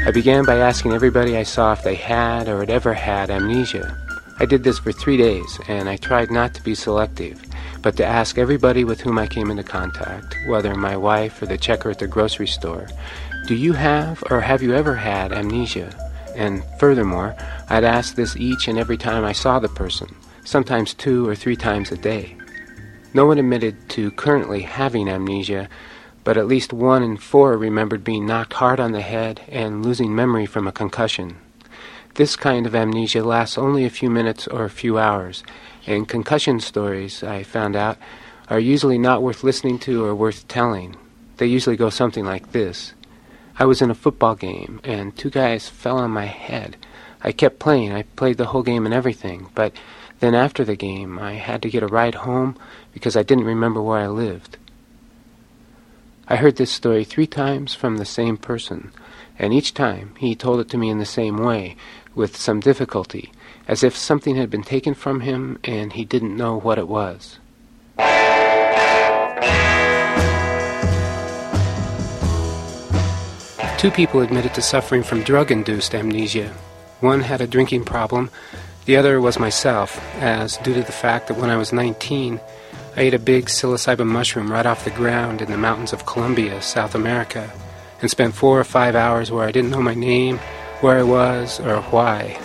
I 0.08 0.10
began 0.12 0.46
by 0.46 0.58
asking 0.58 0.94
everybody 0.94 1.38
I 1.38 1.44
saw 1.44 1.74
if 1.74 1.84
they 1.84 1.94
had 1.94 2.48
or 2.48 2.62
had 2.62 2.72
ever 2.72 2.96
had 2.96 3.30
amnesia. 3.30 3.96
I 4.40 4.46
did 4.46 4.64
this 4.64 4.80
for 4.80 4.92
three 4.92 5.18
days, 5.18 5.60
and 5.68 5.88
I 5.88 5.98
tried 5.98 6.32
not 6.32 6.56
to 6.56 6.64
be 6.64 6.74
selective 6.74 7.40
but 7.84 7.98
to 7.98 8.06
ask 8.06 8.38
everybody 8.38 8.86
with 8.86 9.02
whom 9.02 9.20
I 9.20 9.28
came 9.28 9.52
into 9.52 9.62
contact, 9.62 10.38
whether 10.48 10.74
my 10.74 10.96
wife 10.96 11.42
or 11.42 11.48
the 11.48 11.58
checker 11.58 11.92
at 11.92 12.00
the 12.00 12.08
grocery 12.08 12.48
store, 12.48 12.88
do 13.46 13.56
you 13.56 13.74
have 13.74 14.24
or 14.30 14.40
have 14.40 14.64
you 14.64 14.74
ever 14.74 14.96
had 14.96 15.34
amnesia? 15.34 15.94
And 16.34 16.64
furthermore, 16.80 17.36
I'd 17.70 17.84
ask 17.84 18.16
this 18.16 18.38
each 18.38 18.70
and 18.70 18.80
every 18.80 18.96
time 18.96 19.26
I 19.26 19.34
saw 19.34 19.60
the 19.60 19.68
person, 19.68 20.16
sometimes 20.46 20.94
two 20.94 21.28
or 21.28 21.36
three 21.36 21.58
times 21.58 21.92
a 21.92 21.98
day. 21.98 22.38
No 23.14 23.26
one 23.26 23.38
admitted 23.38 23.90
to 23.90 24.12
currently 24.12 24.62
having 24.62 25.10
amnesia, 25.10 25.68
but 26.24 26.38
at 26.38 26.48
least 26.48 26.72
one 26.72 27.04
in 27.04 27.18
four 27.18 27.58
remembered 27.58 28.06
being 28.06 28.26
knocked 28.26 28.54
hard 28.54 28.80
on 28.80 28.94
the 28.94 29.02
head 29.02 29.42
and 29.50 29.86
losing 29.86 30.16
memory 30.16 30.46
from 30.46 30.66
a 30.66 30.72
concussion. 30.72 31.36
This 32.16 32.38
kind 32.38 32.66
of 32.66 32.74
amnesia 32.74 33.24
lasts 33.24 33.58
only 33.58 33.84
a 33.84 33.90
few 33.90 34.10
minutes 34.10 34.48
or 34.48 34.64
a 34.64 34.70
few 34.70 34.98
hours, 34.98 35.44
and 35.86 36.08
concussion 36.08 36.62
stories, 36.62 37.24
I 37.24 37.44
found 37.44 37.76
out, 37.76 37.98
are 38.50 38.60
usually 38.60 38.98
not 38.98 39.22
worth 39.22 39.44
listening 39.44 39.80
to 39.80 40.06
or 40.06 40.16
worth 40.16 40.48
telling. 40.48 40.96
They 41.38 41.48
usually 41.48 41.76
go 41.76 41.90
something 41.90 42.24
like 42.24 42.54
this 42.54 42.94
I 43.58 43.66
was 43.66 43.82
in 43.82 43.92
a 43.92 43.96
football 43.96 44.36
game, 44.36 44.80
and 44.84 45.16
two 45.16 45.30
guys 45.30 45.70
fell 45.70 45.98
on 45.98 46.12
my 46.12 46.26
head. 46.26 46.78
I 47.22 47.32
kept 47.32 47.60
playing. 47.60 47.94
I 47.94 48.04
played 48.04 48.38
the 48.38 48.48
whole 48.48 48.64
game 48.64 48.86
and 48.86 48.94
everything, 48.94 49.50
but 49.56 49.74
then 50.20 50.36
after 50.36 50.64
the 50.64 50.76
game, 50.76 51.20
I 51.20 51.34
had 51.34 51.62
to 51.62 51.70
get 51.70 51.84
a 51.84 51.88
ride 51.88 52.16
home 52.16 52.58
because 52.94 53.16
I 53.16 53.24
didn't 53.24 53.46
remember 53.46 53.82
where 53.82 54.00
I 54.00 54.08
lived. 54.08 54.58
I 56.28 56.38
heard 56.38 56.56
this 56.56 56.72
story 56.72 57.04
three 57.04 57.28
times 57.28 57.74
from 57.74 57.98
the 57.98 58.06
same 58.06 58.38
person, 58.38 58.92
and 59.38 59.54
each 59.54 59.74
time 59.74 60.16
he 60.18 60.36
told 60.36 60.60
it 60.60 60.70
to 60.70 60.78
me 60.78 60.90
in 60.90 61.00
the 61.00 61.06
same 61.06 61.38
way, 61.38 61.76
with 62.16 62.38
some 62.38 62.60
difficulty 62.60 63.32
as 63.68 63.84
if 63.84 63.96
something 63.96 64.36
had 64.36 64.50
been 64.50 64.64
taken 64.64 64.94
from 64.94 65.22
him 65.22 65.58
and 65.64 65.94
he 65.94 66.06
didn't 66.06 66.36
know 66.36 66.60
what 66.60 66.78
it 66.78 66.88
was. 66.88 67.40
Two 73.84 73.92
people 73.92 74.22
admitted 74.22 74.54
to 74.54 74.62
suffering 74.62 75.04
from 75.04 75.24
drug 75.24 75.52
induced 75.52 75.94
amnesia. 75.94 76.54
One 77.02 77.20
had 77.20 77.42
a 77.42 77.48
drinking 77.48 77.84
problem, 77.84 78.30
the 78.86 78.96
other 78.96 79.20
was 79.20 79.38
myself, 79.38 80.02
as 80.22 80.56
due 80.56 80.74
to 80.76 80.84
the 80.84 80.94
fact 80.94 81.28
that 81.28 81.38
when 81.38 81.50
I 81.50 81.58
was 81.58 81.74
19, 81.74 82.40
I 82.96 83.02
ate 83.02 83.14
a 83.14 83.20
big 83.20 83.48
psilocybin 83.48 84.08
mushroom 84.08 84.50
right 84.50 84.66
off 84.66 84.86
the 84.86 84.92
ground 84.92 85.42
in 85.42 85.52
the 85.52 85.58
mountains 85.58 85.92
of 85.92 86.06
Colombia, 86.06 86.62
South 86.62 86.96
America, 86.96 87.52
and 88.00 88.10
spent 88.10 88.36
four 88.36 88.58
or 88.58 88.64
five 88.64 88.96
hours 88.96 89.32
where 89.32 89.46
I 89.46 89.52
didn't 89.52 89.72
know 89.72 89.82
my 89.82 89.96
name, 89.96 90.38
where 90.80 90.98
I 90.98 91.04
was, 91.04 91.60
or 91.60 91.82
why. 91.92 92.40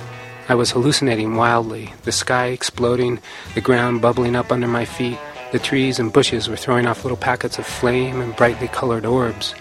I 0.48 0.56
was 0.56 0.72
hallucinating 0.72 1.36
wildly, 1.36 1.94
the 2.02 2.10
sky 2.10 2.46
exploding, 2.46 3.20
the 3.54 3.60
ground 3.60 4.02
bubbling 4.02 4.34
up 4.34 4.50
under 4.50 4.66
my 4.66 4.84
feet, 4.84 5.20
the 5.52 5.60
trees 5.60 6.00
and 6.00 6.12
bushes 6.12 6.48
were 6.48 6.56
throwing 6.56 6.86
off 6.86 7.04
little 7.04 7.16
packets 7.16 7.60
of 7.60 7.64
flame 7.64 8.20
and 8.20 8.34
brightly 8.34 8.66
colored 8.66 9.06
orbs. 9.06 9.54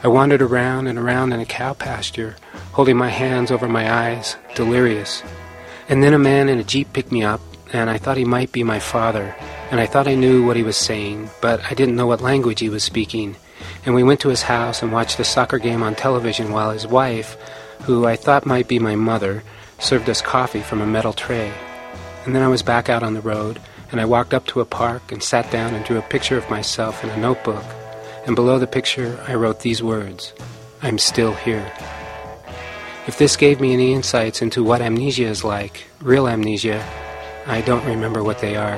I 0.00 0.06
wandered 0.06 0.42
around 0.42 0.86
and 0.86 0.96
around 0.96 1.32
in 1.32 1.40
a 1.40 1.44
cow 1.44 1.72
pasture, 1.72 2.36
holding 2.72 2.96
my 2.96 3.08
hands 3.08 3.50
over 3.50 3.68
my 3.68 3.92
eyes, 3.92 4.36
delirious. 4.54 5.24
And 5.88 6.04
then 6.04 6.14
a 6.14 6.18
man 6.18 6.48
in 6.48 6.60
a 6.60 6.64
jeep 6.64 6.92
picked 6.92 7.10
me 7.10 7.24
up, 7.24 7.40
and 7.72 7.90
I 7.90 7.98
thought 7.98 8.16
he 8.16 8.24
might 8.24 8.52
be 8.52 8.62
my 8.62 8.78
father, 8.78 9.34
and 9.72 9.80
I 9.80 9.86
thought 9.86 10.06
I 10.06 10.14
knew 10.14 10.46
what 10.46 10.56
he 10.56 10.62
was 10.62 10.76
saying, 10.76 11.30
but 11.40 11.60
I 11.68 11.74
didn't 11.74 11.96
know 11.96 12.06
what 12.06 12.20
language 12.20 12.60
he 12.60 12.68
was 12.68 12.84
speaking. 12.84 13.34
And 13.84 13.92
we 13.92 14.04
went 14.04 14.20
to 14.20 14.28
his 14.28 14.42
house 14.42 14.82
and 14.82 14.92
watched 14.92 15.18
a 15.18 15.24
soccer 15.24 15.58
game 15.58 15.82
on 15.82 15.96
television 15.96 16.52
while 16.52 16.70
his 16.70 16.86
wife, 16.86 17.36
who 17.82 18.06
I 18.06 18.14
thought 18.14 18.46
might 18.46 18.68
be 18.68 18.78
my 18.78 18.94
mother, 18.94 19.42
served 19.80 20.08
us 20.08 20.22
coffee 20.22 20.62
from 20.62 20.80
a 20.80 20.86
metal 20.86 21.12
tray. 21.12 21.52
And 22.24 22.36
then 22.36 22.42
I 22.42 22.48
was 22.48 22.62
back 22.62 22.88
out 22.88 23.02
on 23.02 23.14
the 23.14 23.20
road, 23.20 23.60
and 23.90 24.00
I 24.00 24.04
walked 24.04 24.32
up 24.32 24.46
to 24.48 24.60
a 24.60 24.64
park 24.64 25.10
and 25.10 25.22
sat 25.22 25.50
down 25.50 25.74
and 25.74 25.84
drew 25.84 25.98
a 25.98 26.02
picture 26.02 26.38
of 26.38 26.48
myself 26.48 27.02
in 27.02 27.10
a 27.10 27.16
notebook. 27.16 27.64
And 28.28 28.36
below 28.36 28.58
the 28.58 28.66
picture, 28.66 29.18
I 29.26 29.36
wrote 29.36 29.60
these 29.60 29.82
words 29.82 30.34
I'm 30.82 30.98
still 30.98 31.32
here. 31.32 31.72
If 33.06 33.16
this 33.16 33.36
gave 33.36 33.58
me 33.58 33.72
any 33.72 33.94
insights 33.94 34.42
into 34.42 34.62
what 34.62 34.82
amnesia 34.82 35.24
is 35.24 35.44
like, 35.44 35.84
real 36.02 36.28
amnesia, 36.28 36.86
I 37.46 37.62
don't 37.62 37.86
remember 37.86 38.22
what 38.22 38.40
they 38.40 38.54
are. 38.54 38.76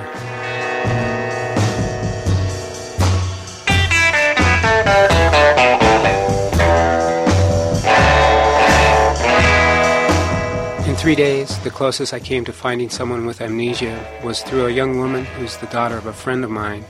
In 10.86 10.94
three 10.94 11.16
days, 11.16 11.58
the 11.64 11.70
closest 11.70 12.14
I 12.14 12.20
came 12.20 12.44
to 12.44 12.52
finding 12.52 12.88
someone 12.88 13.26
with 13.26 13.40
amnesia 13.40 13.98
was 14.22 14.44
through 14.44 14.66
a 14.66 14.70
young 14.70 14.98
woman 14.98 15.24
who's 15.24 15.56
the 15.56 15.66
daughter 15.66 15.98
of 15.98 16.06
a 16.06 16.12
friend 16.12 16.44
of 16.44 16.50
mine. 16.50 16.84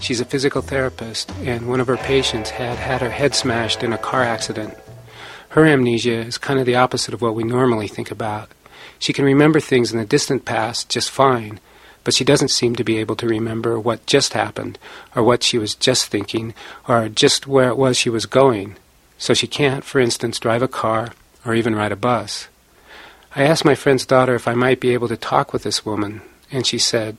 She's 0.00 0.20
a 0.20 0.24
physical 0.24 0.62
therapist, 0.62 1.30
and 1.42 1.68
one 1.68 1.80
of 1.80 1.86
her 1.86 1.96
patients 1.96 2.50
had 2.50 2.78
had 2.78 3.00
her 3.00 3.10
head 3.10 3.34
smashed 3.34 3.82
in 3.82 3.92
a 3.92 3.98
car 3.98 4.22
accident. 4.22 4.76
Her 5.50 5.64
amnesia 5.64 6.18
is 6.18 6.38
kind 6.38 6.60
of 6.60 6.66
the 6.66 6.76
opposite 6.76 7.14
of 7.14 7.22
what 7.22 7.34
we 7.34 7.44
normally 7.44 7.88
think 7.88 8.10
about. 8.10 8.50
She 8.98 9.12
can 9.12 9.24
remember 9.24 9.60
things 9.60 9.92
in 9.92 9.98
the 9.98 10.04
distant 10.04 10.44
past 10.44 10.88
just 10.88 11.10
fine, 11.10 11.60
but 12.04 12.14
she 12.14 12.24
doesn't 12.24 12.48
seem 12.48 12.76
to 12.76 12.84
be 12.84 12.98
able 12.98 13.16
to 13.16 13.26
remember 13.26 13.80
what 13.80 14.06
just 14.06 14.34
happened, 14.34 14.78
or 15.14 15.22
what 15.22 15.42
she 15.42 15.58
was 15.58 15.74
just 15.74 16.06
thinking, 16.06 16.54
or 16.86 17.08
just 17.08 17.46
where 17.46 17.68
it 17.68 17.76
was 17.76 17.96
she 17.96 18.10
was 18.10 18.26
going. 18.26 18.76
So 19.18 19.34
she 19.34 19.46
can't, 19.46 19.82
for 19.82 19.98
instance, 19.98 20.38
drive 20.38 20.62
a 20.62 20.68
car 20.68 21.12
or 21.44 21.54
even 21.54 21.74
ride 21.74 21.92
a 21.92 21.96
bus. 21.96 22.48
I 23.34 23.44
asked 23.44 23.64
my 23.64 23.74
friend's 23.74 24.06
daughter 24.06 24.34
if 24.34 24.48
I 24.48 24.54
might 24.54 24.80
be 24.80 24.92
able 24.92 25.08
to 25.08 25.16
talk 25.16 25.52
with 25.52 25.62
this 25.62 25.84
woman, 25.84 26.22
and 26.50 26.66
she 26.66 26.78
said, 26.78 27.16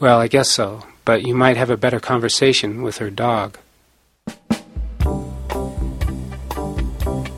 Well, 0.00 0.20
I 0.20 0.28
guess 0.28 0.50
so, 0.50 0.84
but 1.04 1.26
you 1.26 1.34
might 1.34 1.56
have 1.56 1.70
a 1.70 1.76
better 1.76 2.00
conversation 2.00 2.82
with 2.82 2.98
her 2.98 3.10
dog. 3.10 3.58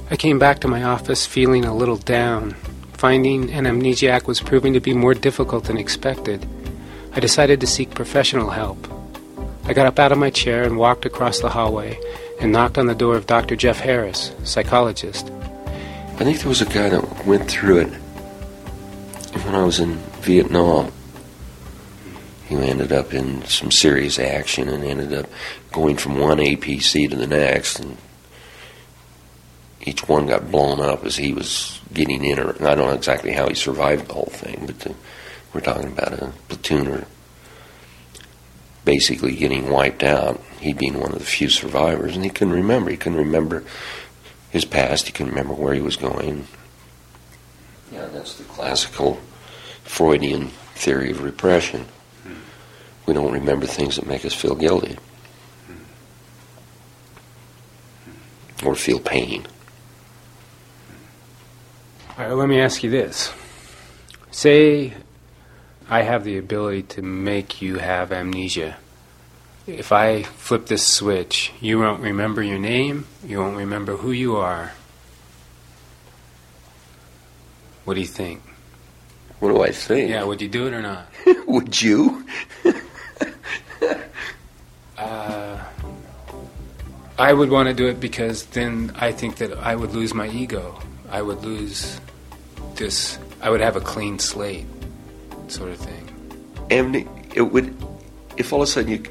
I 0.09 0.17
came 0.17 0.39
back 0.39 0.61
to 0.61 0.69
my 0.69 0.83
office 0.83 1.27
feeling 1.27 1.65
a 1.65 1.75
little 1.75 1.97
down. 1.97 2.55
Finding 2.93 3.51
an 3.51 3.65
amnesiac 3.65 4.27
was 4.27 4.41
proving 4.41 4.73
to 4.73 4.81
be 4.81 4.95
more 4.95 5.15
difficult 5.15 5.65
than 5.65 5.77
expected. 5.77 6.47
I 7.13 7.21
decided 7.21 7.61
to 7.61 7.67
seek 7.67 7.91
professional 7.91 8.51
help. 8.51 8.79
I 9.65 9.73
got 9.75 9.87
up 9.87 9.99
out 9.99 10.13
of 10.13 10.19
my 10.19 10.31
chair 10.31 10.63
and 10.63 10.79
walked 10.79 11.05
across 11.05 11.41
the 11.41 11.51
hallway 11.51 11.99
and 12.41 12.53
knocked 12.53 12.79
on 12.79 12.87
the 12.87 12.95
door 12.95 13.17
of 13.17 13.27
Dr. 13.27 13.57
Jeff 13.57 13.81
Harris, 13.81 14.33
psychologist. 14.45 15.31
I 16.19 16.25
think 16.25 16.39
there 16.39 16.49
was 16.49 16.63
a 16.63 16.67
guy 16.67 16.89
that 16.89 17.27
went 17.27 17.51
through 17.51 17.81
it 17.81 17.93
when 19.45 19.55
I 19.55 19.65
was 19.65 19.81
in 19.81 19.97
Vietnam. 20.23 20.93
He 22.47 22.55
ended 22.55 22.93
up 22.93 23.13
in 23.13 23.45
some 23.47 23.71
serious 23.71 24.19
action 24.19 24.69
and 24.69 24.85
ended 24.85 25.13
up 25.13 25.27
going 25.73 25.97
from 25.97 26.19
one 26.19 26.39
APC 26.39 27.11
to 27.11 27.17
the 27.17 27.27
next, 27.27 27.81
and 27.81 27.97
each 29.85 30.07
one 30.09 30.27
got 30.27 30.51
blown 30.51 30.81
up 30.81 31.05
as 31.05 31.17
he 31.17 31.33
was 31.33 31.81
getting 31.93 32.25
in. 32.25 32.39
Or 32.39 32.51
I 32.51 32.75
don't 32.75 32.89
know 32.89 32.95
exactly 32.95 33.33
how 33.33 33.49
he 33.49 33.55
survived 33.55 34.07
the 34.07 34.15
whole 34.15 34.31
thing, 34.33 34.65
but 34.67 34.79
the, 34.81 34.95
we're 35.53 35.61
talking 35.61 35.89
about 35.89 36.13
a 36.13 36.33
platooner 36.49 37.07
basically 38.85 39.35
getting 39.35 39.69
wiped 39.69 40.05
out. 40.05 40.41
He 40.61 40.73
being 40.73 41.01
one 41.01 41.13
of 41.13 41.19
the 41.19 41.25
few 41.25 41.49
survivors, 41.49 42.15
and 42.15 42.25
he 42.25 42.31
couldn't 42.31 42.55
remember. 42.55 42.91
He 42.91 42.97
couldn't 42.97 43.19
remember 43.19 43.65
his 44.51 44.65
past. 44.65 45.07
He 45.07 45.13
couldn't 45.13 45.33
remember 45.33 45.55
where 45.55 45.75
he 45.75 45.81
was 45.81 45.97
going. 45.97 46.47
Yeah, 47.93 48.07
that's 48.07 48.35
the 48.37 48.45
classical 48.45 49.21
Freudian 49.85 50.49
theory 50.75 51.11
of 51.11 51.23
repression. 51.23 51.87
We 53.07 53.15
don't 53.15 53.33
remember 53.33 53.67
things 53.67 53.97
that 53.97 54.07
make 54.07 54.25
us 54.25 54.35
feel 54.35 54.55
guilty 54.55 54.99
or 58.65 58.75
feel 58.75 58.99
pain. 58.99 59.47
All 62.19 62.25
right, 62.25 62.33
let 62.33 62.49
me 62.49 62.61
ask 62.61 62.83
you 62.83 62.91
this. 62.91 63.33
Say 64.31 64.95
I 65.89 66.03
have 66.03 66.25
the 66.25 66.37
ability 66.37 66.83
to 66.83 67.03
make 67.03 67.63
you 67.63 67.77
have 67.79 68.11
amnesia. 68.11 68.77
If 69.67 69.93
I 69.93 70.23
flip 70.23 70.67
this 70.67 70.87
switch, 70.87 71.53
you 71.61 71.79
won't 71.81 72.01
remember 72.01 72.43
your 72.43 72.59
name, 72.59 73.07
you 73.25 73.39
won't 73.39 73.57
remember 73.57 73.97
who 73.97 74.13
you 74.13 74.37
are. 74.37 74.73
What 77.85 77.95
do 77.95 78.01
you 78.01 78.07
think? 78.07 78.43
What 79.39 79.51
do 79.51 79.63
I 79.63 79.71
think? 79.71 80.11
Yeah, 80.11 80.25
would 80.25 80.41
you 80.41 80.49
do 80.49 80.67
it 80.67 80.73
or 80.73 80.83
not? 80.83 81.07
Would 81.47 81.81
you? 81.81 82.27
uh, 84.99 85.65
I 87.19 87.33
would 87.33 87.51
want 87.51 87.69
to 87.69 87.75
do 87.75 87.87
it 87.87 88.01
because 88.01 88.45
then 88.47 88.93
I 88.97 89.13
think 89.13 89.37
that 89.37 89.53
I 89.59 89.75
would 89.75 89.93
lose 89.93 90.13
my 90.13 90.29
ego. 90.29 90.81
I 91.11 91.23
would 91.23 91.43
lose 91.45 92.01
this. 92.75 93.19
I 93.41 93.51
would 93.51 93.61
have 93.61 93.77
a 93.77 93.81
clean 93.81 94.19
slate, 94.19 94.67
sort 95.49 95.71
of 95.71 95.79
thing. 95.79 96.09
And 96.71 97.09
it 97.35 97.43
would, 97.43 97.75
if 98.37 98.53
all 98.53 98.63
of 98.63 98.69
a 98.69 98.71
sudden 98.71 98.91
you 98.91 99.03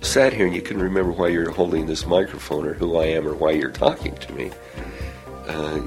sat 0.00 0.32
here 0.32 0.46
and 0.46 0.54
you 0.54 0.62
couldn't 0.62 0.82
remember 0.82 1.12
why 1.12 1.28
you're 1.28 1.50
holding 1.50 1.86
this 1.86 2.06
microphone 2.06 2.66
or 2.66 2.74
who 2.74 2.96
I 2.96 3.06
am 3.06 3.26
or 3.26 3.34
why 3.34 3.52
you're 3.52 3.70
talking 3.70 4.16
to 4.16 4.32
me, 4.32 4.50
uh, 5.46 5.80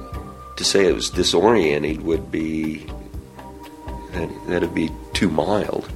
to 0.55 0.63
say 0.63 0.87
it 0.87 0.93
was 0.93 1.09
disorienting 1.09 2.01
would 2.01 2.31
be 2.31 2.85
that 4.11 4.29
that'd 4.47 4.75
be 4.75 4.89
too 5.13 5.29
mild. 5.29 5.89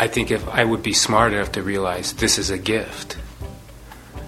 I 0.00 0.08
think 0.08 0.30
if 0.30 0.48
I 0.48 0.64
would 0.64 0.82
be 0.82 0.94
smart 0.94 1.34
enough 1.34 1.52
to 1.52 1.62
realize 1.62 2.14
this 2.14 2.38
is 2.38 2.48
a 2.48 2.56
gift. 2.56 3.18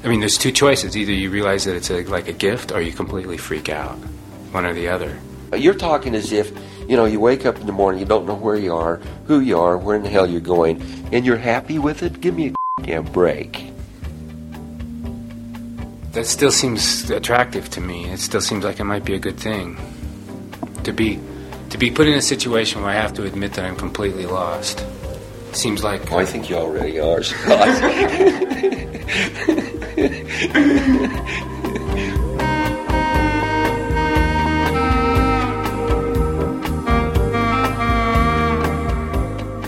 I 0.05 0.09
mean, 0.09 0.21
there's 0.21 0.37
two 0.37 0.53
choices: 0.53 0.99
either 0.99 1.13
you 1.13 1.31
realize 1.31 1.65
that 1.65 1.75
it's 1.75 1.91
a, 1.91 2.05
like 2.05 2.29
a 2.29 2.35
gift, 2.35 2.73
or 2.73 2.83
you 2.83 2.93
completely 2.93 3.39
freak 3.39 3.71
out. 3.71 3.97
One 4.53 4.67
or 4.67 4.75
the 4.75 4.89
other. 4.89 5.19
You're 5.57 5.73
talking 5.73 6.15
as 6.15 6.31
if 6.31 6.53
you 6.87 6.95
know 6.95 7.07
you 7.07 7.21
wake 7.21 7.47
up 7.47 7.59
in 7.59 7.67
the 7.67 7.73
morning, 7.73 8.01
you 8.01 8.07
don't 8.07 8.27
know 8.27 8.35
where 8.35 8.57
you 8.57 8.75
are, 8.75 8.97
who 9.25 9.41
you 9.41 9.59
are, 9.59 9.79
where 9.79 9.97
in 9.97 10.03
the 10.03 10.11
hell 10.11 10.27
you're 10.27 10.43
going, 10.43 10.83
and 11.11 11.25
you're 11.25 11.39
happy 11.39 11.79
with 11.79 12.03
it. 12.03 12.21
Give 12.21 12.37
me 12.37 12.53
a 12.53 12.83
damn 12.83 13.05
break. 13.05 13.73
That 16.13 16.27
still 16.27 16.53
seems 16.53 17.09
attractive 17.09 17.71
to 17.71 17.81
me. 17.81 18.11
It 18.11 18.21
still 18.21 18.43
seems 18.43 18.63
like 18.63 18.79
it 18.79 18.85
might 18.85 19.07
be 19.07 19.15
a 19.15 19.19
good 19.19 19.41
thing 19.41 19.79
to 20.85 20.93
be 20.93 21.19
to 21.71 21.79
be 21.79 21.91
put 21.91 22.09
in 22.09 22.13
a 22.13 22.21
situation 22.21 22.83
where 22.83 22.91
I 22.91 23.01
have 23.01 23.15
to 23.15 23.25
admit 23.25 23.55
that 23.55 23.65
I'm 23.65 23.77
completely 23.77 24.27
lost. 24.27 24.85
Seems 25.53 25.85
like. 25.85 26.11
Well, 26.11 26.19
I 26.21 26.25
think 26.25 26.49
you 26.49 26.57
already 26.57 26.99
are, 26.99 27.23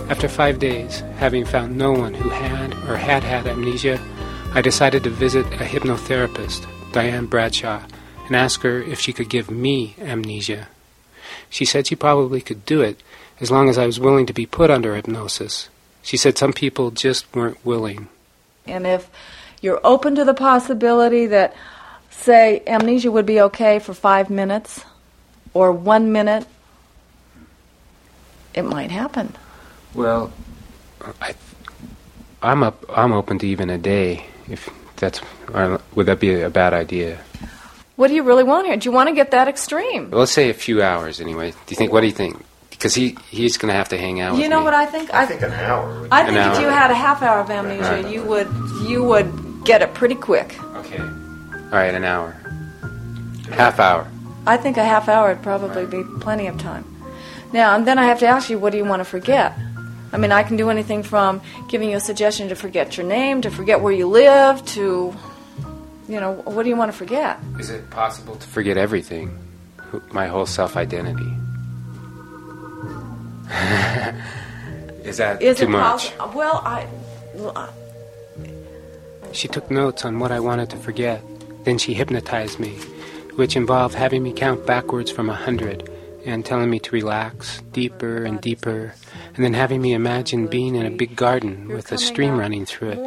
After 0.09 0.29
five 0.29 0.59
days, 0.59 1.01
having 1.19 1.45
found 1.45 1.77
no 1.77 1.93
one 1.93 2.15
who 2.15 2.31
had 2.31 2.73
or 2.89 2.97
had 2.97 3.23
had 3.23 3.47
amnesia, 3.47 4.01
I 4.55 4.63
decided 4.63 5.05
to 5.05 5.11
visit 5.11 5.45
a 5.47 5.65
hypnotherapist, 5.65 6.67
Diane 6.93 7.27
Bradshaw, 7.27 7.83
and 8.27 8.35
ask 8.35 8.63
her 8.63 8.81
if 8.81 9.01
she 9.01 9.13
could 9.13 9.29
give 9.29 9.51
me 9.51 9.97
amnesia. 10.01 10.69
She 11.51 11.65
said 11.65 11.87
she 11.87 11.97
probably 11.97 12.41
could 12.41 12.65
do 12.65 12.81
it 12.81 13.03
as 13.41 13.51
long 13.51 13.69
as 13.69 13.77
I 13.77 13.87
was 13.87 14.01
willing 14.01 14.27
to 14.27 14.33
be 14.33 14.47
put 14.47 14.71
under 14.71 14.95
hypnosis. 14.95 15.69
She 16.05 16.19
said 16.19 16.37
some 16.37 16.53
people 16.53 16.91
just 16.91 17.27
weren't 17.35 17.65
willing. 17.65 18.09
And 18.67 18.87
if 18.87 19.11
you're 19.63 19.81
open 19.83 20.15
to 20.17 20.25
the 20.25 20.35
possibility 20.35 21.27
that, 21.29 21.57
say, 22.11 22.63
amnesia 22.67 23.11
would 23.11 23.25
be 23.25 23.41
okay 23.41 23.79
for 23.79 23.95
five 23.95 24.29
minutes 24.29 24.85
or 25.55 25.73
one 25.73 26.13
minute, 26.13 26.47
it 28.53 28.63
might 28.63 28.91
happen. 28.91 29.35
Well, 29.95 30.31
I, 31.23 31.35
I'm 32.43 32.63
up. 32.63 32.85
I'm 32.89 33.13
open 33.13 33.39
to 33.39 33.47
even 33.47 33.71
a 33.71 33.79
day. 33.79 34.27
If 34.49 34.69
that's 34.97 35.23
uh, 35.55 35.79
would 35.95 36.07
that 36.07 36.21
be 36.21 36.41
a 36.43 36.51
bad 36.51 36.75
idea? 36.75 37.19
What 37.97 38.09
do 38.09 38.15
you 38.15 38.23
really 38.23 38.45
want 38.45 38.67
here? 38.67 38.77
Do 38.77 38.89
you 38.89 38.93
want 38.93 39.09
to 39.09 39.15
get 39.15 39.31
that 39.31 39.49
extreme? 39.49 40.11
Well, 40.11 40.21
let's 40.21 40.33
say 40.33 40.51
a 40.51 40.55
few 40.55 40.83
hours 40.83 41.21
anyway. 41.21 41.53
Do 41.53 41.57
you 41.69 41.77
think? 41.77 41.93
What 41.93 42.03
do 42.03 42.07
you 42.07 42.13
think? 42.13 42.45
Because 42.77 42.95
he 42.95 43.17
he's 43.31 43.57
going 43.57 43.71
to 43.73 43.77
have 43.77 43.89
to 43.91 43.99
hang 43.99 44.21
out. 44.21 44.35
You 44.37 44.43
with 44.43 44.51
know 44.51 44.59
me. 44.61 44.65
what 44.65 44.75
I 44.75 44.87
think? 44.87 45.13
I 45.15 45.25
think 45.27 45.43
an 45.43 45.53
hour. 45.53 46.07
I 46.13 46.21
An 46.23 46.27
think 46.35 46.55
if 46.55 46.61
you 46.61 46.69
had 46.69 46.91
a 46.91 46.95
half 46.95 47.23
hour 47.23 47.41
of 47.41 47.51
amnesia, 47.51 48.03
Right. 48.03 48.09
you 48.13 48.23
would 48.25 48.49
you 48.87 49.03
would 49.05 49.31
get 49.65 49.81
it 49.83 49.95
pretty 49.95 50.15
quick. 50.15 50.55
Okay. 50.77 50.99
All 51.01 51.81
right, 51.81 51.95
an 51.95 52.05
hour. 52.05 52.37
Half 53.53 53.79
hour. 53.81 54.07
I 54.47 54.57
think 54.59 54.77
a 54.77 54.85
half 54.85 55.09
hour 55.09 55.29
would 55.29 55.43
probably 55.43 55.87
be 55.87 56.03
plenty 56.21 56.47
of 56.47 56.59
time. 56.59 56.85
Now, 57.53 57.75
and 57.75 57.87
then 57.87 57.99
I 57.99 58.05
have 58.05 58.19
to 58.21 58.27
ask 58.27 58.51
you, 58.51 58.59
what 58.59 58.73
do 58.73 58.79
you 58.79 58.85
want 58.85 59.01
to 59.01 59.05
forget? 59.05 59.55
I 60.13 60.17
mean, 60.19 60.33
I 60.33 60.43
can 60.43 60.57
do 60.57 60.71
anything 60.71 61.03
from 61.03 61.41
giving 61.69 61.91
you 61.91 61.97
a 61.97 62.01
suggestion 62.01 62.49
to 62.51 62.55
forget 62.55 62.97
your 62.97 63.07
name, 63.07 63.41
to 63.43 63.51
forget 63.51 63.81
where 63.81 63.93
you 63.93 64.07
live, 64.07 64.65
to, 64.77 65.15
you 66.09 66.21
know, 66.21 66.33
what 66.45 66.63
do 66.65 66.69
you 66.69 66.77
want 66.77 66.93
to 66.93 66.97
forget? 66.97 67.39
Is 67.59 67.71
it 67.71 67.89
possible 67.91 68.37
to 68.37 68.47
forget 68.47 68.77
everything? 68.77 69.37
My 70.13 70.27
whole 70.27 70.47
self 70.47 70.77
identity. 70.77 71.33
Is 75.05 75.19
that 75.19 75.43
Is 75.43 75.59
too 75.59 75.65
it 75.65 75.71
much? 75.71 76.17
possible? 76.17 76.33
Well, 76.39 76.63
I. 76.65 76.87
well, 77.35 77.53
I- 77.57 77.69
She 79.33 79.49
took 79.49 79.71
notes 79.71 80.05
on 80.05 80.19
what 80.19 80.33
I 80.33 80.41
wanted 80.41 80.71
to 80.71 80.77
forget. 80.77 81.21
Then 81.65 81.79
she 81.79 81.95
hypnotized 81.95 82.59
me, 82.61 82.71
which 83.37 83.57
involved 83.57 83.95
having 83.95 84.23
me 84.23 84.33
count 84.33 84.65
backwards 84.67 85.11
from 85.11 85.29
a 85.29 85.35
hundred 85.35 85.89
and 86.25 86.45
telling 86.45 86.71
me 86.71 86.79
to 86.81 86.91
relax 86.93 87.61
deeper 87.73 88.25
and 88.25 88.41
deeper, 88.41 88.95
and 89.35 89.45
then 89.45 89.53
having 89.53 89.83
me 89.83 89.93
imagine 89.93 90.47
being 90.47 90.75
in 90.75 90.87
a 90.87 90.91
big 90.91 91.17
garden 91.17 91.69
with 91.69 91.93
a 91.93 91.99
stream 91.99 92.39
running 92.39 92.65
through 92.65 92.91
it. 92.93 92.99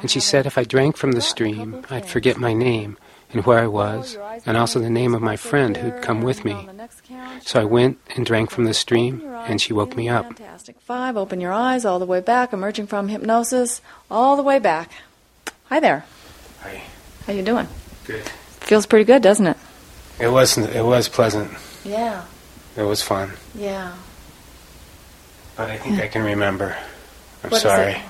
And 0.00 0.10
she 0.10 0.20
said 0.20 0.46
if 0.46 0.56
I 0.56 0.64
drank 0.64 0.96
from 0.96 1.12
the 1.12 1.20
stream, 1.20 1.84
I'd 1.90 2.06
forget 2.06 2.38
my 2.38 2.54
name 2.54 2.96
and 3.34 3.44
where 3.44 3.58
I 3.58 3.66
was, 3.66 3.94
Close 3.96 4.14
your 4.14 4.22
eyes 4.22 4.42
and 4.46 4.56
also 4.56 4.78
the 4.80 4.88
name 4.90 5.14
of 5.14 5.20
my 5.20 5.36
friend 5.36 5.76
who'd 5.76 6.00
come 6.02 6.22
with 6.22 6.44
me. 6.44 6.52
on 6.52 6.66
the 6.66 6.72
next 6.72 7.02
count, 7.04 7.42
So 7.46 7.60
I 7.60 7.64
went 7.64 7.98
and 8.16 8.24
drank 8.24 8.50
from 8.50 8.64
the 8.64 8.72
stream, 8.74 9.22
and 9.46 9.60
she 9.60 9.72
woke 9.74 9.96
me 9.96 10.08
up. 10.08 10.24
Fantastic. 10.26 10.80
Five, 10.80 11.16
open 11.16 11.40
your 11.40 11.52
eyes 11.52 11.84
all 11.84 11.98
the 11.98 12.06
way 12.06 12.20
back, 12.20 12.52
emerging 12.52 12.86
from 12.86 13.08
hypnosis, 13.08 13.82
all 14.10 14.36
the 14.36 14.42
way 14.42 14.58
back. 14.58 14.90
Hi 15.68 15.80
there. 15.80 16.04
Hi. 16.62 16.82
How 17.26 17.32
you 17.32 17.42
doing? 17.42 17.68
Good. 18.06 18.22
Feels 18.60 18.86
pretty 18.86 19.04
good, 19.04 19.20
doesn't 19.22 19.46
it? 19.46 19.56
It 20.20 20.28
wasn't. 20.28 20.70
It 20.74 20.84
was 20.84 21.08
pleasant. 21.08 21.50
Yeah. 21.84 22.24
It 22.76 22.82
was 22.82 23.02
fun. 23.02 23.32
Yeah. 23.54 23.94
But 25.56 25.70
I 25.70 25.76
think 25.78 26.00
I 26.00 26.08
can 26.08 26.22
remember. 26.24 26.76
I'm 27.42 27.50
What 27.50 27.56
is 27.56 27.62
sorry. 27.62 27.92
it? 27.92 28.02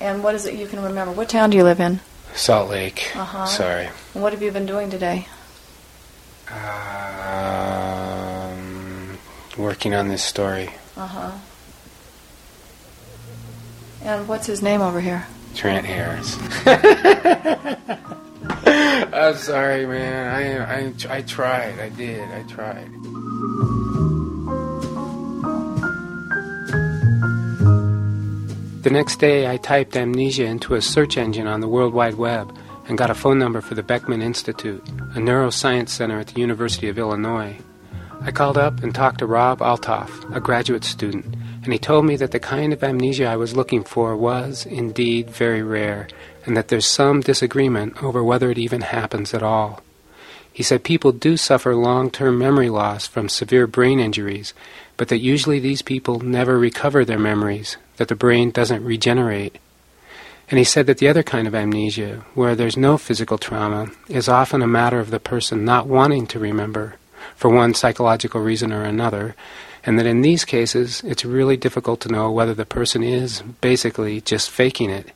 And 0.00 0.24
what 0.24 0.34
is 0.34 0.46
it 0.46 0.54
you 0.54 0.66
can 0.66 0.82
remember? 0.82 1.12
What 1.12 1.28
town 1.28 1.50
do 1.50 1.56
you 1.56 1.64
live 1.64 1.80
in? 1.80 2.00
Salt 2.34 2.70
Lake. 2.70 3.12
Uh-huh. 3.14 3.46
Sorry. 3.46 3.86
What 4.14 4.32
have 4.32 4.42
you 4.42 4.50
been 4.50 4.66
doing 4.66 4.90
today? 4.90 5.26
Um, 7.70 9.18
working 9.56 9.94
on 9.94 10.08
this 10.08 10.22
story. 10.22 10.70
Uh 10.96 11.06
huh. 11.06 11.32
And 14.02 14.26
what's 14.26 14.46
his 14.46 14.62
name 14.62 14.80
over 14.80 15.00
here? 15.00 15.26
Trent 15.54 15.84
Harris. 15.86 16.36
I'm 19.12 19.36
sorry, 19.36 19.86
man. 19.86 20.28
I, 20.34 20.76
I 20.76 20.92
I 21.18 21.22
tried. 21.22 21.78
I 21.78 21.88
did. 21.90 22.22
I 22.30 22.42
tried. 22.44 22.88
The 28.80 28.88
next 28.88 29.16
day, 29.16 29.46
I 29.46 29.58
typed 29.58 29.94
amnesia 29.94 30.46
into 30.46 30.74
a 30.74 30.80
search 30.80 31.18
engine 31.18 31.46
on 31.46 31.60
the 31.60 31.68
World 31.68 31.92
Wide 31.92 32.14
Web 32.14 32.56
and 32.88 32.96
got 32.96 33.10
a 33.10 33.14
phone 33.14 33.38
number 33.38 33.60
for 33.60 33.74
the 33.74 33.82
Beckman 33.82 34.22
Institute, 34.22 34.82
a 34.88 35.18
neuroscience 35.18 35.90
center 35.90 36.18
at 36.18 36.28
the 36.28 36.40
University 36.40 36.88
of 36.88 36.98
Illinois. 36.98 37.58
I 38.22 38.30
called 38.30 38.56
up 38.56 38.82
and 38.82 38.94
talked 38.94 39.18
to 39.18 39.26
Rob 39.26 39.58
Althoff, 39.58 40.34
a 40.34 40.40
graduate 40.40 40.84
student, 40.84 41.26
and 41.62 41.74
he 41.74 41.78
told 41.78 42.06
me 42.06 42.16
that 42.16 42.30
the 42.30 42.40
kind 42.40 42.72
of 42.72 42.82
amnesia 42.82 43.26
I 43.26 43.36
was 43.36 43.54
looking 43.54 43.84
for 43.84 44.16
was, 44.16 44.64
indeed, 44.64 45.28
very 45.28 45.62
rare, 45.62 46.08
and 46.46 46.56
that 46.56 46.68
there's 46.68 46.86
some 46.86 47.20
disagreement 47.20 48.02
over 48.02 48.24
whether 48.24 48.50
it 48.50 48.56
even 48.56 48.80
happens 48.80 49.34
at 49.34 49.42
all. 49.42 49.82
He 50.52 50.62
said 50.62 50.84
people 50.84 51.12
do 51.12 51.36
suffer 51.36 51.76
long 51.76 52.10
term 52.10 52.38
memory 52.38 52.70
loss 52.70 53.06
from 53.06 53.28
severe 53.28 53.66
brain 53.66 54.00
injuries, 54.00 54.54
but 55.00 55.08
that 55.08 55.16
usually 55.20 55.58
these 55.58 55.80
people 55.80 56.20
never 56.20 56.58
recover 56.58 57.06
their 57.06 57.18
memories, 57.18 57.78
that 57.96 58.08
the 58.08 58.14
brain 58.14 58.50
doesn't 58.50 58.84
regenerate. 58.84 59.56
And 60.50 60.58
he 60.58 60.64
said 60.64 60.84
that 60.84 60.98
the 60.98 61.08
other 61.08 61.22
kind 61.22 61.48
of 61.48 61.54
amnesia, 61.54 62.22
where 62.34 62.54
there's 62.54 62.76
no 62.76 62.98
physical 62.98 63.38
trauma, 63.38 63.88
is 64.10 64.28
often 64.28 64.60
a 64.60 64.66
matter 64.66 65.00
of 65.00 65.10
the 65.10 65.18
person 65.18 65.64
not 65.64 65.86
wanting 65.86 66.26
to 66.26 66.38
remember, 66.38 66.96
for 67.34 67.48
one 67.48 67.72
psychological 67.72 68.42
reason 68.42 68.74
or 68.74 68.82
another, 68.82 69.34
and 69.86 69.98
that 69.98 70.04
in 70.04 70.20
these 70.20 70.44
cases 70.44 71.02
it's 71.02 71.24
really 71.24 71.56
difficult 71.56 72.00
to 72.00 72.12
know 72.12 72.30
whether 72.30 72.52
the 72.52 72.66
person 72.66 73.02
is 73.02 73.40
basically 73.62 74.20
just 74.20 74.50
faking 74.50 74.90
it. 74.90 75.12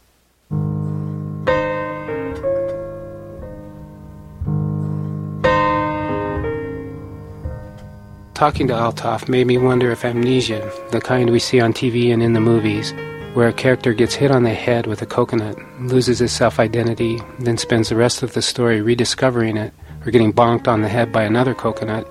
Talking 8.35 8.67
to 8.67 8.75
Althoff 8.75 9.29
made 9.29 9.47
me 9.47 9.59
wonder 9.59 9.93
if 9.93 10.05
amnesia, 10.05 10.69
the 10.91 11.01
kind 11.01 11.31
we 11.31 11.39
see 11.39 11.61
on 11.61 11.73
TV 11.73 12.13
and 12.13 12.21
in 12.21 12.33
the 12.33 12.41
movies, 12.41 12.93
where 13.33 13.47
a 13.47 13.53
character 13.53 13.95
gets 13.95 14.17
hit 14.17 14.33
on 14.33 14.43
the 14.43 14.53
head 14.53 14.89
with 14.89 15.01
a 15.03 15.07
coconut, 15.07 15.57
loses 15.81 16.19
his 16.19 16.33
self 16.33 16.59
identity, 16.59 17.21
then 17.39 17.57
spends 17.57 17.91
the 17.91 17.97
rest 17.97 18.25
of 18.25 18.33
the 18.33 18.43
story 18.43 18.83
rediscovering 18.83 19.57
it, 19.57 19.73
or 20.05 20.11
getting 20.11 20.33
bonked 20.33 20.67
on 20.67 20.83
the 20.83 20.89
head 20.89 21.13
by 21.13 21.23
another 21.23 21.55
coconut, 21.55 22.09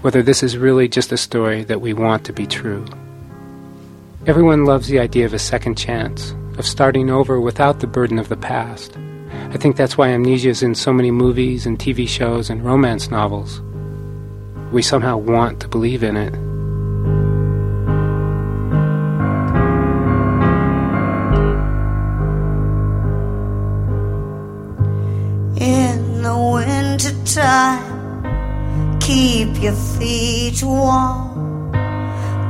whether 0.00 0.24
this 0.24 0.42
is 0.42 0.58
really 0.58 0.88
just 0.88 1.12
a 1.12 1.16
story 1.16 1.62
that 1.62 1.80
we 1.80 1.92
want 1.92 2.24
to 2.24 2.32
be 2.32 2.44
true. 2.46 2.84
Everyone 4.26 4.64
loves 4.64 4.88
the 4.88 4.98
idea 4.98 5.24
of 5.24 5.34
a 5.34 5.38
second 5.38 5.78
chance, 5.78 6.34
of 6.58 6.66
starting 6.66 7.10
over 7.10 7.40
without 7.40 7.78
the 7.78 7.86
burden 7.86 8.18
of 8.18 8.28
the 8.28 8.36
past. 8.36 8.98
I 9.50 9.56
think 9.56 9.76
that's 9.76 9.96
why 9.96 10.08
amnesia 10.08 10.48
is 10.48 10.64
in 10.64 10.74
so 10.74 10.92
many 10.92 11.12
movies 11.12 11.64
and 11.64 11.78
TV 11.78 12.08
shows 12.08 12.50
and 12.50 12.64
romance 12.64 13.08
novels. 13.08 13.62
We 14.72 14.82
somehow 14.82 15.16
want 15.16 15.60
to 15.60 15.68
believe 15.68 16.02
in 16.02 16.16
it. 16.16 16.34
in 25.60 26.22
the 26.22 26.36
winter 26.36 27.24
time. 27.24 28.98
Keep 29.00 29.62
your 29.62 29.72
feet 29.72 30.62
warm, 30.62 31.72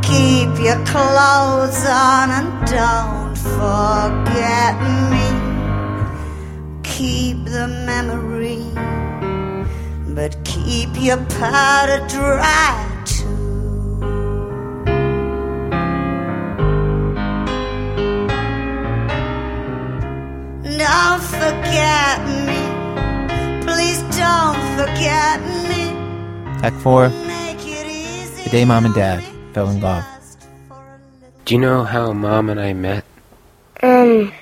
keep 0.02 0.50
your 0.58 0.84
clothes 0.84 1.86
on, 1.86 2.30
and 2.30 2.66
don't 2.66 3.36
forget 3.56 4.74
me. 5.12 5.26
Keep 6.82 7.44
the 7.44 7.68
memory, 7.86 8.64
but 10.18 10.34
keep 10.42 10.90
your 10.96 11.16
powder 11.38 12.04
dry 12.08 12.74
too. 13.06 13.24
Don't 20.76 21.22
forget 21.22 22.18
me. 22.48 22.58
Please 23.62 24.00
don't 24.18 24.58
forget 24.74 25.38
me. 25.70 25.86
Act 26.64 26.74
4. 26.82 27.10
Make 27.10 27.60
it 27.60 27.86
easy. 27.86 28.42
The 28.42 28.50
day 28.50 28.64
mom 28.64 28.86
and 28.86 28.94
dad 28.96 29.22
fell 29.52 29.70
in 29.70 29.80
love. 29.80 30.04
Do 31.44 31.54
you 31.54 31.60
know 31.60 31.84
how 31.84 32.12
mom 32.12 32.50
and 32.50 32.58
I 32.58 32.72
met? 32.72 33.04
Um, 33.84 34.32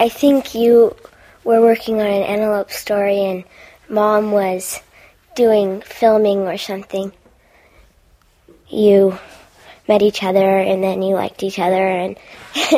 I 0.00 0.08
think 0.08 0.54
you 0.54 0.96
were 1.44 1.60
working 1.60 2.00
on 2.00 2.06
an 2.06 2.22
antelope 2.22 2.70
story 2.70 3.20
and 3.20 3.44
mom 3.90 4.32
was 4.32 4.80
doing 5.38 5.80
filming 5.82 6.40
or 6.48 6.58
something. 6.58 7.12
You 8.68 9.16
met 9.86 10.02
each 10.02 10.24
other 10.24 10.58
and 10.58 10.82
then 10.82 11.00
you 11.00 11.14
liked 11.14 11.44
each 11.44 11.60
other 11.60 11.86
and 11.88 12.18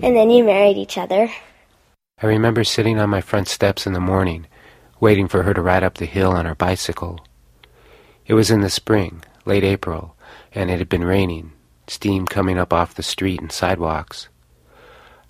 and 0.00 0.14
then 0.14 0.28
you 0.28 0.44
married 0.44 0.76
each 0.76 0.98
other. 0.98 1.30
I 2.20 2.26
remember 2.26 2.64
sitting 2.64 3.00
on 3.00 3.08
my 3.08 3.22
front 3.22 3.48
steps 3.48 3.86
in 3.86 3.94
the 3.94 4.08
morning, 4.12 4.46
waiting 5.00 5.26
for 5.26 5.42
her 5.42 5.54
to 5.54 5.62
ride 5.62 5.82
up 5.82 5.94
the 5.94 6.04
hill 6.04 6.32
on 6.32 6.44
her 6.44 6.54
bicycle. 6.54 7.18
It 8.26 8.34
was 8.34 8.50
in 8.50 8.60
the 8.60 8.68
spring, 8.68 9.24
late 9.46 9.64
April, 9.64 10.14
and 10.54 10.70
it 10.70 10.78
had 10.78 10.90
been 10.90 11.04
raining, 11.04 11.52
steam 11.86 12.26
coming 12.26 12.58
up 12.58 12.74
off 12.74 12.94
the 12.94 13.02
street 13.02 13.40
and 13.40 13.50
sidewalks. 13.50 14.28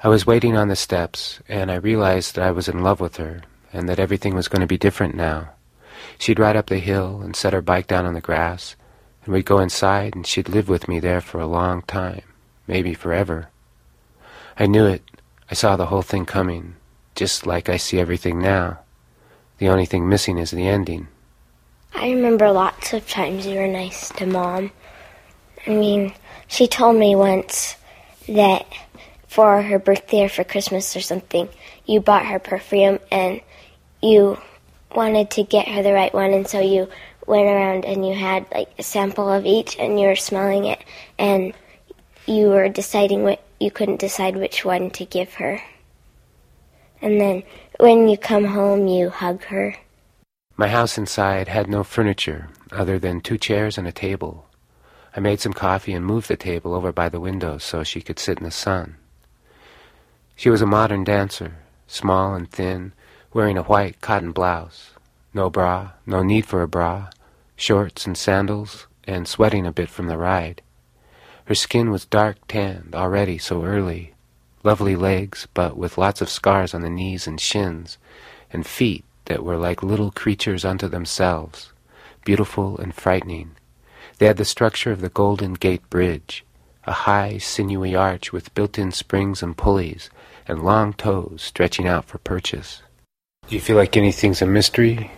I 0.03 0.09
was 0.09 0.27
waiting 0.27 0.57
on 0.57 0.67
the 0.67 0.75
steps, 0.75 1.39
and 1.49 1.71
I 1.71 1.77
realized 1.77 2.35
that 2.35 2.45
I 2.45 2.51
was 2.51 2.69
in 2.69 2.83
love 2.83 2.99
with 2.99 3.19
her, 3.19 3.43
and 3.73 3.89
that 3.89 4.01
everything 4.01 4.35
was 4.35 4.49
going 4.49 4.63
to 4.63 4.67
be 4.67 4.77
different 4.77 5.15
now. 5.15 5.53
She'd 6.19 6.39
ride 6.39 6.57
up 6.57 6.67
the 6.67 6.79
hill 6.79 7.21
and 7.23 7.35
set 7.35 7.53
her 7.53 7.63
bike 7.63 7.87
down 7.87 8.07
on 8.07 8.15
the 8.15 8.21
grass, 8.21 8.77
and 9.25 9.33
we'd 9.33 9.45
go 9.45 9.59
inside, 9.59 10.15
and 10.15 10.27
she'd 10.27 10.49
live 10.49 10.69
with 10.69 10.89
me 10.89 11.01
there 11.01 11.21
for 11.21 11.41
a 11.41 11.47
long 11.47 11.83
time, 11.83 12.23
maybe 12.67 12.95
forever. 12.95 13.49
I 14.59 14.67
knew 14.67 14.87
it. 14.87 15.03
I 15.51 15.55
saw 15.55 15.77
the 15.77 15.87
whole 15.87 16.03
thing 16.03 16.27
coming, 16.27 16.77
just 17.15 17.47
like 17.47 17.69
I 17.69 17.77
see 17.77 17.99
everything 18.01 18.39
now. 18.39 18.81
The 19.59 19.69
only 19.69 19.87
thing 19.87 20.09
missing 20.09 20.39
is 20.39 20.51
the 20.51 20.67
ending. 20.67 21.09
I 21.95 22.11
remember 22.11 22.51
lots 22.51 22.93
of 22.93 23.09
times 23.09 23.47
you 23.47 23.59
were 23.59 23.69
nice 23.69 24.09
to 24.11 24.27
Mom. 24.27 24.73
I 25.67 25.71
mean, 25.71 26.15
she 26.49 26.67
told 26.67 26.97
me 26.97 27.15
once 27.15 27.77
that 28.29 28.67
for 29.29 29.63
her 29.63 29.79
birthday 29.79 30.25
or 30.25 30.29
for 30.29 30.45
Christmas 30.45 30.97
or 30.97 31.01
something, 31.01 31.49
you 31.87 32.01
bought 32.01 32.27
her 32.27 32.39
perfume 32.39 32.99
and 33.11 33.41
you 34.03 34.39
wanted 34.95 35.31
to 35.33 35.43
get 35.43 35.69
her 35.69 35.83
the 35.83 35.93
right 35.93 36.13
one, 36.13 36.33
and 36.33 36.47
so 36.47 36.61
you 36.61 36.89
went 37.27 37.47
around 37.47 37.85
and 37.85 38.07
you 38.07 38.15
had 38.15 38.47
like 38.53 38.71
a 38.79 38.83
sample 38.83 39.31
of 39.31 39.47
each 39.47 39.79
and 39.79 39.99
you 39.99 40.09
were 40.09 40.17
smelling 40.17 40.65
it 40.65 40.83
and 41.19 41.53
you 42.27 42.49
were 42.49 42.69
deciding 42.69 43.23
what 43.23 43.43
you 43.61 43.71
couldn't 43.71 44.01
decide 44.01 44.37
which 44.37 44.65
one 44.65 44.91
to 44.91 45.05
give 45.05 45.35
her. 45.35 45.63
And 47.01 47.21
then 47.21 47.43
when 47.79 48.09
you 48.09 48.17
come 48.17 48.45
home, 48.45 48.87
you 48.87 49.11
hug 49.11 49.45
her. 49.45 49.77
My 50.57 50.69
house 50.69 50.99
inside 50.99 51.49
had 51.49 51.69
no 51.69 51.83
furniture 51.83 52.49
other 52.71 52.99
than 52.99 53.21
two 53.21 53.39
chairs 53.39 53.79
and 53.79 53.87
a 53.89 53.93
table. 53.93 54.47
I 55.17 55.21
made 55.21 55.41
some 55.41 55.53
coffee 55.53 55.93
and 55.93 56.07
moved 56.07 56.29
the 56.29 56.37
table 56.37 56.75
over 56.75 56.93
by 56.93 57.09
the 57.09 57.21
window 57.21 57.59
so 57.59 57.83
she 57.83 58.01
could 58.01 58.19
sit 58.19 58.39
in 58.39 58.45
the 58.45 58.51
sun. 58.51 58.97
She 60.37 60.51
was 60.51 60.63
a 60.63 60.67
modern 60.67 61.05
dancer, 61.05 61.57
small 61.87 62.35
and 62.35 62.51
thin, 62.51 62.93
wearing 63.33 63.57
a 63.57 63.63
white 63.63 64.01
cotton 64.01 64.33
blouse. 64.33 64.91
No 65.35 65.49
bra, 65.49 65.93
no 66.05 66.23
need 66.23 66.47
for 66.47 66.63
a 66.63 66.69
bra, 66.69 67.09
shorts 67.57 68.07
and 68.07 68.17
sandals, 68.17 68.87
and 69.05 69.27
sweating 69.27 69.67
a 69.67 69.73
bit 69.73 69.89
from 69.89 70.07
the 70.07 70.19
ride. 70.19 70.63
Her 71.47 71.55
skin 71.55 71.91
was 71.91 72.05
dark 72.05 72.37
tanned 72.47 72.95
already 72.95 73.39
so 73.39 73.65
early. 73.65 74.15
Lovely 74.63 74.95
legs, 74.95 75.49
but 75.55 75.77
with 75.77 75.99
lots 75.99 76.21
of 76.21 76.31
scars 76.31 76.73
on 76.73 76.83
the 76.83 76.91
knees 76.91 77.27
and 77.27 77.41
shins, 77.41 77.99
and 78.53 78.67
feet 78.67 79.05
that 79.25 79.43
were 79.43 79.57
like 79.57 79.83
little 79.83 80.11
creatures 80.11 80.65
unto 80.65 80.87
themselves, 80.87 81.73
beautiful 82.25 82.79
and 82.79 82.95
frightening. 82.95 83.53
They 84.19 84.27
had 84.27 84.37
the 84.37 84.45
structure 84.45 84.93
of 84.93 85.01
the 85.01 85.09
Golden 85.09 85.55
Gate 85.55 85.89
Bridge, 85.91 86.45
a 86.85 86.93
high, 86.93 87.39
sinewy 87.39 87.95
arch 87.97 88.33
with 88.33 88.55
built-in 88.55 88.93
springs 88.93 89.43
and 89.43 89.57
pulleys, 89.57 90.11
and 90.47 90.63
long 90.63 90.93
toes 90.93 91.43
stretching 91.43 91.89
out 91.89 92.05
for 92.05 92.19
purchase. 92.19 92.83
Do 93.53 93.57
you 93.57 93.61
feel 93.61 93.77
like 93.77 93.99
anything's 93.99 94.41
a 94.41 94.47
mystery 94.47 95.11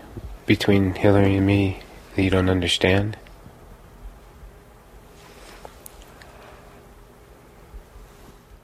between 0.45 0.95
Hillary 0.97 1.37
and 1.37 1.47
me 1.47 1.79
that 2.17 2.23
you 2.25 2.31
don't 2.31 2.49
understand? 2.49 3.17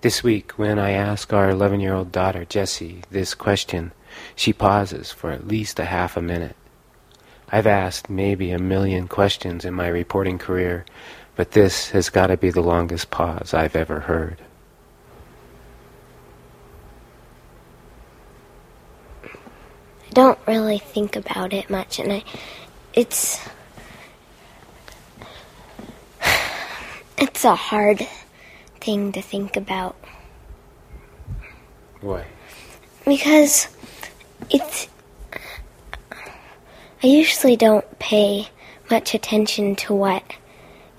This 0.01 0.25
week, 0.25 0.59
when 0.59 0.81
I 0.81 0.91
ask 0.91 1.33
our 1.33 1.49
11 1.51 1.79
year 1.79 1.95
old 1.95 2.11
daughter, 2.11 2.45
Jessie, 2.45 3.03
this 3.13 3.33
question, 3.35 3.93
she 4.35 4.53
pauses 4.53 5.13
for 5.13 5.31
at 5.31 5.47
least 5.47 5.79
a 5.79 5.85
half 5.85 6.17
a 6.17 6.21
minute. 6.21 6.57
I've 7.53 7.69
asked 7.69 8.11
maybe 8.11 8.51
a 8.51 8.59
million 8.59 9.07
questions 9.07 9.65
in 9.65 9.75
my 9.75 9.87
reporting 9.87 10.39
career, 10.39 10.85
but 11.37 11.53
this 11.53 11.91
has 11.91 12.11
got 12.11 12.27
to 12.27 12.37
be 12.37 12.51
the 12.51 12.61
longest 12.61 13.13
pause 13.13 13.55
I've 13.55 13.77
ever 13.77 14.01
heard. 14.01 14.39
I 20.11 20.13
don't 20.13 20.39
really 20.49 20.79
think 20.79 21.15
about 21.15 21.53
it 21.53 21.71
much, 21.71 22.01
and 22.01 22.13
I, 22.13 22.25
it's, 22.95 23.39
it's 27.19 27.45
a 27.45 27.55
hard 27.55 28.09
thing 28.81 29.13
to 29.13 29.23
think 29.23 29.57
about 29.57 29.95
Why? 32.01 32.25
because 33.07 33.69
it's. 34.51 34.89
I 36.11 37.07
usually 37.07 37.57
don't 37.57 37.99
pay 38.01 38.49
much 38.91 39.15
attention 39.15 39.77
to 39.77 39.95
what 39.95 40.25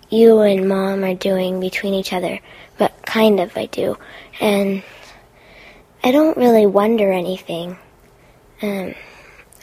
you 0.09 0.39
and 0.39 0.69
mom 0.69 1.03
are 1.03 1.15
doing 1.15 1.59
between 1.59 1.93
each 1.93 2.13
other, 2.13 2.39
but 2.77 2.93
kind 3.05 3.41
of 3.41 3.57
I 3.57 3.65
do, 3.65 3.97
and 4.39 4.83
I 6.01 6.13
don't 6.13 6.37
really 6.37 6.65
wonder 6.65 7.11
anything. 7.11 7.77
Um, 8.61 8.93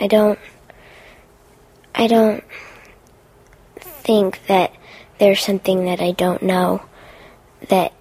I 0.00 0.06
don't. 0.06 0.38
I 1.94 2.06
don't 2.06 2.44
think 3.80 4.46
that 4.46 4.72
there's 5.18 5.40
something 5.40 5.84
that 5.86 6.00
I 6.00 6.12
don't 6.12 6.42
know 6.42 6.82
that 7.68 7.92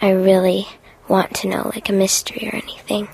I 0.00 0.10
really 0.10 0.66
want 1.08 1.34
to 1.36 1.48
know, 1.48 1.70
like 1.74 1.88
a 1.88 1.92
mystery 1.92 2.48
or 2.50 2.56
anything. 2.56 3.08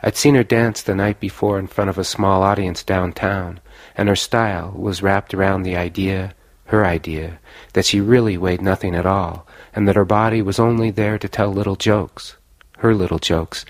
I'd 0.00 0.16
seen 0.16 0.34
her 0.34 0.44
dance 0.44 0.82
the 0.82 0.94
night 0.94 1.20
before 1.20 1.58
in 1.58 1.66
front 1.68 1.90
of 1.90 1.98
a 1.98 2.04
small 2.04 2.42
audience 2.42 2.82
downtown, 2.82 3.60
and 3.96 4.08
her 4.08 4.16
style 4.16 4.72
was 4.74 5.02
wrapped 5.02 5.34
around 5.34 5.62
the 5.62 5.76
idea, 5.76 6.34
her 6.66 6.84
idea, 6.84 7.38
that 7.72 7.84
she 7.84 8.00
really 8.00 8.36
weighed 8.36 8.62
nothing 8.62 8.94
at 8.94 9.06
all, 9.06 9.46
and 9.74 9.86
that 9.86 9.96
her 9.96 10.04
body 10.04 10.42
was 10.42 10.58
only 10.58 10.90
there 10.90 11.18
to 11.18 11.28
tell 11.28 11.52
little 11.52 11.76
jokes, 11.76 12.36
her 12.78 12.94
little 12.94 13.20
jokes, 13.20 13.64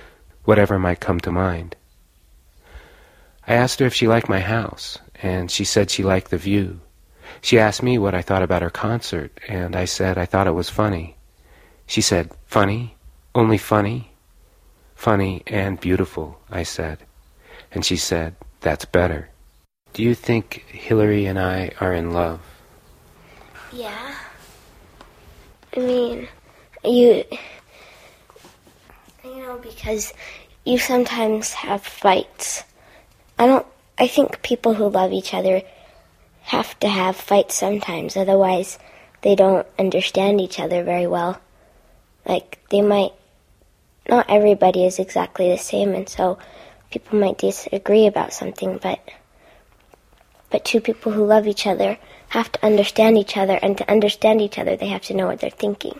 whatever 0.44 0.78
might 0.78 1.00
come 1.00 1.20
to 1.20 1.30
mind. 1.30 1.76
I 3.47 3.55
asked 3.55 3.80
her 3.80 3.86
if 3.86 3.95
she 3.95 4.07
liked 4.07 4.28
my 4.28 4.40
house, 4.40 4.99
and 5.22 5.51
she 5.51 5.64
said 5.64 5.90
she 5.90 6.03
liked 6.03 6.30
the 6.30 6.38
view. 6.38 6.80
She 7.40 7.59
asked 7.59 7.82
me 7.82 7.99
what 7.99 8.14
I 8.14 8.22
thought 8.22 8.43
about 8.43 8.62
her 8.62 8.70
concert, 8.70 9.38
and 9.49 9.74
I 9.74 9.84
said 9.84 10.18
I 10.18 10.26
thought 10.26 10.47
it 10.47 10.53
was 10.53 10.70
funny. 10.70 11.16
She 11.86 12.01
said, 12.01 12.30
Funny? 12.47 12.97
Only 13.34 13.59
funny? 13.59 14.12
Funny 14.95 15.43
and 15.47 15.80
beautiful, 15.80 16.40
I 16.51 16.62
said. 16.62 16.99
And 17.72 17.84
she 17.84 17.97
said, 17.97 18.36
That's 18.61 18.84
better. 18.84 19.30
Do 19.93 20.03
you 20.03 20.14
think 20.14 20.64
Hillary 20.68 21.26
and 21.26 21.38
I 21.38 21.72
are 21.80 21.93
in 21.93 22.12
love? 22.12 22.40
Yeah. 23.72 24.14
I 25.76 25.80
mean, 25.80 26.28
you. 26.84 27.24
You 29.24 29.36
know, 29.36 29.59
because 29.59 30.12
you 30.64 30.78
sometimes 30.78 31.53
have 31.53 31.82
fights. 31.82 32.64
I 33.43 33.47
don't. 33.47 33.66
I 33.99 34.07
think 34.07 34.40
people 34.43 34.74
who 34.74 34.88
love 34.88 35.12
each 35.12 35.34
other 35.34 35.62
have 36.43 36.78
to 36.78 36.86
have 36.88 37.16
fights 37.16 37.57
sometimes, 37.57 38.16
otherwise, 38.16 38.78
they 39.22 39.34
don't 39.34 39.66
understand 39.80 40.40
each 40.40 40.61
other 40.61 40.84
very 40.84 41.09
well. 41.09 41.40
Like, 42.24 42.61
they 42.70 42.82
might. 42.82 43.11
Not 44.09 44.30
everybody 44.30 44.84
is 44.84 45.01
exactly 45.01 45.51
the 45.51 45.59
same, 45.59 45.93
and 45.93 46.09
so 46.09 46.38
people 46.93 47.18
might 47.18 47.38
disagree 47.38 48.07
about 48.07 48.32
something, 48.32 48.78
but. 48.80 49.01
But 50.51 50.64
two 50.64 50.80
people 50.80 51.11
who 51.11 51.26
love 51.26 51.49
each 51.49 51.66
other 51.66 51.99
have 52.28 52.53
to 52.53 52.64
understand 52.64 53.18
each 53.18 53.36
other, 53.36 53.59
and 53.61 53.76
to 53.78 53.90
understand 53.90 54.40
each 54.40 54.57
other, 54.57 54.76
they 54.76 54.86
have 54.86 55.03
to 55.03 55.14
know 55.14 55.26
what 55.26 55.40
they're 55.40 55.51
thinking. 55.51 55.99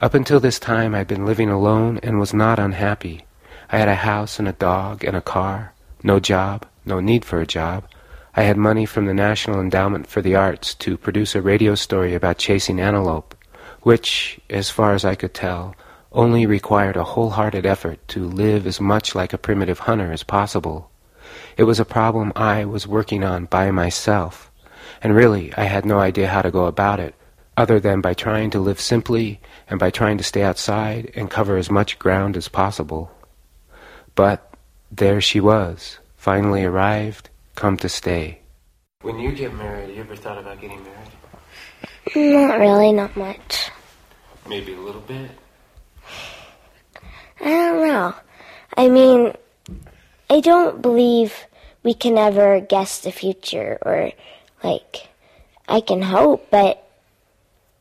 Up 0.00 0.14
until 0.14 0.40
this 0.40 0.58
time, 0.58 0.92
I'd 0.92 1.06
been 1.06 1.24
living 1.24 1.50
alone 1.50 2.00
and 2.02 2.18
was 2.18 2.34
not 2.34 2.58
unhappy. 2.58 3.26
I 3.70 3.78
had 3.78 3.88
a 3.88 3.94
house 3.94 4.40
and 4.40 4.48
a 4.48 4.52
dog 4.52 5.04
and 5.04 5.16
a 5.16 5.22
car, 5.22 5.73
no 6.04 6.20
job, 6.20 6.66
no 6.84 7.00
need 7.00 7.24
for 7.24 7.40
a 7.40 7.46
job. 7.46 7.88
I 8.36 8.42
had 8.42 8.58
money 8.58 8.84
from 8.84 9.06
the 9.06 9.14
National 9.14 9.58
Endowment 9.58 10.06
for 10.06 10.20
the 10.20 10.34
Arts 10.36 10.74
to 10.74 10.98
produce 10.98 11.34
a 11.34 11.40
radio 11.40 11.74
story 11.74 12.14
about 12.14 12.36
chasing 12.36 12.78
antelope, 12.78 13.34
which, 13.80 14.38
as 14.50 14.68
far 14.68 14.92
as 14.92 15.04
I 15.04 15.14
could 15.14 15.32
tell, 15.32 15.74
only 16.12 16.44
required 16.44 16.96
a 16.96 17.04
wholehearted 17.04 17.64
effort 17.64 18.06
to 18.08 18.28
live 18.28 18.66
as 18.66 18.80
much 18.80 19.14
like 19.14 19.32
a 19.32 19.38
primitive 19.38 19.80
hunter 19.80 20.12
as 20.12 20.22
possible. 20.22 20.90
It 21.56 21.64
was 21.64 21.80
a 21.80 21.84
problem 21.84 22.32
I 22.36 22.66
was 22.66 22.86
working 22.86 23.24
on 23.24 23.46
by 23.46 23.70
myself, 23.70 24.50
and 25.02 25.14
really 25.14 25.54
I 25.54 25.64
had 25.64 25.86
no 25.86 25.98
idea 25.98 26.28
how 26.28 26.42
to 26.42 26.50
go 26.50 26.66
about 26.66 27.00
it, 27.00 27.14
other 27.56 27.80
than 27.80 28.02
by 28.02 28.12
trying 28.12 28.50
to 28.50 28.60
live 28.60 28.80
simply 28.80 29.40
and 29.68 29.80
by 29.80 29.90
trying 29.90 30.18
to 30.18 30.24
stay 30.24 30.42
outside 30.42 31.10
and 31.16 31.30
cover 31.30 31.56
as 31.56 31.70
much 31.70 31.98
ground 31.98 32.36
as 32.36 32.48
possible. 32.48 33.10
But 34.14 34.53
there 34.96 35.20
she 35.20 35.40
was, 35.40 35.98
finally 36.16 36.64
arrived, 36.64 37.28
come 37.56 37.76
to 37.78 37.88
stay. 37.88 38.40
When 39.02 39.18
you 39.18 39.32
get 39.32 39.52
married, 39.54 39.90
you 39.90 40.00
ever 40.00 40.16
thought 40.16 40.38
about 40.38 40.60
getting 40.60 40.82
married? 40.82 41.10
Not 42.48 42.58
really, 42.60 42.92
not 42.92 43.16
much. 43.16 43.70
Maybe 44.48 44.72
a 44.74 44.78
little 44.78 45.00
bit. 45.00 45.30
I 47.40 47.44
don't 47.44 47.88
know. 47.88 48.14
I 48.76 48.88
mean, 48.88 49.32
I 50.30 50.40
don't 50.40 50.80
believe 50.80 51.34
we 51.82 51.94
can 51.94 52.16
ever 52.16 52.60
guess 52.60 53.00
the 53.00 53.12
future, 53.12 53.78
or, 53.82 54.12
like, 54.62 55.08
I 55.68 55.80
can 55.80 56.02
hope, 56.02 56.50
but 56.50 56.88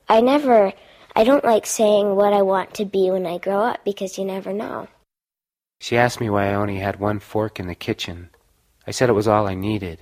I 0.10 0.22
never, 0.22 0.74
I 1.16 1.24
don't 1.24 1.46
like 1.46 1.66
saying 1.66 2.16
what 2.16 2.34
I 2.34 2.42
want 2.42 2.74
to 2.76 2.86
be 2.86 3.12
when 3.12 3.26
I 3.26 3.38
grow 3.38 3.62
up 3.62 3.86
because 3.86 4.18
you 4.18 4.26
never 4.26 4.52
know. 4.52 4.88
She 5.84 5.98
asked 5.98 6.22
me 6.22 6.30
why 6.30 6.48
I 6.48 6.54
only 6.54 6.78
had 6.78 7.02
one 7.02 7.20
fork 7.20 7.60
in 7.60 7.68
the 7.68 7.76
kitchen. 7.76 8.30
I 8.88 8.92
said 8.92 9.10
it 9.10 9.20
was 9.20 9.28
all 9.28 9.50
I 9.50 9.54
needed, 9.54 10.00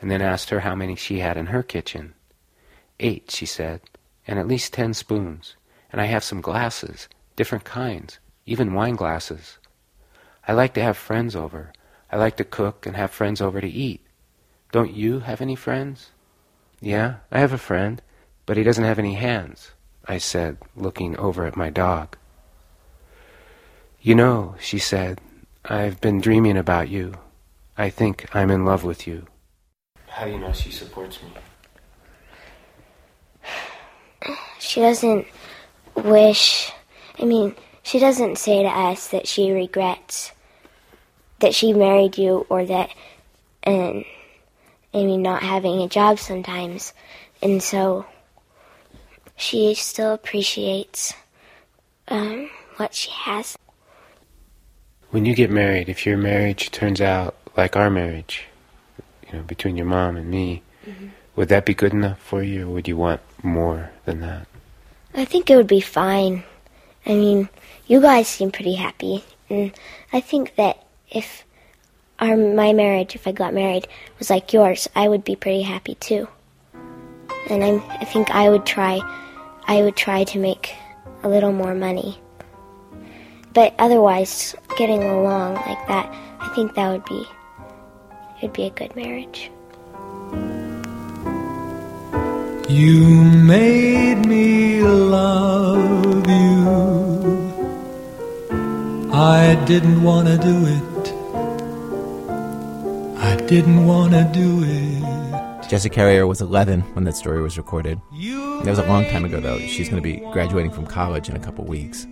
and 0.00 0.10
then 0.10 0.20
asked 0.20 0.50
her 0.50 0.58
how 0.58 0.74
many 0.74 0.96
she 0.96 1.20
had 1.20 1.36
in 1.36 1.46
her 1.54 1.62
kitchen. 1.62 2.14
Eight, 2.98 3.30
she 3.30 3.46
said, 3.46 3.80
and 4.26 4.40
at 4.40 4.48
least 4.48 4.72
ten 4.72 4.92
spoons, 4.92 5.54
and 5.92 6.00
I 6.00 6.06
have 6.06 6.24
some 6.24 6.40
glasses, 6.40 7.08
different 7.36 7.62
kinds, 7.62 8.18
even 8.44 8.74
wine 8.74 8.96
glasses. 8.96 9.58
I 10.48 10.52
like 10.52 10.74
to 10.74 10.82
have 10.82 10.96
friends 10.96 11.36
over. 11.36 11.72
I 12.10 12.16
like 12.16 12.36
to 12.38 12.44
cook 12.44 12.84
and 12.84 12.96
have 12.96 13.12
friends 13.12 13.40
over 13.40 13.60
to 13.60 13.68
eat. 13.68 14.04
Don't 14.72 14.92
you 14.92 15.20
have 15.20 15.40
any 15.40 15.54
friends? 15.54 16.10
Yeah, 16.80 17.18
I 17.30 17.38
have 17.38 17.52
a 17.52 17.56
friend, 17.56 18.02
but 18.46 18.56
he 18.56 18.64
doesn't 18.64 18.82
have 18.82 18.98
any 18.98 19.14
hands, 19.14 19.70
I 20.04 20.18
said, 20.18 20.58
looking 20.74 21.16
over 21.18 21.46
at 21.46 21.56
my 21.56 21.70
dog. 21.70 22.16
You 24.02 24.14
know, 24.14 24.54
she 24.58 24.78
said, 24.78 25.20
I've 25.64 26.00
been 26.00 26.20
dreaming 26.20 26.56
about 26.56 26.88
you. 26.88 27.14
I 27.76 27.90
think 27.90 28.34
I'm 28.34 28.50
in 28.50 28.64
love 28.64 28.82
with 28.82 29.06
you. 29.06 29.26
How 30.08 30.24
do 30.24 30.32
you 30.32 30.38
know 30.38 30.52
she 30.52 30.70
supports 30.70 31.18
me? 31.22 31.30
She 34.58 34.80
doesn't 34.80 35.26
wish, 35.96 36.70
I 37.18 37.24
mean, 37.24 37.56
she 37.82 37.98
doesn't 37.98 38.36
say 38.36 38.62
to 38.62 38.68
us 38.68 39.08
that 39.08 39.26
she 39.26 39.50
regrets 39.50 40.32
that 41.40 41.54
she 41.54 41.72
married 41.72 42.18
you 42.18 42.46
or 42.48 42.64
that, 42.64 42.90
and 43.62 44.04
I 44.94 44.98
mean, 44.98 45.22
not 45.22 45.42
having 45.42 45.80
a 45.80 45.88
job 45.88 46.18
sometimes. 46.18 46.92
And 47.42 47.62
so 47.62 48.06
she 49.36 49.74
still 49.74 50.12
appreciates 50.12 51.14
um, 52.08 52.50
what 52.76 52.94
she 52.94 53.10
has. 53.10 53.56
When 55.10 55.24
you 55.24 55.34
get 55.34 55.50
married, 55.50 55.88
if 55.88 56.06
your 56.06 56.16
marriage 56.16 56.70
turns 56.70 57.00
out 57.00 57.36
like 57.56 57.76
our 57.76 57.90
marriage, 57.90 58.44
you 59.26 59.38
know, 59.38 59.42
between 59.42 59.76
your 59.76 59.86
mom 59.86 60.16
and 60.16 60.30
me, 60.30 60.62
mm-hmm. 60.86 61.08
would 61.36 61.48
that 61.48 61.66
be 61.66 61.74
good 61.74 61.92
enough 61.92 62.20
for 62.20 62.42
you, 62.42 62.68
or 62.68 62.74
would 62.74 62.88
you 62.88 62.96
want 62.96 63.20
more 63.42 63.90
than 64.04 64.20
that? 64.20 64.46
I 65.14 65.24
think 65.24 65.50
it 65.50 65.56
would 65.56 65.66
be 65.66 65.80
fine. 65.80 66.44
I 67.04 67.14
mean, 67.14 67.48
you 67.86 68.00
guys 68.00 68.28
seem 68.28 68.52
pretty 68.52 68.74
happy, 68.74 69.24
and 69.48 69.72
I 70.12 70.20
think 70.20 70.54
that 70.54 70.84
if 71.10 71.44
our 72.20 72.36
my 72.36 72.72
marriage, 72.72 73.14
if 73.14 73.26
I 73.26 73.32
got 73.32 73.54
married, 73.54 73.88
was 74.18 74.30
like 74.30 74.52
yours, 74.52 74.88
I 74.94 75.08
would 75.08 75.24
be 75.24 75.34
pretty 75.34 75.62
happy 75.62 75.96
too. 75.96 76.28
And 77.48 77.64
I'm, 77.64 77.82
I 77.88 78.04
think 78.04 78.30
I 78.30 78.48
would 78.48 78.64
try, 78.66 79.00
I 79.66 79.82
would 79.82 79.96
try 79.96 80.24
to 80.24 80.38
make 80.38 80.74
a 81.22 81.28
little 81.28 81.52
more 81.52 81.74
money. 81.74 82.20
But 83.52 83.74
otherwise, 83.78 84.54
getting 84.76 85.02
along 85.02 85.54
like 85.54 85.88
that, 85.88 86.06
I 86.40 86.48
think 86.54 86.74
that 86.74 86.88
would 86.90 87.04
be, 87.04 87.26
it 88.40 88.42
would 88.42 88.52
be 88.52 88.64
a 88.64 88.70
good 88.70 88.94
marriage. 88.94 89.50
You 92.68 93.04
made 93.04 94.24
me 94.26 94.82
love 94.82 96.26
you. 96.28 97.40
I 99.12 99.56
didn't 99.66 100.04
want 100.04 100.28
to 100.28 100.38
do 100.38 100.66
it. 100.66 100.80
I 103.18 103.36
didn't 103.46 103.84
want 103.84 104.12
to 104.12 104.30
do 104.32 104.62
it. 104.62 105.68
Jessica 105.68 105.92
Carrier 105.92 106.26
was 106.28 106.40
11 106.40 106.82
when 106.94 107.04
that 107.04 107.16
story 107.16 107.42
was 107.42 107.58
recorded. 107.58 108.00
That 108.12 108.66
was 108.66 108.78
a 108.78 108.86
long 108.86 109.04
time 109.06 109.24
ago, 109.24 109.40
though. 109.40 109.58
She's 109.58 109.88
going 109.88 110.00
to 110.00 110.08
be 110.08 110.18
graduating 110.32 110.70
from 110.70 110.86
college 110.86 111.28
in 111.28 111.34
a 111.34 111.40
couple 111.40 111.64
weeks. 111.64 112.06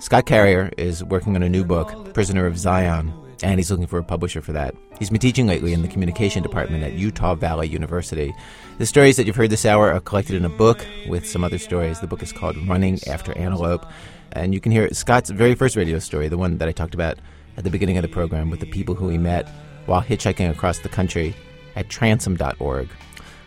Scott 0.00 0.26
Carrier 0.26 0.70
is 0.76 1.02
working 1.04 1.36
on 1.36 1.42
a 1.42 1.48
new 1.48 1.64
book, 1.64 2.12
Prisoner 2.12 2.46
of 2.46 2.58
Zion, 2.58 3.12
and 3.42 3.58
he's 3.58 3.70
looking 3.70 3.86
for 3.86 3.98
a 3.98 4.04
publisher 4.04 4.40
for 4.40 4.52
that. 4.52 4.74
He's 4.98 5.08
been 5.08 5.20
teaching 5.20 5.46
lately 5.46 5.72
in 5.72 5.82
the 5.82 5.88
communication 5.88 6.42
department 6.42 6.82
at 6.82 6.94
Utah 6.94 7.34
Valley 7.34 7.68
University. 7.68 8.34
The 8.78 8.86
stories 8.86 9.16
that 9.16 9.26
you've 9.26 9.36
heard 9.36 9.50
this 9.50 9.64
hour 9.64 9.92
are 9.92 10.00
collected 10.00 10.36
in 10.36 10.44
a 10.44 10.50
book 10.50 10.84
with 11.08 11.26
some 11.26 11.44
other 11.44 11.58
stories. 11.58 12.00
The 12.00 12.06
book 12.06 12.22
is 12.22 12.32
called 12.32 12.56
Running 12.68 12.98
After 13.06 13.36
Antelope. 13.38 13.86
And 14.32 14.52
you 14.52 14.60
can 14.60 14.72
hear 14.72 14.92
Scott's 14.92 15.30
very 15.30 15.54
first 15.54 15.76
radio 15.76 15.98
story, 16.00 16.28
the 16.28 16.38
one 16.38 16.58
that 16.58 16.68
I 16.68 16.72
talked 16.72 16.94
about 16.94 17.18
at 17.56 17.64
the 17.64 17.70
beginning 17.70 17.96
of 17.96 18.02
the 18.02 18.08
program, 18.08 18.50
with 18.50 18.60
the 18.60 18.70
people 18.70 18.94
who 18.94 19.08
he 19.08 19.18
met 19.18 19.48
while 19.86 20.02
hitchhiking 20.02 20.50
across 20.50 20.80
the 20.80 20.88
country 20.88 21.34
at 21.76 21.88
transom.org. 21.88 22.88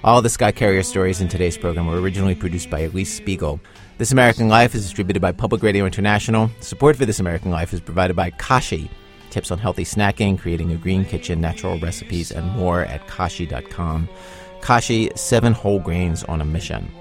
All 0.03 0.21
the 0.21 0.29
Scott 0.29 0.55
Carrier 0.55 0.83
stories 0.83 1.19
in 1.19 1.27
today's 1.27 1.57
program 1.57 1.87
were 1.87 1.99
originally 1.99 2.35
produced 2.35 2.69
by 2.69 2.83
Alix 2.83 3.09
Spiegel. 3.09 3.59
This 3.97 4.11
American 4.11 4.47
Life 4.47 4.75
is 4.75 4.83
distributed 4.83 5.21
by 5.21 5.31
Public 5.31 5.63
Radio 5.63 5.83
International. 5.85 6.51
Support 6.59 6.97
for 6.97 7.07
This 7.07 7.19
American 7.19 7.49
Life 7.49 7.73
is 7.73 7.79
provided 7.79 8.15
by 8.15 8.29
Kashi 8.29 8.91
tips 9.31 9.49
on 9.49 9.57
healthy 9.57 9.83
snacking, 9.83 10.37
creating 10.37 10.71
a 10.71 10.75
green 10.75 11.03
kitchen, 11.03 11.41
natural 11.41 11.79
recipes, 11.79 12.31
and 12.31 12.45
more 12.51 12.83
at 12.83 13.07
Kashi.com. 13.07 14.07
Kashi, 14.61 15.09
seven 15.15 15.51
whole 15.51 15.79
grains 15.79 16.23
on 16.25 16.41
a 16.41 16.45
mission. 16.45 16.91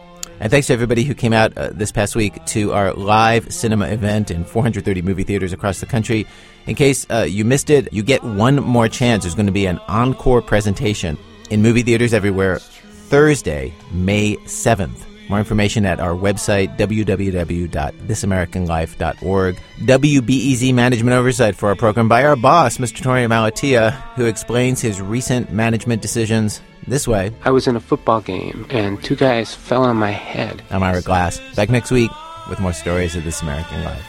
And 0.41 0.51
thanks 0.51 0.69
to 0.69 0.73
everybody 0.73 1.05
who 1.05 1.15
came 1.15 1.35
out 1.35 1.57
uh, 1.57 1.69
this 1.71 1.93
past 1.93 2.17
week 2.17 2.43
to 2.47 2.73
our 2.73 2.95
live 2.95 3.53
cinema 3.53 3.89
event 3.89 4.31
in 4.31 4.45
430 4.45 5.03
movie 5.03 5.23
theaters 5.23 5.53
across 5.53 5.81
the 5.81 5.87
country. 5.87 6.27
In 6.67 6.75
case 6.75 7.07
uh, 7.11 7.27
you 7.29 7.45
missed 7.45 7.69
it, 7.69 7.93
you 7.93 8.03
get 8.03 8.23
one 8.25 8.57
more 8.57 8.89
chance. 8.89 9.25
There's 9.25 9.35
going 9.35 9.47
to 9.47 9.53
be 9.53 9.67
an 9.67 9.79
encore 9.89 10.41
presentation 10.41 11.19
in 11.51 11.61
movie 11.61 11.83
theaters 11.83 12.15
everywhere 12.15 12.59
Thursday, 12.59 13.75
May 13.93 14.37
7th. 14.47 15.16
More 15.29 15.39
information 15.39 15.85
at 15.87 16.01
our 16.01 16.15
website, 16.15 16.77
www.thisamericanlife.org. 16.79 19.57
WBEZ 19.81 20.75
Management 20.75 21.15
Oversight 21.15 21.55
for 21.57 21.69
our 21.69 21.77
program 21.77 22.09
by 22.09 22.25
our 22.25 22.37
boss, 22.37 22.79
Mr. 22.79 23.03
Tony 23.03 23.27
Malatia, 23.27 23.93
who 24.15 24.25
explains 24.27 24.81
his 24.81 25.01
recent 25.01 25.53
management 25.53 26.01
decisions 26.03 26.61
this 26.87 27.09
way. 27.09 27.33
I 27.43 27.51
was 27.51 27.67
in 27.67 27.75
a 27.77 27.81
football 27.81 28.21
game 28.21 28.67
and 28.71 29.03
two 29.03 29.17
guys 29.17 29.55
fell 29.55 29.83
on 29.83 29.97
my 29.97 30.11
head. 30.13 30.63
I'm 30.71 30.83
Ira 30.83 31.03
Glass. 31.03 31.41
Back 31.57 31.69
next 31.71 31.91
week 31.91 32.11
with 32.49 32.61
more 32.61 32.73
stories 32.73 33.17
of 33.17 33.25
This 33.25 33.43
American 33.43 33.83
Life. 33.85 34.07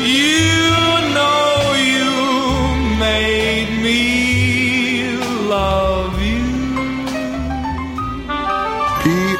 You 0.00 0.50
know 1.14 1.74
you 1.76 2.04
made 2.98 3.45